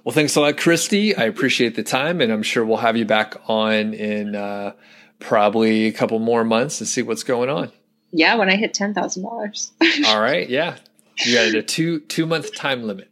Well, 0.03 0.13
thanks 0.13 0.35
a 0.35 0.41
lot, 0.41 0.57
Christy. 0.57 1.15
I 1.15 1.23
appreciate 1.23 1.75
the 1.75 1.83
time, 1.83 2.21
and 2.21 2.31
I'm 2.31 2.43
sure 2.43 2.63
we'll 2.63 2.77
have 2.77 2.95
you 2.95 3.05
back 3.05 3.35
on 3.47 3.93
in 3.93 4.35
uh, 4.35 4.73
probably 5.19 5.87
a 5.87 5.91
couple 5.91 6.19
more 6.19 6.43
months 6.43 6.77
to 6.77 6.85
see 6.85 7.01
what's 7.01 7.23
going 7.23 7.49
on. 7.49 7.71
Yeah, 8.11 8.35
when 8.35 8.49
I 8.49 8.55
hit 8.55 8.73
ten 8.73 8.93
thousand 8.93 9.23
dollars. 9.23 9.71
All 10.05 10.21
right. 10.21 10.47
Yeah, 10.47 10.77
you 11.25 11.35
got 11.35 11.55
a 11.55 11.63
two 11.63 11.99
two 12.01 12.25
month 12.25 12.53
time 12.55 12.83
limit. 12.83 13.09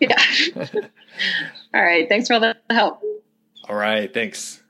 yeah. 0.00 0.22
all 1.74 1.82
right. 1.82 2.08
Thanks 2.08 2.28
for 2.28 2.34
all 2.34 2.40
the 2.40 2.56
help. 2.70 3.00
All 3.68 3.76
right. 3.76 4.12
Thanks. 4.12 4.61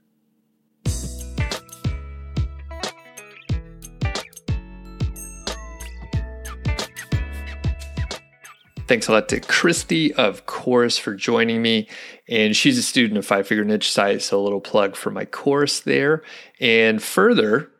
Thanks 8.93 9.09
a 9.09 9.13
lot 9.13 9.31
to 9.31 9.41
Christy, 9.41 10.13
of 10.13 10.45
course, 10.45 10.99
for 10.99 11.15
joining 11.15 11.63
me. 11.63 11.89
And 12.29 12.55
she's 12.55 12.77
a 12.77 12.83
student 12.83 13.17
of 13.17 13.25
Five 13.25 13.47
Figure 13.47 13.65
Niche 13.65 13.91
Site, 13.91 14.21
so 14.21 14.39
a 14.39 14.45
little 14.45 14.61
plug 14.61 14.97
for 14.97 15.11
my 15.11 15.25
course 15.25 15.81
there. 15.81 16.23
And 16.61 17.03
further, 17.03 17.71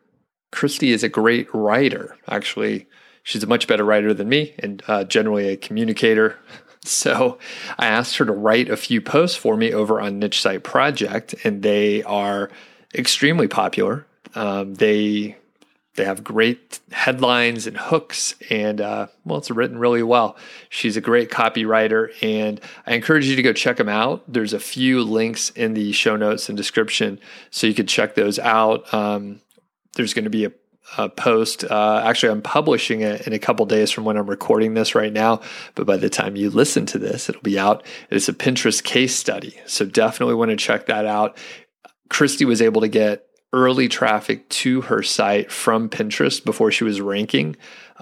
Christy 0.51 0.91
is 0.91 1.03
a 1.03 1.09
great 1.09 1.53
writer. 1.53 2.17
Actually, 2.27 2.87
she's 3.21 3.43
a 3.43 3.47
much 3.47 3.67
better 3.67 3.83
writer 3.83 4.11
than 4.11 4.27
me 4.27 4.55
and 4.57 4.81
uh, 4.87 5.03
generally 5.03 5.49
a 5.49 5.55
communicator. 5.55 6.35
So 6.85 7.37
I 7.77 7.87
asked 7.87 8.17
her 8.17 8.25
to 8.25 8.33
write 8.33 8.69
a 8.69 8.75
few 8.75 8.99
posts 8.99 9.37
for 9.37 9.55
me 9.55 9.71
over 9.71 10.01
on 10.01 10.19
Niche 10.19 10.41
Site 10.41 10.65
Project, 10.65 11.33
and 11.45 11.63
they 11.63 12.03
are 12.03 12.51
extremely 12.93 13.47
popular. 13.47 14.05
Um, 14.35 14.73
they 14.73 15.37
they 15.95 16.05
have 16.05 16.23
great 16.23 16.79
headlines 16.91 17.67
and 17.67 17.77
hooks, 17.77 18.33
and 18.49 18.81
uh, 18.81 19.07
well, 19.25 19.37
it's 19.37 19.51
written 19.51 19.77
really 19.77 20.01
well. 20.01 20.35
She's 20.69 20.97
a 20.97 21.01
great 21.01 21.29
copywriter, 21.29 22.09
and 22.23 22.59
I 22.87 22.95
encourage 22.95 23.27
you 23.27 23.35
to 23.35 23.43
go 23.43 23.53
check 23.53 23.77
them 23.77 23.89
out. 23.89 24.23
There's 24.27 24.53
a 24.53 24.59
few 24.59 25.03
links 25.03 25.51
in 25.51 25.75
the 25.75 25.91
show 25.91 26.15
notes 26.15 26.49
and 26.49 26.57
description, 26.57 27.19
so 27.51 27.67
you 27.67 27.75
could 27.75 27.87
check 27.87 28.15
those 28.15 28.39
out. 28.39 28.91
Um, 28.91 29.41
there's 29.95 30.15
going 30.15 30.23
to 30.23 30.31
be 30.31 30.45
a, 30.45 30.51
a 30.97 31.09
post. 31.09 31.63
Uh, 31.63 32.01
actually, 32.03 32.31
I'm 32.31 32.41
publishing 32.41 33.01
it 33.01 33.27
in 33.27 33.33
a 33.33 33.39
couple 33.39 33.63
days 33.67 33.91
from 33.91 34.03
when 34.03 34.17
I'm 34.17 34.29
recording 34.29 34.73
this 34.73 34.95
right 34.95 35.13
now, 35.13 35.41
but 35.75 35.85
by 35.85 35.97
the 35.97 36.09
time 36.09 36.35
you 36.35 36.49
listen 36.49 36.87
to 36.87 36.97
this, 36.97 37.29
it'll 37.29 37.43
be 37.43 37.59
out. 37.59 37.85
It's 38.09 38.27
a 38.27 38.33
Pinterest 38.33 38.83
case 38.83 39.15
study, 39.15 39.59
so 39.67 39.85
definitely 39.85 40.35
want 40.35 40.49
to 40.49 40.57
check 40.57 40.87
that 40.87 41.05
out. 41.05 41.37
Christy 42.09 42.45
was 42.45 42.63
able 42.63 42.81
to 42.81 42.87
get 42.87 43.27
early 43.53 43.87
traffic 43.87 44.49
to 44.49 44.81
her 44.81 45.03
site 45.03 45.51
from 45.51 45.87
Pinterest 45.87 46.43
before 46.43 46.71
she 46.71 46.83
was 46.83 46.99
ranking 46.99 47.55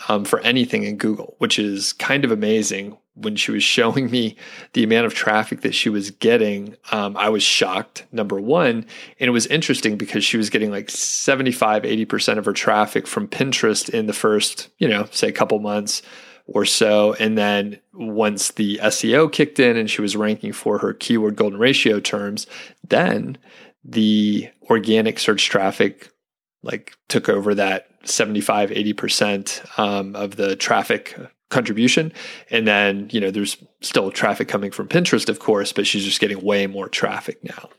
um, 0.08 0.24
for 0.24 0.40
anything 0.40 0.84
in 0.84 0.98
Google, 0.98 1.36
which 1.38 1.60
is 1.60 1.94
kind 1.94 2.26
of 2.26 2.32
amazing. 2.32 2.98
When 3.16 3.36
she 3.36 3.52
was 3.52 3.62
showing 3.78 4.10
me 4.10 4.38
the 4.74 4.84
amount 4.84 5.06
of 5.06 5.14
traffic 5.14 5.62
that 5.62 5.76
she 5.76 5.90
was 5.90 6.12
getting, 6.12 6.78
um, 6.92 7.18
I 7.18 7.30
was 7.30 7.44
shocked, 7.44 8.06
number 8.12 8.40
one. 8.40 8.86
And 9.20 9.28
it 9.28 9.32
was 9.32 9.46
interesting 9.48 9.98
because 9.98 10.24
she 10.24 10.38
was 10.38 10.50
getting 10.50 10.72
like 10.72 10.90
75, 10.90 11.84
80% 11.84 12.38
of 12.38 12.46
her 12.46 12.54
traffic 12.54 13.06
from 13.06 13.28
Pinterest 13.28 13.90
in 13.90 14.08
the 14.08 14.14
first, 14.14 14.70
you 14.78 14.88
know, 14.88 15.08
say 15.12 15.28
a 15.28 15.34
couple 15.34 15.60
months 15.60 16.02
or 16.48 16.66
so. 16.66 17.14
And 17.16 17.38
then 17.38 17.80
once 17.94 18.52
the 18.52 18.80
SEO 18.84 19.32
kicked 19.32 19.60
in 19.60 19.78
and 19.78 19.90
she 19.90 20.02
was 20.02 20.16
ranking 20.16 20.54
for 20.54 20.78
her 20.80 20.94
keyword 20.94 21.36
golden 21.36 21.60
ratio 21.60 22.00
terms, 22.00 22.48
then 22.88 23.38
the 23.84 24.50
organic 24.70 25.20
search 25.20 25.50
traffic 25.50 26.12
like 26.64 26.96
took 27.08 27.28
over 27.30 27.56
that 27.56 27.88
75 28.04 28.70
80% 28.70 29.80
um, 29.80 30.16
of 30.16 30.36
the 30.36 30.56
traffic 30.56 31.18
contribution. 31.50 32.14
And 32.50 32.68
then 32.68 33.10
you 33.12 33.20
know 33.20 33.32
there's 33.32 33.58
still 33.82 34.12
traffic 34.12 34.48
coming 34.48 34.72
from 34.72 34.88
pinterest 34.88 35.28
of 35.28 35.40
course 35.40 35.74
but 35.74 35.86
she's 35.86 36.06
just 36.06 36.20
getting 36.20 36.42
way 36.42 36.68
more 36.68 36.88
traffic 36.88 37.44
now. 37.44 37.70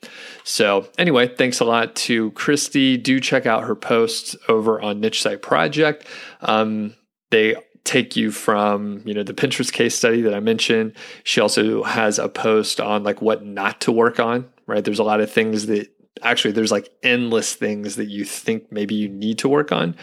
So 0.44 0.88
anyway 0.98 1.28
thanks 1.28 1.61
a 1.61 1.64
lot 1.64 1.94
to 1.96 2.30
christy. 2.32 2.96
Do 2.96 3.20
check 3.20 3.46
out 3.46 3.64
her 3.64 3.74
posts 3.74 4.36
over 4.48 4.80
on 4.80 5.00
niche 5.00 5.22
site 5.22 5.42
project. 5.42 6.07
Um, 6.40 6.94
they 7.30 7.57
take 7.84 8.14
you 8.14 8.30
from 8.30 9.03
you 9.05 9.14
know 9.14 9.24
the 9.24 9.34
pinterest 9.34 9.72
case 9.72 9.96
study 9.96 10.22
that 10.22 10.34
i 10.34 10.40
mentioned. 10.40 10.92
She 11.24 11.40
also 11.40 11.82
has 11.82 12.18
a 12.18 12.28
post 12.28 12.80
on 12.80 13.03
like 13.05 13.22
what 13.22 13.44
not 13.44 13.80
to 13.82 13.92
work 13.92 14.20
on 14.20 14.53
right? 14.66 14.84
There's 14.84 14.98
a 14.98 15.05
lot 15.05 15.20
of 15.20 15.30
things 15.30 15.66
that 15.66 15.91
actually 16.20 16.52
there's 16.52 16.72
like 16.72 16.90
endless 17.02 17.54
things 17.54 17.96
that 17.96 18.08
you 18.08 18.24
think 18.24 18.70
maybe 18.70 18.94
you 18.94 19.08
need 19.08 19.38
to 19.38 19.48
work 19.48 19.72
on. 19.72 19.96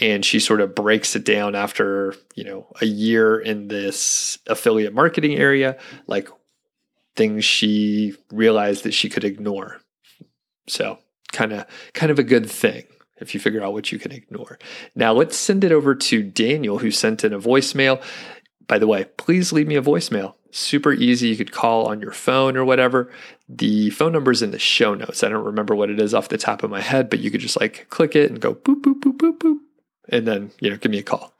And 0.00 0.24
she 0.24 0.40
sort 0.40 0.60
of 0.60 0.74
breaks 0.74 1.16
it 1.16 1.24
down 1.24 1.54
after 1.54 2.14
you 2.34 2.44
know 2.44 2.66
a 2.80 2.86
year 2.86 3.38
in 3.38 3.68
this 3.68 4.38
affiliate 4.46 4.94
marketing 4.94 5.36
area 5.36 5.78
like 6.06 6.28
things 7.16 7.44
she 7.44 8.14
realized 8.30 8.84
that 8.84 8.92
she 8.92 9.08
could 9.08 9.24
ignore. 9.24 9.80
So 10.68 10.98
kind 11.32 11.52
of 11.52 11.66
kind 11.92 12.12
of 12.12 12.18
a 12.18 12.24
good 12.24 12.50
thing 12.50 12.84
if 13.18 13.32
you 13.32 13.40
figure 13.40 13.62
out 13.62 13.72
what 13.72 13.92
you 13.92 13.98
can 13.98 14.12
ignore. 14.12 14.58
Now 14.94 15.12
let's 15.12 15.36
send 15.36 15.64
it 15.64 15.72
over 15.72 15.94
to 15.94 16.22
daniel 16.22 16.78
who 16.78 16.90
sent 16.90 17.24
in 17.24 17.32
a 17.32 17.40
voicemail. 17.40 18.02
By 18.66 18.78
the 18.78 18.86
way 18.86 19.06
please 19.16 19.52
leave 19.52 19.68
me 19.68 19.76
a 19.76 19.82
voicemail 19.82 20.34
super 20.54 20.92
easy. 20.92 21.28
You 21.28 21.36
could 21.36 21.52
call 21.52 21.86
on 21.86 22.00
your 22.00 22.12
phone 22.12 22.56
or 22.56 22.64
whatever. 22.64 23.10
The 23.48 23.90
phone 23.90 24.12
number 24.12 24.30
is 24.30 24.42
in 24.42 24.52
the 24.52 24.58
show 24.58 24.94
notes. 24.94 25.22
I 25.22 25.28
don't 25.28 25.44
remember 25.44 25.74
what 25.74 25.90
it 25.90 26.00
is 26.00 26.14
off 26.14 26.28
the 26.28 26.38
top 26.38 26.62
of 26.62 26.70
my 26.70 26.80
head, 26.80 27.10
but 27.10 27.18
you 27.18 27.30
could 27.30 27.40
just 27.40 27.60
like 27.60 27.86
click 27.90 28.14
it 28.14 28.30
and 28.30 28.40
go 28.40 28.54
boop, 28.54 28.82
boop, 28.82 29.00
boop, 29.00 29.18
boop, 29.18 29.38
boop, 29.38 29.58
and 30.08 30.26
then, 30.26 30.52
you 30.60 30.70
know, 30.70 30.76
give 30.76 30.92
me 30.92 30.98
a 30.98 31.02
call. 31.02 31.32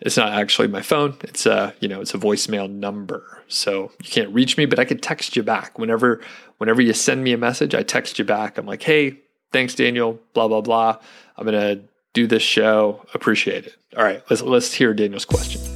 It's 0.00 0.16
not 0.16 0.32
actually 0.32 0.68
my 0.68 0.82
phone. 0.82 1.16
It's 1.22 1.46
a, 1.46 1.74
you 1.80 1.88
know, 1.88 2.00
it's 2.00 2.14
a 2.14 2.18
voicemail 2.18 2.68
number. 2.68 3.42
So 3.46 3.92
you 4.02 4.10
can't 4.10 4.34
reach 4.34 4.56
me, 4.56 4.66
but 4.66 4.78
I 4.78 4.84
could 4.84 5.02
text 5.02 5.36
you 5.36 5.42
back 5.42 5.78
whenever, 5.78 6.20
whenever 6.58 6.82
you 6.82 6.92
send 6.92 7.22
me 7.22 7.32
a 7.32 7.38
message, 7.38 7.74
I 7.74 7.82
text 7.82 8.18
you 8.18 8.24
back. 8.24 8.58
I'm 8.58 8.66
like, 8.66 8.82
Hey, 8.82 9.18
thanks, 9.52 9.74
Daniel, 9.74 10.18
blah, 10.32 10.48
blah, 10.48 10.60
blah. 10.60 10.98
I'm 11.36 11.46
going 11.46 11.76
to 11.78 11.84
do 12.14 12.26
this 12.26 12.42
show. 12.42 13.06
Appreciate 13.14 13.66
it. 13.66 13.76
All 13.96 14.02
right. 14.02 14.22
Let's, 14.28 14.42
let's 14.42 14.72
hear 14.72 14.92
Daniel's 14.92 15.24
question. 15.24 15.71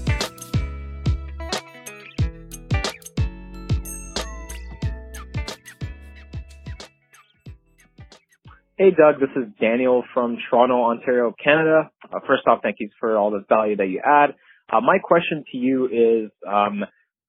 Hey, 8.79 8.91
Doug, 8.91 9.21
this 9.21 9.31
is 9.35 9.51
Daniel 9.59 10.05
from 10.13 10.37
Toronto, 10.51 10.83
Ontario, 10.83 11.35
Canada. 11.43 11.91
Uh, 12.05 12.21
first 12.27 12.47
off, 12.47 12.59
thank 12.63 12.77
you 12.79 12.91
for 13.01 13.17
all 13.17 13.31
the 13.31 13.43
value 13.49 13.75
that 13.77 13.87
you 13.87 14.03
add. 14.05 14.35
Uh, 14.71 14.83
my 14.83 14.99
question 15.03 15.45
to 15.51 15.57
you 15.57 15.87
is, 15.87 16.31
um, 16.47 16.85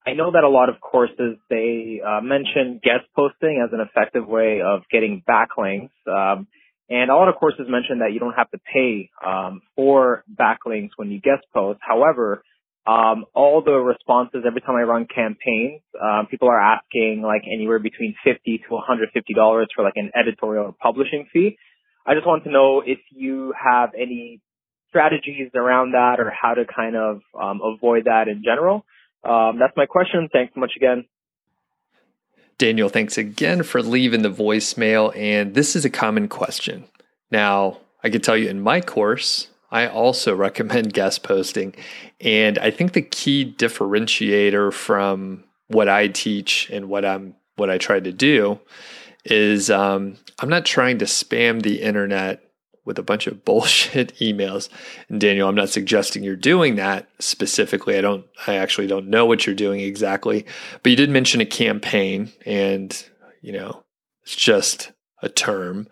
I 0.05 0.11
know 0.11 0.29
that 0.33 0.43
a 0.43 0.49
lot 0.49 0.67
of 0.67 0.81
courses, 0.81 1.37
they 1.49 2.01
uh, 2.05 2.19
mention 2.19 2.81
guest 2.83 3.05
posting 3.15 3.63
as 3.65 3.71
an 3.71 3.79
effective 3.79 4.27
way 4.27 4.59
of 4.59 4.81
getting 4.91 5.23
backlinks. 5.25 5.91
Um, 6.05 6.47
and 6.89 7.09
a 7.09 7.15
lot 7.15 7.29
of 7.29 7.35
courses 7.35 7.61
mention 7.69 7.99
that 7.99 8.11
you 8.11 8.19
don't 8.19 8.33
have 8.33 8.51
to 8.51 8.59
pay 8.73 9.09
um, 9.25 9.61
for 9.77 10.25
backlinks 10.29 10.89
when 10.97 11.11
you 11.11 11.21
guest 11.21 11.45
post. 11.53 11.79
However, 11.81 12.43
um, 12.87 13.25
all 13.33 13.61
the 13.61 13.73
responses 13.73 14.43
every 14.47 14.61
time 14.61 14.75
I 14.75 14.83
run 14.83 15.07
campaigns, 15.13 15.81
um, 16.01 16.27
people 16.31 16.47
are 16.47 16.59
asking 16.59 17.21
like 17.21 17.41
anywhere 17.51 17.79
between 17.79 18.15
fifty 18.23 18.59
to 18.59 18.73
one 18.73 18.83
hundred 18.87 19.09
fifty 19.13 19.33
dollars 19.33 19.67
for 19.75 19.83
like 19.83 19.97
an 19.97 20.11
editorial 20.15 20.65
or 20.67 20.75
publishing 20.81 21.27
fee. 21.33 21.57
I 22.05 22.13
just 22.13 22.25
want 22.25 22.45
to 22.45 22.51
know 22.51 22.81
if 22.85 22.99
you 23.11 23.53
have 23.61 23.89
any 23.93 24.41
strategies 24.87 25.51
around 25.53 25.91
that 25.91 26.19
or 26.19 26.31
how 26.31 26.53
to 26.53 26.63
kind 26.65 26.95
of 26.95 27.19
um, 27.39 27.59
avoid 27.61 28.05
that 28.05 28.29
in 28.29 28.41
general. 28.43 28.85
Um, 29.23 29.59
that's 29.59 29.75
my 29.75 29.85
question. 29.85 30.29
Thanks 30.31 30.53
so 30.53 30.61
much 30.61 30.71
again. 30.77 31.05
Daniel, 32.57 32.89
thanks 32.89 33.17
again 33.17 33.63
for 33.63 33.83
leaving 33.83 34.21
the 34.21 34.31
voicemail. 34.31 35.15
And 35.15 35.53
this 35.53 35.75
is 35.75 35.83
a 35.83 35.89
common 35.89 36.27
question. 36.29 36.85
Now, 37.29 37.79
I 38.03 38.09
can 38.09 38.21
tell 38.21 38.37
you 38.37 38.47
in 38.47 38.61
my 38.61 38.79
course, 38.79 39.49
I 39.71 39.87
also 39.87 40.35
recommend 40.35 40.93
guest 40.93 41.23
posting. 41.23 41.75
And 42.21 42.57
I 42.59 42.71
think 42.71 42.93
the 42.93 43.01
key 43.01 43.55
differentiator 43.57 44.73
from 44.73 45.43
what 45.67 45.89
I 45.89 46.07
teach 46.07 46.69
and 46.69 46.89
what 46.89 47.05
I'm 47.05 47.35
what 47.57 47.69
I 47.69 47.77
try 47.77 47.99
to 47.99 48.11
do 48.11 48.59
is 49.25 49.69
um, 49.71 50.17
I'm 50.39 50.49
not 50.49 50.65
trying 50.65 50.99
to 50.99 51.05
spam 51.05 51.63
the 51.63 51.81
internet 51.81 52.43
with 52.85 52.99
a 52.99 53.03
bunch 53.03 53.27
of 53.27 53.43
bullshit 53.45 54.15
emails. 54.17 54.69
And 55.09 55.19
Daniel, 55.19 55.49
I'm 55.49 55.55
not 55.55 55.69
suggesting 55.69 56.23
you're 56.23 56.35
doing 56.35 56.75
that 56.75 57.09
specifically. 57.19 57.97
I 57.97 58.01
don't 58.01 58.25
I 58.47 58.55
actually 58.55 58.87
don't 58.87 59.09
know 59.09 59.25
what 59.25 59.45
you're 59.45 59.55
doing 59.55 59.81
exactly. 59.81 60.45
But 60.81 60.89
you 60.91 60.95
did 60.95 61.09
mention 61.09 61.41
a 61.41 61.45
campaign 61.45 62.31
and 62.45 63.05
you 63.41 63.53
know, 63.53 63.83
it's 64.23 64.35
just 64.35 64.91
a 65.21 65.29
term. 65.29 65.87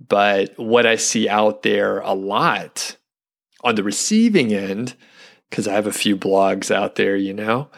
But 0.00 0.58
what 0.58 0.84
I 0.84 0.96
see 0.96 1.28
out 1.28 1.62
there 1.62 2.00
a 2.00 2.12
lot 2.12 2.96
on 3.62 3.74
the 3.74 3.82
receiving 3.82 4.52
end, 4.52 4.94
because 5.48 5.68
I 5.68 5.74
have 5.74 5.86
a 5.86 5.92
few 5.92 6.16
blogs 6.16 6.70
out 6.70 6.96
there, 6.96 7.16
you 7.16 7.34
know, 7.34 7.68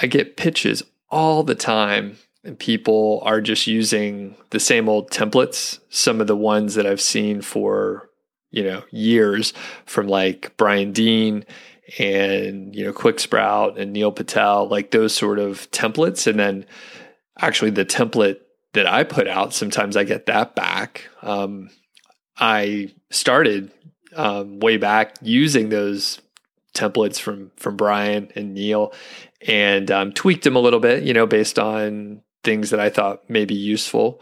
I 0.00 0.06
get 0.06 0.36
pitches 0.36 0.82
all 1.10 1.42
the 1.42 1.54
time 1.54 2.16
and 2.44 2.58
people 2.58 3.20
are 3.24 3.40
just 3.40 3.66
using 3.66 4.36
the 4.50 4.60
same 4.60 4.88
old 4.88 5.10
templates. 5.10 5.80
Some 5.90 6.20
of 6.20 6.26
the 6.26 6.36
ones 6.36 6.74
that 6.74 6.86
I've 6.86 7.00
seen 7.00 7.42
for, 7.42 8.10
you 8.50 8.64
know, 8.64 8.82
years 8.90 9.52
from 9.84 10.08
like 10.08 10.56
Brian 10.56 10.92
Dean 10.92 11.44
and, 11.98 12.74
you 12.74 12.84
know, 12.84 12.92
Quick 12.92 13.20
Sprout 13.20 13.78
and 13.78 13.92
Neil 13.92 14.12
Patel, 14.12 14.68
like 14.68 14.90
those 14.90 15.14
sort 15.14 15.38
of 15.38 15.70
templates. 15.70 16.26
And 16.26 16.38
then 16.38 16.66
actually 17.38 17.70
the 17.70 17.84
template 17.84 18.38
that 18.72 18.86
I 18.86 19.04
put 19.04 19.28
out, 19.28 19.54
sometimes 19.54 19.96
I 19.96 20.04
get 20.04 20.26
that 20.26 20.54
back. 20.54 21.04
Um, 21.22 21.70
I 22.36 22.94
started 23.10 23.72
um, 24.16 24.60
way 24.60 24.76
back 24.76 25.16
using 25.22 25.68
those 25.68 26.20
templates 26.74 27.18
from 27.18 27.50
from 27.56 27.76
Brian 27.76 28.30
and 28.34 28.54
Neil 28.54 28.92
and 29.46 29.90
um, 29.90 30.12
tweaked 30.12 30.44
them 30.44 30.56
a 30.56 30.60
little 30.60 30.80
bit, 30.80 31.02
you 31.02 31.12
know, 31.14 31.26
based 31.26 31.58
on 31.58 32.22
things 32.44 32.70
that 32.70 32.80
I 32.80 32.90
thought 32.90 33.28
may 33.28 33.44
be 33.44 33.54
useful. 33.54 34.20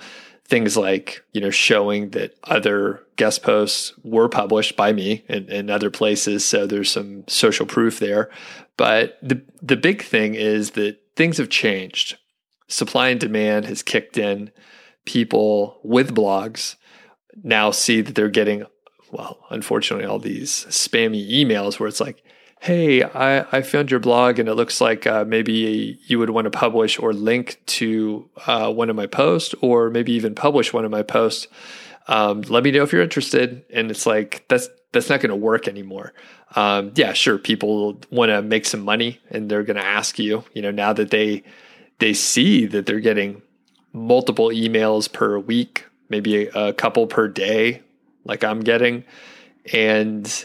things 0.48 0.76
like 0.76 1.24
you 1.32 1.40
know 1.40 1.50
showing 1.50 2.10
that 2.10 2.34
other 2.44 3.02
guest 3.16 3.42
posts 3.42 3.92
were 4.04 4.28
published 4.28 4.76
by 4.76 4.92
me 4.92 5.24
in, 5.28 5.50
in 5.50 5.70
other 5.70 5.90
places. 5.90 6.44
So 6.44 6.66
there's 6.66 6.90
some 6.90 7.24
social 7.26 7.66
proof 7.66 7.98
there. 7.98 8.30
But 8.76 9.18
the 9.22 9.42
the 9.60 9.76
big 9.76 10.02
thing 10.02 10.34
is 10.34 10.72
that 10.72 10.98
things 11.16 11.38
have 11.38 11.48
changed. 11.48 12.18
Supply 12.68 13.08
and 13.08 13.20
demand 13.20 13.66
has 13.66 13.82
kicked 13.82 14.18
in. 14.18 14.50
People 15.04 15.78
with 15.84 16.14
blogs 16.14 16.76
now 17.42 17.70
see 17.70 18.00
that 18.00 18.14
they're 18.14 18.28
getting 18.28 18.64
well 19.10 19.38
unfortunately 19.50 20.06
all 20.06 20.18
these 20.18 20.66
spammy 20.66 21.30
emails 21.30 21.78
where 21.78 21.88
it's 21.88 22.00
like 22.00 22.22
hey, 22.60 23.02
I, 23.02 23.58
I 23.58 23.62
found 23.62 23.90
your 23.90 24.00
blog 24.00 24.38
and 24.38 24.48
it 24.48 24.54
looks 24.54 24.80
like 24.80 25.06
uh, 25.06 25.24
maybe 25.24 25.98
you 26.06 26.18
would 26.18 26.30
want 26.30 26.46
to 26.46 26.50
publish 26.50 26.98
or 26.98 27.12
link 27.12 27.60
to 27.66 28.28
uh, 28.46 28.72
one 28.72 28.90
of 28.90 28.96
my 28.96 29.06
posts 29.06 29.54
or 29.60 29.90
maybe 29.90 30.12
even 30.12 30.34
publish 30.34 30.72
one 30.72 30.84
of 30.84 30.90
my 30.90 31.02
posts. 31.02 31.48
Um, 32.08 32.42
let 32.42 32.64
me 32.64 32.70
know 32.70 32.82
if 32.82 32.92
you're 32.92 33.02
interested. 33.02 33.64
And 33.72 33.90
it's 33.90 34.06
like, 34.06 34.44
that's, 34.48 34.68
that's 34.92 35.08
not 35.08 35.20
going 35.20 35.30
to 35.30 35.36
work 35.36 35.68
anymore. 35.68 36.12
Um, 36.54 36.92
yeah, 36.94 37.12
sure. 37.12 37.38
People 37.38 38.00
want 38.10 38.30
to 38.30 38.42
make 38.42 38.64
some 38.64 38.80
money 38.80 39.20
and 39.30 39.50
they're 39.50 39.64
going 39.64 39.76
to 39.76 39.84
ask 39.84 40.18
you, 40.18 40.44
you 40.54 40.62
know, 40.62 40.70
now 40.70 40.92
that 40.92 41.10
they, 41.10 41.42
they 41.98 42.14
see 42.14 42.66
that 42.66 42.86
they're 42.86 43.00
getting 43.00 43.42
multiple 43.92 44.48
emails 44.48 45.12
per 45.12 45.38
week, 45.38 45.86
maybe 46.08 46.46
a, 46.46 46.68
a 46.68 46.72
couple 46.72 47.06
per 47.06 47.28
day, 47.28 47.82
like 48.26 48.44
I'm 48.44 48.60
getting. 48.60 49.04
And 49.72 50.44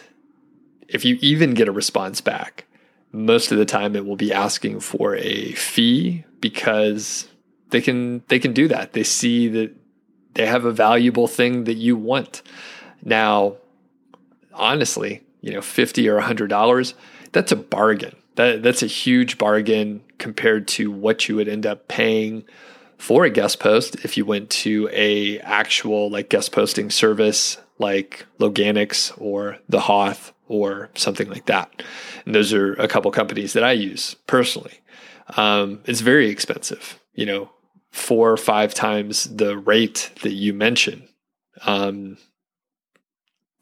if 0.88 1.05
you 1.05 1.17
even 1.21 1.53
get 1.53 1.67
a 1.67 1.71
response 1.71 2.21
back, 2.21 2.65
most 3.11 3.51
of 3.51 3.57
the 3.57 3.65
time 3.65 3.95
it 3.95 4.05
will 4.05 4.15
be 4.15 4.32
asking 4.32 4.79
for 4.79 5.15
a 5.15 5.51
fee 5.53 6.23
because 6.39 7.27
they 7.69 7.82
can 7.82 8.23
they 8.27 8.39
can 8.39 8.53
do 8.53 8.67
that. 8.67 8.93
They 8.93 9.03
see 9.03 9.47
that 9.49 9.75
they 10.34 10.45
have 10.45 10.65
a 10.65 10.71
valuable 10.71 11.27
thing 11.27 11.65
that 11.65 11.75
you 11.75 11.95
want. 11.95 12.41
Now, 13.03 13.57
honestly, 14.53 15.23
you 15.41 15.51
know, 15.51 15.61
50 15.61 16.07
or 16.07 16.15
100 16.15 16.47
dollars, 16.47 16.93
that's 17.32 17.51
a 17.51 17.57
bargain. 17.57 18.15
That 18.36 18.63
that's 18.63 18.84
a 18.84 18.88
huge 18.88 19.38
bargain 19.38 20.03
compared 20.17 20.67
to 20.69 20.91
what 20.91 21.27
you 21.27 21.36
would 21.36 21.47
end 21.47 21.65
up 21.65 21.88
paying 21.88 22.43
for 22.97 23.25
a 23.25 23.29
guest 23.29 23.59
post 23.59 23.95
if 24.05 24.15
you 24.15 24.23
went 24.23 24.49
to 24.49 24.88
a 24.91 25.39
actual 25.39 26.09
like 26.09 26.29
guest 26.29 26.51
posting 26.51 26.91
service 26.91 27.57
like 27.82 28.25
Loganix 28.39 29.11
or 29.21 29.57
The 29.67 29.82
Hoth 29.82 30.34
or 30.47 30.89
something 30.95 31.29
like 31.29 31.47
that. 31.47 31.84
And 32.25 32.34
those 32.34 32.53
are 32.53 32.73
a 32.73 32.88
couple 32.88 33.11
companies 33.11 33.53
that 33.53 33.63
I 33.63 33.73
use 33.73 34.15
personally. 34.27 34.79
Um, 35.38 35.79
it's 35.86 36.01
very 36.01 36.29
expensive, 36.29 36.99
you 37.13 37.25
know, 37.25 37.51
four 37.91 38.32
or 38.32 38.38
five 38.38 38.73
times 38.73 39.25
the 39.25 39.57
rate 39.57 40.11
that 40.21 40.34
you 40.34 40.53
mentioned. 40.53 41.07
Um, 41.65 42.17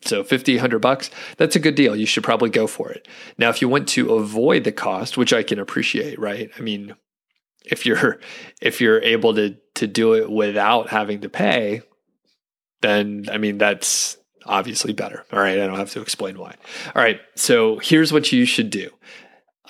so 0.01 0.23
50, 0.23 0.55
100 0.55 0.79
bucks, 0.79 1.09
that's 1.37 1.55
a 1.55 1.59
good 1.59 1.75
deal. 1.75 1.95
You 1.95 2.05
should 2.05 2.23
probably 2.23 2.49
go 2.49 2.67
for 2.67 2.89
it. 2.89 3.07
Now, 3.37 3.49
if 3.49 3.61
you 3.61 3.67
want 3.67 3.87
to 3.89 4.15
avoid 4.15 4.63
the 4.63 4.71
cost, 4.71 5.17
which 5.17 5.33
I 5.33 5.43
can 5.43 5.59
appreciate, 5.59 6.17
right? 6.17 6.49
I 6.57 6.61
mean, 6.61 6.95
if 7.65 7.85
you're 7.85 8.19
if 8.61 8.81
you're 8.81 9.01
able 9.01 9.35
to 9.35 9.57
to 9.75 9.87
do 9.87 10.13
it 10.13 10.31
without 10.31 10.89
having 10.89 11.21
to 11.21 11.29
pay, 11.29 11.81
then 12.81 13.25
I 13.31 13.37
mean 13.37 13.57
that's 13.57 14.17
obviously 14.45 14.93
better. 14.93 15.25
All 15.31 15.39
right, 15.39 15.59
I 15.59 15.67
don't 15.67 15.77
have 15.77 15.91
to 15.91 16.01
explain 16.01 16.37
why. 16.37 16.55
All 16.95 17.01
right, 17.01 17.19
so 17.35 17.77
here's 17.79 18.11
what 18.11 18.31
you 18.31 18.45
should 18.45 18.69
do. 18.69 18.89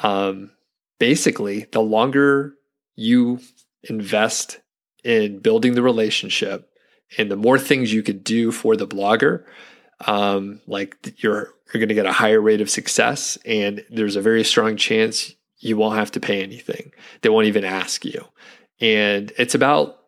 Um, 0.02 0.52
basically, 1.00 1.68
the 1.72 1.82
longer 1.82 2.54
you 2.96 3.40
invest 3.84 4.60
in 5.04 5.40
building 5.40 5.76
the 5.76 5.84
relationship, 5.84 6.70
and 7.18 7.30
the 7.30 7.36
more 7.36 7.60
things 7.60 7.94
you 7.94 8.04
could 8.04 8.24
do 8.24 8.52
for 8.52 8.76
the 8.76 8.88
blogger, 8.88 9.44
um, 10.06 10.62
like 10.68 10.96
you're 11.18 11.54
you're 11.74 11.80
going 11.80 11.90
to 11.90 11.96
get 11.96 12.06
a 12.06 12.12
higher 12.12 12.42
rate 12.42 12.62
of 12.62 12.70
success, 12.70 13.38
and 13.46 13.84
there's 13.90 14.16
a 14.16 14.22
very 14.22 14.44
strong 14.44 14.78
chance 14.78 15.34
you 15.58 15.76
won't 15.76 15.98
have 15.98 16.12
to 16.12 16.20
pay 16.20 16.42
anything. 16.42 16.92
They 17.22 17.30
won't 17.30 17.48
even 17.48 17.66
ask 17.66 18.06
you, 18.06 18.26
and 18.80 19.32
it's 19.38 19.56
about 19.56 19.99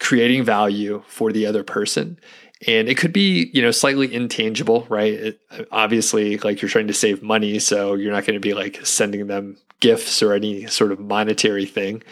creating 0.00 0.44
value 0.44 1.02
for 1.06 1.32
the 1.32 1.46
other 1.46 1.62
person. 1.64 2.18
And 2.66 2.88
it 2.88 2.96
could 2.96 3.12
be 3.12 3.50
you 3.52 3.62
know 3.62 3.70
slightly 3.70 4.12
intangible 4.12 4.86
right? 4.88 5.12
It, 5.12 5.40
obviously 5.70 6.38
like 6.38 6.60
you're 6.60 6.68
trying 6.68 6.88
to 6.88 6.94
save 6.94 7.22
money 7.22 7.58
so 7.58 7.94
you're 7.94 8.12
not 8.12 8.26
going 8.26 8.34
to 8.34 8.40
be 8.40 8.54
like 8.54 8.84
sending 8.84 9.26
them 9.26 9.56
gifts 9.80 10.22
or 10.22 10.32
any 10.32 10.66
sort 10.66 10.90
of 10.90 10.98
monetary 10.98 11.66
thing 11.66 12.02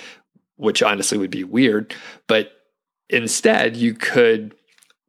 which 0.56 0.82
honestly 0.82 1.18
would 1.18 1.30
be 1.30 1.44
weird. 1.44 1.94
But 2.26 2.52
instead 3.08 3.76
you 3.76 3.94
could 3.94 4.54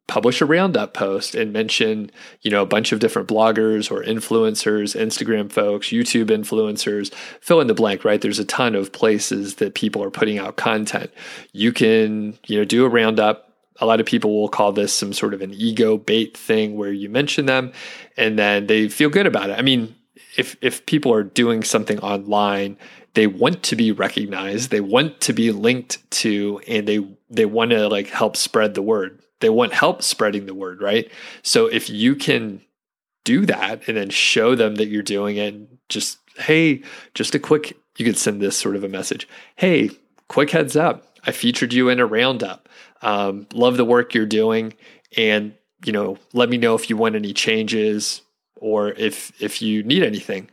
publish 0.08 0.40
a 0.40 0.46
roundup 0.46 0.94
post 0.94 1.34
and 1.34 1.52
mention 1.52 2.10
you 2.42 2.50
know 2.50 2.62
a 2.62 2.66
bunch 2.66 2.90
of 2.90 2.98
different 2.98 3.28
bloggers 3.28 3.90
or 3.90 4.02
influencers 4.02 4.98
instagram 5.00 5.52
folks 5.52 5.88
youtube 5.88 6.26
influencers 6.26 7.12
fill 7.40 7.60
in 7.60 7.68
the 7.68 7.74
blank 7.74 8.04
right 8.04 8.20
there's 8.20 8.38
a 8.38 8.44
ton 8.44 8.74
of 8.74 8.90
places 8.90 9.56
that 9.56 9.74
people 9.74 10.02
are 10.02 10.10
putting 10.10 10.38
out 10.38 10.56
content 10.56 11.10
you 11.52 11.72
can 11.72 12.36
you 12.46 12.58
know 12.58 12.64
do 12.64 12.84
a 12.84 12.88
roundup 12.88 13.48
a 13.80 13.86
lot 13.86 14.00
of 14.00 14.06
people 14.06 14.40
will 14.40 14.48
call 14.48 14.72
this 14.72 14.92
some 14.92 15.12
sort 15.12 15.34
of 15.34 15.40
an 15.40 15.52
ego 15.54 15.96
bait 15.96 16.36
thing 16.36 16.76
where 16.76 16.92
you 16.92 17.08
mention 17.08 17.46
them 17.46 17.72
and 18.16 18.38
then 18.38 18.66
they 18.66 18.88
feel 18.88 19.08
good 19.08 19.26
about 19.26 19.50
it. 19.50 19.58
I 19.58 19.62
mean, 19.62 19.94
if 20.36 20.56
if 20.60 20.84
people 20.86 21.12
are 21.12 21.22
doing 21.22 21.62
something 21.62 21.98
online, 22.00 22.76
they 23.14 23.26
want 23.26 23.62
to 23.64 23.76
be 23.76 23.92
recognized, 23.92 24.70
they 24.70 24.80
want 24.80 25.20
to 25.22 25.32
be 25.32 25.52
linked 25.52 26.08
to 26.10 26.60
and 26.68 26.86
they 26.86 27.06
they 27.30 27.46
want 27.46 27.70
to 27.70 27.88
like 27.88 28.08
help 28.08 28.36
spread 28.36 28.74
the 28.74 28.82
word. 28.82 29.20
They 29.40 29.50
want 29.50 29.72
help 29.72 30.02
spreading 30.02 30.46
the 30.46 30.54
word, 30.54 30.82
right? 30.82 31.10
So 31.42 31.66
if 31.66 31.88
you 31.88 32.14
can 32.14 32.62
do 33.24 33.46
that 33.46 33.86
and 33.88 33.96
then 33.96 34.10
show 34.10 34.54
them 34.54 34.76
that 34.76 34.88
you're 34.88 35.02
doing 35.02 35.36
it, 35.36 35.54
just 35.88 36.18
hey, 36.36 36.82
just 37.14 37.34
a 37.34 37.38
quick 37.38 37.76
you 37.96 38.04
could 38.04 38.16
send 38.16 38.40
this 38.40 38.56
sort 38.56 38.76
of 38.76 38.84
a 38.84 38.88
message. 38.88 39.28
Hey, 39.56 39.90
quick 40.28 40.50
heads 40.50 40.76
up. 40.76 41.04
I 41.26 41.32
featured 41.32 41.72
you 41.72 41.88
in 41.88 42.00
a 42.00 42.06
roundup. 42.06 42.68
Um, 43.02 43.46
love 43.52 43.76
the 43.76 43.84
work 43.84 44.14
you're 44.14 44.26
doing, 44.26 44.74
and 45.16 45.52
you 45.84 45.92
know, 45.92 46.18
let 46.32 46.48
me 46.48 46.56
know 46.56 46.74
if 46.74 46.88
you 46.88 46.96
want 46.96 47.16
any 47.16 47.32
changes 47.32 48.22
or 48.56 48.92
if 48.92 49.32
if 49.42 49.60
you 49.60 49.82
need 49.82 50.02
anything. 50.02 50.48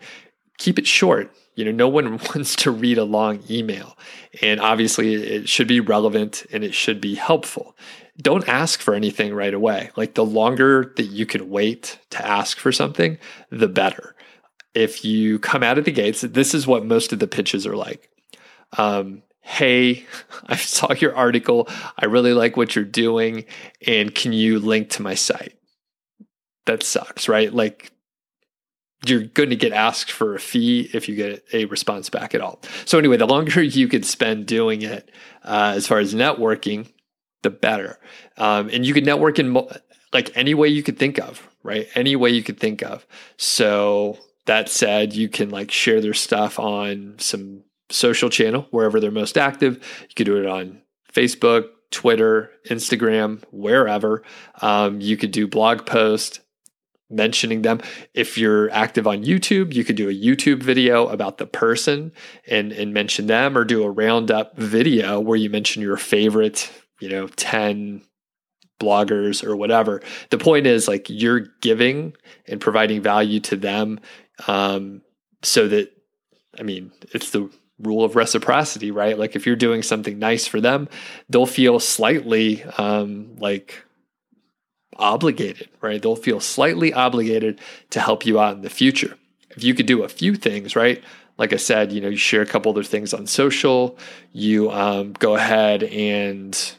Keep 0.57 0.79
it 0.79 0.88
short. 0.88 1.33
You 1.56 1.66
know, 1.66 1.72
no 1.72 1.88
one 1.88 2.12
wants 2.36 2.56
to 2.58 2.72
read 2.72 2.97
a 2.97 3.03
long 3.03 3.39
email, 3.49 3.97
and 4.41 4.60
obviously, 4.60 5.16
it 5.16 5.49
should 5.49 5.68
be 5.68 5.80
relevant 5.80 6.45
and 6.51 6.64
it 6.64 6.74
should 6.74 7.01
be 7.01 7.16
helpful. 7.16 7.76
Don't 8.22 8.47
ask 8.47 8.82
for 8.82 8.93
anything 8.93 9.34
right 9.34 9.53
away. 9.53 9.91
Like 9.95 10.14
the 10.14 10.26
longer 10.26 10.93
that 10.95 11.08
you 11.08 11.26
can 11.26 11.49
wait 11.49 11.99
to 12.12 12.26
ask 12.26 12.58
for 12.60 12.72
something, 12.72 13.18
the 13.49 13.68
better. 13.68 14.16
If 14.74 15.03
you 15.03 15.39
come 15.39 15.64
out 15.64 15.78
of 15.78 15.86
the 15.86 15.91
gates, 15.91 16.22
this 16.22 16.53
is 16.53 16.68
what 16.68 16.86
most 16.86 17.12
of 17.12 17.20
the 17.20 17.28
pitches 17.28 17.66
are 17.68 17.76
like. 17.76 18.10
Um, 18.78 19.24
hey, 19.41 20.06
I 20.47 20.56
saw 20.56 20.93
your 20.93 21.16
article. 21.16 21.68
I 21.97 22.06
really 22.06 22.34
like 22.34 22.58
what 22.58 22.76
you're 22.76 22.86
doing. 22.86 23.45
And 23.86 24.14
can 24.14 24.34
you 24.34 24.60
link 24.60 24.89
to 24.91 25.01
my 25.01 25.16
site? 25.16 25.58
That 26.66 26.84
sucks, 26.84 27.30
right? 27.30 27.53
Like, 27.53 27.91
you're 29.10 29.24
going 29.24 29.49
to 29.49 29.56
get 29.56 29.74
asked 29.74 30.12
for 30.12 30.36
a 30.36 30.39
fee 30.39 30.89
if 30.93 31.08
you 31.08 31.16
get 31.16 31.45
a 31.53 31.66
response 31.66 32.10
back 32.10 32.36
at 32.36 32.41
all. 32.41 32.60
So, 32.86 32.97
anyway, 32.97 33.18
the 33.18 33.26
longer 33.26 33.62
you 33.62 33.88
could 33.88 34.06
spend 34.06 34.45
doing 34.45 34.82
it 34.82 35.10
uh, 35.43 35.74
as 35.76 35.88
far 35.88 35.99
as 35.99 36.14
networking, 36.14 36.91
the 37.43 37.49
better. 37.49 37.99
Um, 38.38 38.70
and 38.70 38.86
you 38.86 38.93
could 38.93 39.06
network 39.06 39.39
in 39.39 39.49
mo- 39.49 39.72
like 40.14 40.32
any 40.36 40.53
way 40.53 40.68
you 40.68 40.84
could 40.84 40.97
think 40.97 41.20
of, 41.20 41.47
right? 41.64 41.88
Any 41.95 42.16
way 42.16 42.30
you 42.30 42.43
could 42.43 42.60
think 42.60 42.82
of. 42.84 43.06
So, 43.38 44.18
that 44.45 44.70
said, 44.70 45.14
you 45.14 45.28
can 45.30 45.49
like 45.49 45.72
share 45.72 46.01
their 46.01 46.14
stuff 46.14 46.60
on 46.60 47.16
some 47.18 47.64
social 47.89 48.30
channel, 48.30 48.68
wherever 48.72 48.99
they're 48.99 49.12
most 49.12 49.38
active. 49.38 49.76
You 50.01 50.16
could 50.16 50.26
do 50.26 50.38
it 50.38 50.45
on 50.45 50.82
Facebook, 51.14 51.70
Twitter, 51.91 52.51
Instagram, 52.70 53.43
wherever. 53.51 54.24
Um, 54.62 55.01
you 55.01 55.18
could 55.18 55.32
do 55.32 55.47
blog 55.47 55.86
post 55.86 56.41
mentioning 57.10 57.62
them. 57.62 57.82
If 58.14 58.38
you're 58.38 58.70
active 58.72 59.08
on 59.08 59.24
YouTube, 59.24 59.74
you 59.74 59.84
could 59.84 59.95
do 59.95 60.10
a 60.10 60.14
YouTube 60.14 60.64
video 60.64 61.08
about 61.08 61.38
the 61.38 61.45
person 61.45 62.12
and, 62.47 62.72
and 62.72 62.93
mention 62.93 63.28
them 63.28 63.58
or 63.58 63.64
do 63.64 63.84
a 63.84 63.91
roundup 63.91 64.58
video 64.58 65.20
where 65.20 65.38
you 65.38 65.49
mention 65.49 65.82
your 65.82 65.97
favorite, 65.97 66.72
you 66.99 67.10
know, 67.10 67.28
10 67.28 68.01
bloggers 68.80 69.43
or 69.43 69.56
whatever. 69.56 70.01
The 70.32 70.38
point 70.38 70.68
is 70.68 70.88
like 70.88 71.10
you're 71.10 71.47
giving 71.62 72.14
and 72.47 72.60
providing 72.60 73.01
value 73.01 73.39
to 73.41 73.56
them 73.56 73.99
um, 74.47 75.01
so 75.43 75.68
that, 75.68 75.91
I 76.60 76.64
mean, 76.64 76.91
it's 77.14 77.32
the 77.32 77.49
rule 77.80 78.03
of 78.03 78.16
reciprocity, 78.16 78.91
right? 78.91 79.18
Like 79.18 79.36
if 79.36 79.45
you're 79.45 79.56
doing 79.56 79.84
something 79.84 80.18
nice 80.18 80.47
for 80.47 80.62
them, 80.62 80.88
they'll 81.30 81.45
feel 81.45 81.80
slightly 81.80 82.64
um, 82.78 83.36
like 83.38 83.84
obligated, 84.98 85.70
right? 85.82 86.02
They'll 86.02 86.16
feel 86.16 86.39
slightly 86.39 86.93
obligated 86.93 87.60
to 87.91 88.00
help 88.00 88.26
you 88.26 88.39
out 88.39 88.56
in 88.56 88.62
the 88.62 88.70
future. 88.70 89.18
If 89.52 89.64
you 89.64 89.74
could 89.74 89.86
do 89.86 90.04
a 90.04 90.10
few 90.10 90.36
things, 90.36 90.76
right? 90.76 91.04
Like 91.38 91.54
I 91.54 91.58
said, 91.58 91.91
you 91.91 92.02
know, 92.02 92.10
you 92.10 92.18
share 92.18 92.41
a 92.41 92.46
couple 92.46 92.72
other 92.72 92.84
things 92.84 93.14
on 93.14 93.28
social, 93.28 93.98
you 94.32 94.72
um, 94.72 95.14
go 95.14 95.36
ahead 95.36 95.84
and 95.84 96.76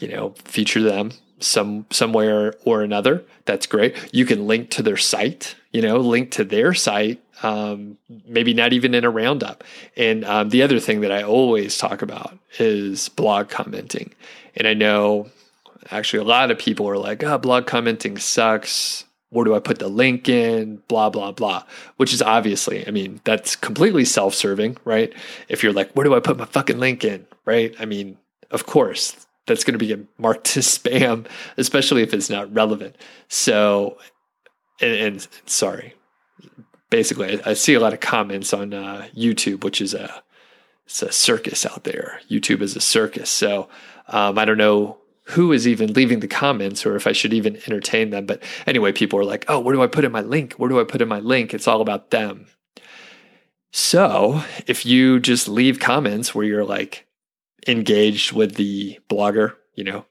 you 0.00 0.08
know, 0.08 0.34
feature 0.44 0.82
them 0.82 1.12
some 1.38 1.86
somewhere 1.90 2.54
or 2.64 2.82
another. 2.82 3.24
That's 3.44 3.66
great. 3.66 3.96
You 4.12 4.24
can 4.24 4.46
link 4.46 4.70
to 4.70 4.82
their 4.82 4.96
site, 4.96 5.56
you 5.72 5.82
know, 5.82 5.98
link 5.98 6.30
to 6.32 6.44
their 6.44 6.74
site. 6.74 7.22
Um, 7.42 7.96
maybe 8.26 8.52
not 8.52 8.74
even 8.74 8.94
in 8.94 9.04
a 9.04 9.10
roundup. 9.10 9.64
And 9.96 10.26
um, 10.26 10.50
the 10.50 10.62
other 10.62 10.78
thing 10.78 11.00
that 11.00 11.10
I 11.10 11.22
always 11.22 11.78
talk 11.78 12.02
about 12.02 12.38
is 12.58 13.08
blog 13.08 13.48
commenting. 13.48 14.12
And 14.54 14.68
I 14.68 14.74
know 14.74 15.30
actually 15.90 16.20
a 16.20 16.24
lot 16.28 16.50
of 16.50 16.58
people 16.58 16.88
are 16.88 16.98
like, 16.98 17.22
"Oh, 17.22 17.38
blog 17.38 17.66
commenting 17.66 18.18
sucks." 18.18 19.04
Where 19.30 19.44
do 19.44 19.54
I 19.54 19.60
put 19.60 19.78
the 19.78 19.88
link 19.88 20.28
in? 20.28 20.82
Blah, 20.88 21.10
blah, 21.10 21.30
blah. 21.30 21.62
Which 21.98 22.12
is 22.12 22.20
obviously, 22.20 22.86
I 22.88 22.90
mean, 22.90 23.20
that's 23.22 23.54
completely 23.54 24.04
self 24.04 24.34
serving, 24.34 24.76
right? 24.84 25.12
If 25.48 25.62
you're 25.62 25.72
like, 25.72 25.92
where 25.92 26.02
do 26.02 26.16
I 26.16 26.20
put 26.20 26.36
my 26.36 26.46
fucking 26.46 26.80
link 26.80 27.04
in? 27.04 27.26
Right? 27.44 27.72
I 27.78 27.84
mean, 27.84 28.18
of 28.50 28.66
course, 28.66 29.24
that's 29.46 29.62
going 29.62 29.78
to 29.78 29.84
be 29.84 30.06
marked 30.18 30.46
to 30.46 30.60
spam, 30.60 31.26
especially 31.56 32.02
if 32.02 32.12
it's 32.12 32.28
not 32.28 32.52
relevant. 32.52 32.96
So, 33.28 33.98
and, 34.80 34.94
and 34.94 35.28
sorry, 35.46 35.94
basically, 36.90 37.40
I, 37.40 37.50
I, 37.50 37.54
see 37.54 37.74
a 37.74 37.80
lot 37.80 37.92
of 37.92 38.00
comments 38.00 38.52
on 38.52 38.74
uh, 38.74 39.06
YouTube, 39.16 39.62
which 39.62 39.80
is 39.80 39.94
a 39.94 40.22
it's 40.86 41.02
a 41.02 41.12
circus 41.12 41.64
out 41.64 41.84
there. 41.84 42.20
YouTube 42.28 42.62
is 42.62 42.74
a 42.74 42.80
circus. 42.80 43.30
So 43.30 43.68
um, 44.08 44.38
I 44.38 44.44
don't 44.44 44.58
know 44.58 44.98
who 45.30 45.52
is 45.52 45.66
even 45.66 45.92
leaving 45.92 46.20
the 46.20 46.28
comments 46.28 46.86
or 46.86 46.96
if 46.96 47.06
I 47.06 47.12
should 47.12 47.32
even 47.32 47.56
entertain 47.56 48.10
them. 48.10 48.26
But 48.26 48.42
anyway, 48.66 48.92
people 48.92 49.18
are 49.18 49.24
like, 49.24 49.44
oh, 49.48 49.60
where 49.60 49.74
do 49.74 49.82
I 49.82 49.86
put 49.86 50.04
in 50.04 50.12
my 50.12 50.22
link? 50.22 50.54
Where 50.54 50.68
do 50.68 50.80
I 50.80 50.84
put 50.84 51.02
in 51.02 51.08
my 51.08 51.20
link? 51.20 51.54
It's 51.54 51.68
all 51.68 51.80
about 51.80 52.10
them. 52.10 52.46
So 53.72 54.42
if 54.66 54.84
you 54.84 55.20
just 55.20 55.48
leave 55.48 55.78
comments 55.78 56.34
where 56.34 56.44
you're 56.44 56.64
like, 56.64 57.06
engaged 57.66 58.32
with 58.32 58.54
the 58.54 58.98
blogger, 59.08 59.54
you 59.74 59.84
know, 59.84 60.04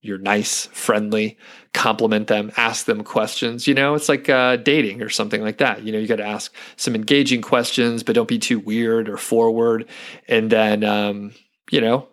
you're 0.00 0.18
nice, 0.18 0.66
friendly, 0.66 1.38
compliment 1.72 2.26
them, 2.26 2.52
ask 2.56 2.84
them 2.84 3.02
questions. 3.02 3.66
You 3.66 3.74
know, 3.74 3.94
it's 3.94 4.08
like 4.08 4.28
uh, 4.28 4.56
dating 4.56 5.02
or 5.02 5.08
something 5.08 5.40
like 5.40 5.58
that. 5.58 5.82
You 5.82 5.92
know, 5.92 5.98
you 5.98 6.06
got 6.06 6.16
to 6.16 6.26
ask 6.26 6.54
some 6.76 6.94
engaging 6.94 7.40
questions, 7.40 8.02
but 8.02 8.14
don't 8.14 8.28
be 8.28 8.38
too 8.38 8.58
weird 8.58 9.08
or 9.08 9.16
forward. 9.16 9.86
And 10.28 10.50
then, 10.50 10.84
um, 10.84 11.32
you 11.70 11.80
know, 11.80 12.08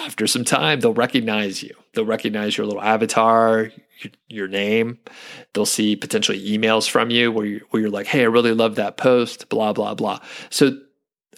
after 0.00 0.26
some 0.26 0.44
time, 0.44 0.80
they'll 0.80 0.94
recognize 0.94 1.62
you. 1.62 1.74
They'll 1.92 2.04
recognize 2.04 2.56
your 2.56 2.66
little 2.66 2.82
avatar, 2.82 3.70
your, 4.28 4.48
name. 4.48 4.98
They'll 5.52 5.66
see 5.66 5.96
potentially 5.96 6.40
emails 6.48 6.88
from 6.88 7.10
you 7.10 7.30
where, 7.30 7.46
you, 7.46 7.66
where 7.70 7.82
you're 7.82 7.90
like, 7.90 8.06
hey, 8.06 8.22
I 8.22 8.26
really 8.26 8.52
love 8.52 8.76
that 8.76 8.96
post, 8.96 9.48
blah, 9.48 9.72
blah, 9.72 9.94
blah. 9.94 10.20
So 10.48 10.78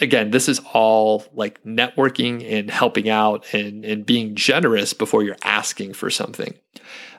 again, 0.01 0.31
this 0.31 0.49
is 0.49 0.61
all 0.73 1.25
like 1.33 1.63
networking 1.65 2.45
and 2.51 2.71
helping 2.71 3.09
out 3.09 3.53
and, 3.53 3.85
and 3.85 4.07
being 4.07 4.35
generous 4.35 4.93
before 4.93 5.23
you're 5.23 5.37
asking 5.43 5.95
for 5.95 6.11
something. 6.11 6.55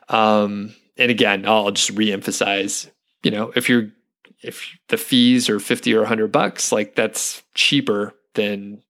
Um, 0.09 0.75
and 0.97 1.11
again, 1.11 1.47
I'll 1.47 1.71
just 1.71 1.95
reemphasize, 1.95 2.89
you 3.23 3.31
know, 3.31 3.51
if 3.55 3.69
you're, 3.69 3.89
if 4.41 4.77
the 4.89 4.97
fees 4.97 5.49
are 5.49 5.59
50 5.59 5.93
or 5.93 5.99
100 5.99 6.31
bucks, 6.31 6.71
like 6.71 6.95
that's 6.95 7.41
cheaper 7.55 8.13
than, 8.33 8.81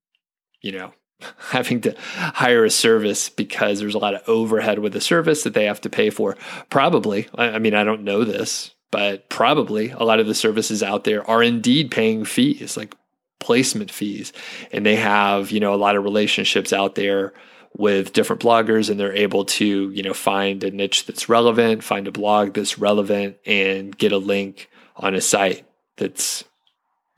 you 0.62 0.72
know, 0.72 0.94
having 1.52 1.82
to 1.82 1.96
hire 2.00 2.66
a 2.66 2.70
service 2.70 3.30
because 3.30 3.80
there's 3.80 3.96
a 3.96 4.00
lot 4.00 4.16
of 4.16 4.28
overhead 4.28 4.80
with 4.80 4.94
the 4.94 5.02
service 5.02 5.44
that 5.44 5.54
they 5.54 5.66
have 5.66 5.82
to 5.82 5.90
pay 5.90 6.10
for. 6.10 6.38
Probably, 6.70 7.28
I 7.36 7.60
mean, 7.60 7.74
I 7.74 7.84
don't 7.84 8.04
know 8.04 8.24
this, 8.24 8.72
but 8.92 9.30
probably 9.30 9.92
a 9.92 10.04
lot 10.04 10.20
of 10.20 10.28
the 10.28 10.36
services 10.36 10.84
out 10.84 11.04
there 11.04 11.28
are 11.30 11.42
indeed 11.44 11.92
paying 11.92 12.26
fees. 12.26 12.78
Like 12.78 12.96
placement 13.44 13.92
fees. 13.92 14.34
And 14.72 14.86
they 14.86 14.96
have, 14.96 15.52
you 15.52 15.60
know, 15.60 15.74
a 15.74 15.76
lot 15.76 15.96
of 15.96 16.04
relationships 16.04 16.74
out 16.74 16.96
there 16.96 17.34
with 17.76 18.14
different 18.14 18.42
bloggers 18.42 18.90
and 18.90 19.00
they're 19.00 19.14
able 19.14 19.46
to, 19.46 19.90
you 19.92 20.02
know, 20.02 20.14
find 20.14 20.64
a 20.64 20.72
niche 20.72 21.06
that's 21.06 21.30
relevant, 21.30 21.84
find 21.84 22.08
a 22.08 22.12
blog 22.12 22.54
that's 22.54 22.80
relevant 22.80 23.38
and 23.46 23.96
get 23.98 24.12
a 24.12 24.18
link 24.18 24.70
on 24.96 25.14
a 25.14 25.22
site 25.22 25.66
that's 25.98 26.44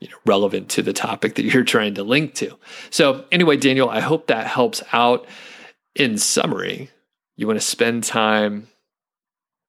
you 0.00 0.08
know 0.08 0.16
relevant 0.24 0.68
to 0.70 0.82
the 0.82 0.92
topic 0.92 1.34
that 1.36 1.44
you're 1.44 1.64
trying 1.64 1.94
to 1.94 2.04
link 2.04 2.34
to. 2.34 2.56
So 2.90 3.24
anyway, 3.32 3.56
Daniel, 3.56 3.88
I 3.88 4.00
hope 4.00 4.26
that 4.26 4.46
helps 4.46 4.82
out. 4.92 5.26
In 5.94 6.18
summary, 6.18 6.90
you 7.36 7.46
want 7.46 7.58
to 7.58 7.64
spend 7.66 8.04
time 8.04 8.68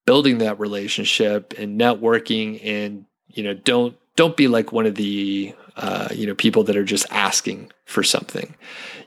building 0.05 0.39
that 0.39 0.59
relationship 0.59 1.53
and 1.57 1.79
networking 1.79 2.59
and 2.65 3.05
you 3.27 3.43
know 3.43 3.53
don't 3.53 3.95
don't 4.17 4.35
be 4.35 4.47
like 4.47 4.73
one 4.73 4.85
of 4.85 4.95
the 4.95 5.53
uh, 5.77 6.09
you 6.11 6.25
know 6.25 6.35
people 6.35 6.63
that 6.63 6.75
are 6.75 6.83
just 6.83 7.05
asking 7.11 7.71
for 7.85 8.03
something. 8.03 8.55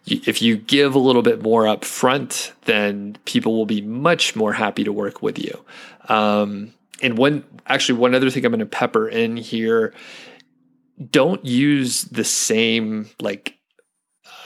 if 0.07 0.41
you 0.41 0.57
give 0.57 0.95
a 0.95 0.99
little 0.99 1.21
bit 1.21 1.43
more 1.43 1.69
up 1.69 1.85
front, 1.85 2.53
then 2.65 3.19
people 3.27 3.55
will 3.55 3.67
be 3.67 3.83
much 3.83 4.35
more 4.35 4.55
happy 4.55 4.85
to 4.85 4.93
work 4.93 5.21
with 5.21 5.39
you. 5.39 5.63
Um, 6.09 6.73
and 7.03 7.19
one 7.19 7.45
actually 7.67 7.99
one 7.99 8.15
other 8.15 8.31
thing 8.31 8.47
I'm 8.47 8.53
going 8.53 8.61
to 8.61 8.67
pepper 8.67 9.09
in 9.09 9.37
here: 9.37 9.93
don't 11.11 11.45
use 11.45 12.03
the 12.03 12.25
same 12.25 13.09
like 13.21 13.57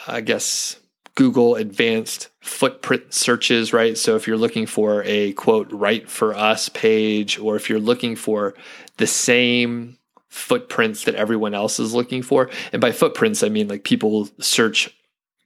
I 0.06 0.20
guess 0.20 0.76
Google 1.14 1.54
advanced 1.54 2.28
footprint 2.40 3.14
searches, 3.14 3.72
right? 3.72 3.96
So 3.96 4.16
if 4.16 4.26
you're 4.26 4.36
looking 4.36 4.66
for 4.66 5.02
a 5.04 5.32
quote 5.32 5.70
write 5.72 6.08
for 6.08 6.34
us 6.34 6.68
page, 6.68 7.38
or 7.38 7.56
if 7.56 7.70
you're 7.70 7.78
looking 7.78 8.16
for 8.16 8.54
the 8.96 9.06
same 9.06 9.98
footprints 10.28 11.04
that 11.04 11.14
everyone 11.14 11.54
else 11.54 11.78
is 11.78 11.94
looking 11.94 12.20
for. 12.20 12.50
And 12.72 12.82
by 12.82 12.90
footprints, 12.90 13.44
I 13.44 13.48
mean 13.48 13.68
like 13.68 13.84
people 13.84 14.28
search 14.40 14.90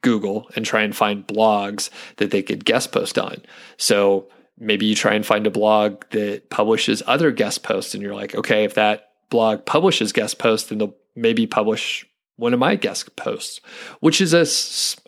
Google 0.01 0.49
and 0.57 0.65
try 0.65 0.81
and 0.81 0.97
find 0.97 1.27
blogs 1.27 1.91
that 2.17 2.31
they 2.31 2.43
could 2.43 2.65
guest 2.65 2.91
post 2.91 3.19
on. 3.19 3.43
So 3.77 4.29
maybe 4.59 4.87
you 4.87 4.95
try 4.95 5.13
and 5.13 5.27
find 5.27 5.47
a 5.47 5.51
blog 5.51 6.05
that 6.11 6.49
publishes 6.49 7.03
other 7.07 7.31
guest 7.31 7.63
posts, 7.63 7.93
and 7.93 8.03
you're 8.03 8.15
like, 8.15 8.35
okay, 8.35 8.65
if 8.65 8.75
that 8.75 9.08
blog 9.31 9.65
publishes 9.67 10.13
guest 10.13 10.39
posts, 10.39 10.69
then 10.69 10.79
they'll 10.79 10.97
maybe 11.15 11.47
publish 11.47 12.07
one 12.37 12.55
of 12.55 12.61
my 12.61 12.77
guest 12.77 13.17
posts, 13.17 13.61
which 14.01 14.21
is 14.21 14.33
a, 14.33 14.47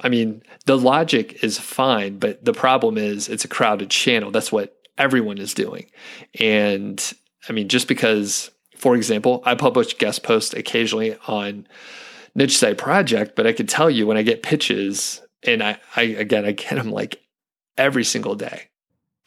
I 0.04 0.08
mean, 0.08 0.42
the 0.66 0.76
logic 0.76 1.44
is 1.44 1.58
fine, 1.58 2.18
but 2.18 2.44
the 2.44 2.52
problem 2.52 2.98
is 2.98 3.28
it's 3.28 3.44
a 3.44 3.48
crowded 3.48 3.90
channel. 3.90 4.32
That's 4.32 4.50
what 4.50 4.76
everyone 4.98 5.38
is 5.38 5.54
doing. 5.54 5.86
And 6.40 7.00
I 7.48 7.52
mean, 7.52 7.68
just 7.68 7.86
because 7.86 8.50
for 8.80 8.96
example, 8.96 9.42
I 9.44 9.54
publish 9.54 9.98
guest 9.98 10.22
posts 10.22 10.54
occasionally 10.54 11.16
on 11.28 11.68
Niche 12.34 12.56
Site 12.56 12.78
Project, 12.78 13.36
but 13.36 13.46
I 13.46 13.52
could 13.52 13.68
tell 13.68 13.90
you 13.90 14.06
when 14.06 14.16
I 14.16 14.22
get 14.22 14.42
pitches, 14.42 15.20
and 15.42 15.62
I, 15.62 15.78
I 15.96 16.02
again, 16.02 16.46
I 16.46 16.52
get 16.52 16.76
them 16.76 16.90
like 16.90 17.20
every 17.76 18.04
single 18.04 18.34
day. 18.34 18.68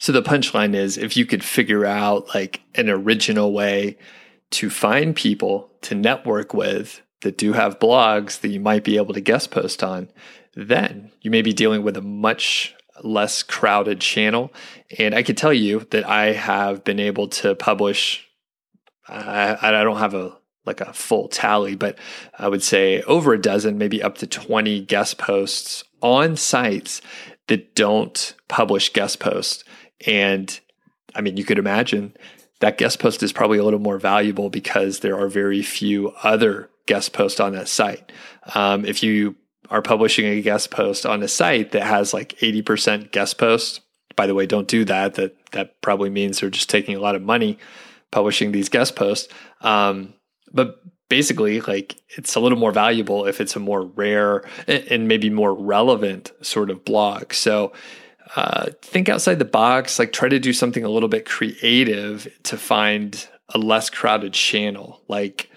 So 0.00 0.10
the 0.10 0.22
punchline 0.22 0.74
is 0.74 0.98
if 0.98 1.16
you 1.16 1.24
could 1.24 1.44
figure 1.44 1.86
out 1.86 2.34
like 2.34 2.62
an 2.74 2.90
original 2.90 3.52
way 3.52 3.96
to 4.54 4.70
find 4.70 5.14
people 5.14 5.70
to 5.82 5.94
network 5.94 6.54
with 6.54 7.02
that 7.22 7.38
do 7.38 7.52
have 7.52 7.78
blogs 7.78 8.40
that 8.40 8.48
you 8.48 8.60
might 8.60 8.84
be 8.84 8.96
able 8.96 9.14
to 9.14 9.20
guest 9.20 9.50
post 9.50 9.82
on, 9.82 10.10
then 10.54 11.10
you 11.20 11.30
may 11.30 11.42
be 11.42 11.52
dealing 11.52 11.82
with 11.82 11.96
a 11.96 12.02
much 12.02 12.74
less 13.02 13.42
crowded 13.42 14.00
channel. 14.00 14.52
And 14.98 15.14
I 15.14 15.22
can 15.22 15.34
tell 15.34 15.52
you 15.52 15.80
that 15.90 16.08
I 16.08 16.32
have 16.32 16.84
been 16.84 17.00
able 17.00 17.28
to 17.28 17.54
publish 17.54 18.28
I, 19.06 19.58
I 19.60 19.84
don't 19.84 19.98
have 19.98 20.14
a 20.14 20.36
like 20.66 20.80
a 20.80 20.92
full 20.94 21.28
tally, 21.28 21.74
but 21.74 21.98
I 22.38 22.48
would 22.48 22.62
say 22.62 23.02
over 23.02 23.34
a 23.34 23.40
dozen, 23.40 23.76
maybe 23.76 24.02
up 24.02 24.16
to 24.18 24.26
20 24.26 24.80
guest 24.80 25.18
posts 25.18 25.84
on 26.00 26.36
sites 26.36 27.02
that 27.48 27.74
don't 27.74 28.34
publish 28.48 28.90
guest 28.92 29.20
posts. 29.20 29.62
And 30.06 30.58
I 31.14 31.20
mean, 31.20 31.36
you 31.36 31.44
could 31.44 31.58
imagine 31.58 32.16
that 32.64 32.78
guest 32.78 32.98
post 32.98 33.22
is 33.22 33.30
probably 33.30 33.58
a 33.58 33.62
little 33.62 33.78
more 33.78 33.98
valuable 33.98 34.48
because 34.48 35.00
there 35.00 35.18
are 35.18 35.28
very 35.28 35.60
few 35.60 36.14
other 36.22 36.70
guest 36.86 37.12
posts 37.12 37.38
on 37.38 37.52
that 37.52 37.68
site. 37.68 38.10
Um, 38.54 38.86
if 38.86 39.02
you 39.02 39.36
are 39.68 39.82
publishing 39.82 40.24
a 40.24 40.40
guest 40.40 40.70
post 40.70 41.04
on 41.04 41.22
a 41.22 41.28
site 41.28 41.72
that 41.72 41.82
has 41.82 42.14
like 42.14 42.30
80% 42.38 43.12
guest 43.12 43.36
posts, 43.36 43.80
by 44.16 44.26
the 44.26 44.34
way, 44.34 44.46
don't 44.46 44.66
do 44.66 44.86
that. 44.86 45.16
That 45.16 45.36
that 45.52 45.82
probably 45.82 46.08
means 46.08 46.40
they're 46.40 46.48
just 46.48 46.70
taking 46.70 46.96
a 46.96 47.00
lot 47.00 47.14
of 47.14 47.20
money 47.20 47.58
publishing 48.10 48.52
these 48.52 48.70
guest 48.70 48.96
posts. 48.96 49.30
Um, 49.60 50.14
but 50.50 50.80
basically, 51.10 51.60
like 51.60 51.96
it's 52.16 52.34
a 52.34 52.40
little 52.40 52.58
more 52.58 52.72
valuable 52.72 53.26
if 53.26 53.42
it's 53.42 53.56
a 53.56 53.60
more 53.60 53.82
rare 53.82 54.42
and 54.66 55.06
maybe 55.06 55.28
more 55.28 55.52
relevant 55.52 56.32
sort 56.40 56.70
of 56.70 56.82
blog. 56.82 57.34
So 57.34 57.74
uh, 58.36 58.70
think 58.82 59.08
outside 59.08 59.38
the 59.38 59.44
box, 59.44 59.98
like 59.98 60.12
try 60.12 60.28
to 60.28 60.40
do 60.40 60.52
something 60.52 60.84
a 60.84 60.88
little 60.88 61.08
bit 61.08 61.26
creative 61.26 62.28
to 62.44 62.56
find 62.56 63.28
a 63.50 63.58
less 63.58 63.90
crowded 63.90 64.32
channel. 64.32 65.00
Like 65.08 65.50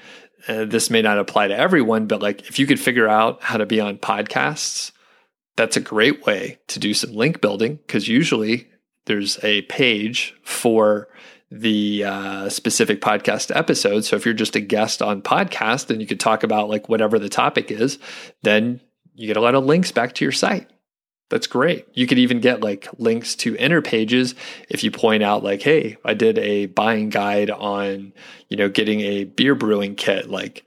uh, 0.48 0.66
this 0.66 0.90
may 0.90 1.02
not 1.02 1.18
apply 1.18 1.48
to 1.48 1.58
everyone, 1.58 2.08
but 2.08 2.22
like 2.22 2.48
if 2.48 2.60
you 2.60 2.68
could 2.68 2.80
figure 2.80 3.08
out 3.08 3.42
how 3.42 3.58
to 3.58 3.66
be 3.66 3.80
on 3.80 3.98
podcasts, 3.98 4.92
that's 5.56 5.78
a 5.78 5.82
great 5.82 6.26
way 6.26 6.60
to 6.68 6.80
do 6.80 6.94
some 6.94 7.14
link 7.14 7.42
building 7.42 7.78
because 7.88 8.08
usually 8.08 8.70
there's 9.06 9.44
a 9.44 9.64
page 9.64 10.36
for 10.44 11.08
the 11.50 12.04
uh, 12.04 12.50
specific 12.50 13.02
podcast 13.02 13.56
episode. 13.56 14.06
So 14.06 14.18
if 14.18 14.26
you're 14.26 14.34
just 14.34 14.56
a 14.56 14.62
guest 14.62 15.02
on 15.02 15.22
podcast 15.22 15.90
and 15.90 16.02
you 16.02 16.08
could 16.08 16.20
talk 16.20 16.44
about 16.44 16.70
like 16.70 16.90
whatever 16.90 17.18
the 17.18 17.30
topic 17.30 17.72
is, 17.72 17.98
then 18.44 18.82
you 19.16 19.28
get 19.28 19.38
a 19.38 19.42
lot 19.42 19.56
of 19.56 19.66
links 19.66 19.92
back 19.92 20.14
to 20.16 20.26
your 20.26 20.32
site. 20.32 20.70
That's 21.30 21.48
great. 21.48 21.88
You 21.94 22.08
could 22.08 22.20
even 22.20 22.40
get 22.40 22.62
like 22.62 22.88
links 22.98 23.36
to 23.38 23.56
inner 23.58 23.82
pages 23.82 24.36
if 24.70 24.84
you 24.84 24.92
point 24.92 25.24
out 25.24 25.44
like, 25.44 25.62
hey, 25.62 25.98
I 26.06 26.14
did 26.14 26.38
a 26.38 26.68
buying 26.68 27.10
guide 27.10 27.50
on, 27.50 28.14
you 28.50 28.58
know, 28.58 28.70
getting 28.70 29.02
a 29.02 29.26
beer 29.26 29.56
brewing 29.56 29.96
kit. 29.96 30.30
Like, 30.30 30.64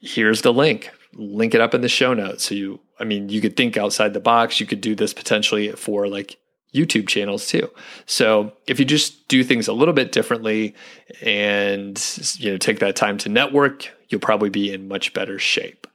here's 0.00 0.42
the 0.42 0.52
link. 0.52 0.90
Link 1.14 1.54
it 1.54 1.60
up 1.60 1.74
in 1.74 1.80
the 1.80 1.88
show 1.88 2.14
notes. 2.14 2.44
So 2.44 2.54
you, 2.54 2.80
I 2.98 3.04
mean, 3.04 3.28
you 3.28 3.40
could 3.40 3.56
think 3.56 3.76
outside 3.76 4.14
the 4.14 4.20
box. 4.20 4.58
You 4.58 4.66
could 4.66 4.80
do 4.80 4.94
this 4.94 5.14
potentially 5.14 5.70
for 5.72 6.08
like 6.08 6.38
YouTube 6.74 7.06
channels 7.06 7.46
too. 7.46 7.70
So 8.06 8.52
if 8.66 8.78
you 8.78 8.84
just 8.84 9.28
do 9.28 9.44
things 9.44 9.68
a 9.68 9.72
little 9.72 9.94
bit 9.94 10.10
differently 10.10 10.74
and 11.20 12.02
you 12.38 12.50
know 12.50 12.56
take 12.56 12.80
that 12.80 12.96
time 12.96 13.18
to 13.18 13.28
network, 13.28 13.90
you'll 14.08 14.20
probably 14.20 14.50
be 14.50 14.72
in 14.72 14.88
much 14.88 15.12
better 15.12 15.38
shape. 15.38 15.86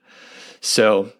So 0.62 1.12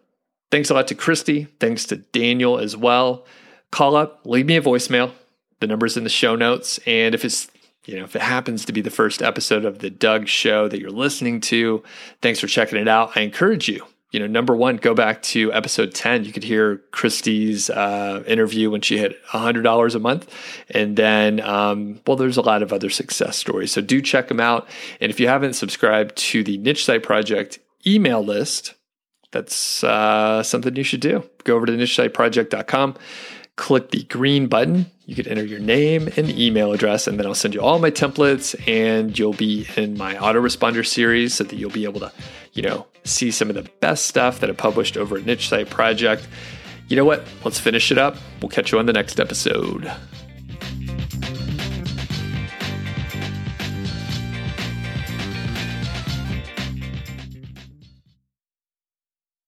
Thanks 0.50 0.70
a 0.70 0.74
lot 0.74 0.88
to 0.88 0.96
Christy. 0.96 1.46
Thanks 1.60 1.86
to 1.86 1.98
Daniel 1.98 2.58
as 2.58 2.78
well. 2.78 3.26
Call 3.72 3.96
up, 3.96 4.22
leave 4.26 4.46
me 4.46 4.56
a 4.56 4.62
voicemail. 4.62 5.12
The 5.60 5.68
number's 5.68 5.98
in 5.98 6.04
the 6.04 6.10
show 6.10 6.36
notes. 6.36 6.80
And 6.86 7.14
if 7.14 7.26
it's 7.26 7.50
you 7.88 7.98
know, 7.98 8.04
if 8.04 8.16
it 8.18 8.22
happens 8.22 8.66
to 8.66 8.74
be 8.74 8.82
the 8.82 8.90
first 8.90 9.22
episode 9.22 9.64
of 9.64 9.80
the 9.80 9.90
Doug 9.90 10.28
show 10.28 10.68
that 10.68 10.82
you're 10.82 10.90
listening 10.92 11.40
to, 11.42 11.82
thanks 12.22 12.40
for 12.40 12.48
checking 12.48 12.78
it 12.78 12.88
out. 12.90 13.16
I 13.16 13.22
encourage 13.22 13.70
you, 13.70 13.86
you 14.12 14.20
know, 14.20 14.28
number 14.28 14.54
one, 14.54 14.76
go 14.76 14.94
back 14.94 15.22
to 15.24 15.54
episode 15.54 15.94
10. 15.94 16.26
You 16.26 16.34
could 16.34 16.44
hear 16.44 16.82
Christy's 16.92 17.70
uh, 17.70 18.26
interview 18.28 18.70
when 18.70 18.82
she 18.82 18.98
hit 18.98 19.24
$100 19.28 19.96
a 19.96 20.00
month. 20.00 20.30
And 20.70 20.98
then, 20.98 21.40
um, 21.40 22.02
well, 22.06 22.18
there's 22.18 22.36
a 22.36 22.42
lot 22.42 22.62
of 22.62 22.74
other 22.74 22.90
success 22.90 23.38
stories. 23.38 23.72
So 23.72 23.80
do 23.80 24.02
check 24.02 24.28
them 24.28 24.42
out. 24.42 24.68
And 25.00 25.10
if 25.10 25.20
you 25.20 25.30
haven't 25.30 25.54
subscribed 25.54 26.18
to 26.18 26.44
the 26.44 26.58
Niche 26.58 26.84
Site 26.84 27.04
Project 27.04 27.60
email 27.86 28.22
list, 28.22 28.74
that's 29.32 29.84
uh, 29.84 30.44
something 30.44 30.76
you 30.76 30.84
should 30.84 31.02
do. 31.02 31.24
Go 31.44 31.56
over 31.56 31.66
to 31.66 31.74
nichesiteproject.com, 31.74 32.96
click 33.56 33.92
the 33.92 34.04
green 34.04 34.48
button. 34.48 34.88
You 35.06 35.16
can 35.16 35.28
enter 35.28 35.46
your 35.46 35.60
name 35.60 36.10
and 36.18 36.30
email 36.30 36.74
address, 36.74 37.08
and 37.08 37.18
then 37.18 37.26
I'll 37.26 37.36
send 37.36 37.54
you 37.54 37.62
all 37.62 37.80
my 37.80 37.92
templates, 37.92 38.56
and 38.68 39.18
you'll 39.18 39.34
be 39.34 39.68
in 39.76 39.98
my 39.98 40.16
autoresponder 40.16 40.86
series 40.86 41.34
so 41.36 41.44
that 41.46 41.56
you'll 41.56 41.72
be 41.72 41.86
able 41.86 42.02
to, 42.02 42.12
you 42.54 42.62
know, 42.62 42.88
see 43.04 43.32
some 43.32 43.50
of 43.50 43.56
the 43.56 43.70
best 43.80 44.06
stuff 44.06 44.42
that 44.42 44.50
I 44.50 44.54
published 44.54 44.98
over 44.98 45.18
at 45.18 45.26
Niche 45.26 45.50
Site 45.50 45.70
Project. 45.70 46.28
You 46.90 46.98
know 46.98 47.06
what? 47.06 47.26
Let's 47.44 47.60
finish 47.60 47.92
it 47.92 47.98
up. 47.98 48.18
We'll 48.42 48.50
catch 48.50 48.72
you 48.72 48.80
on 48.80 48.86
the 48.86 48.94
next 48.94 49.20
episode. 49.20 49.92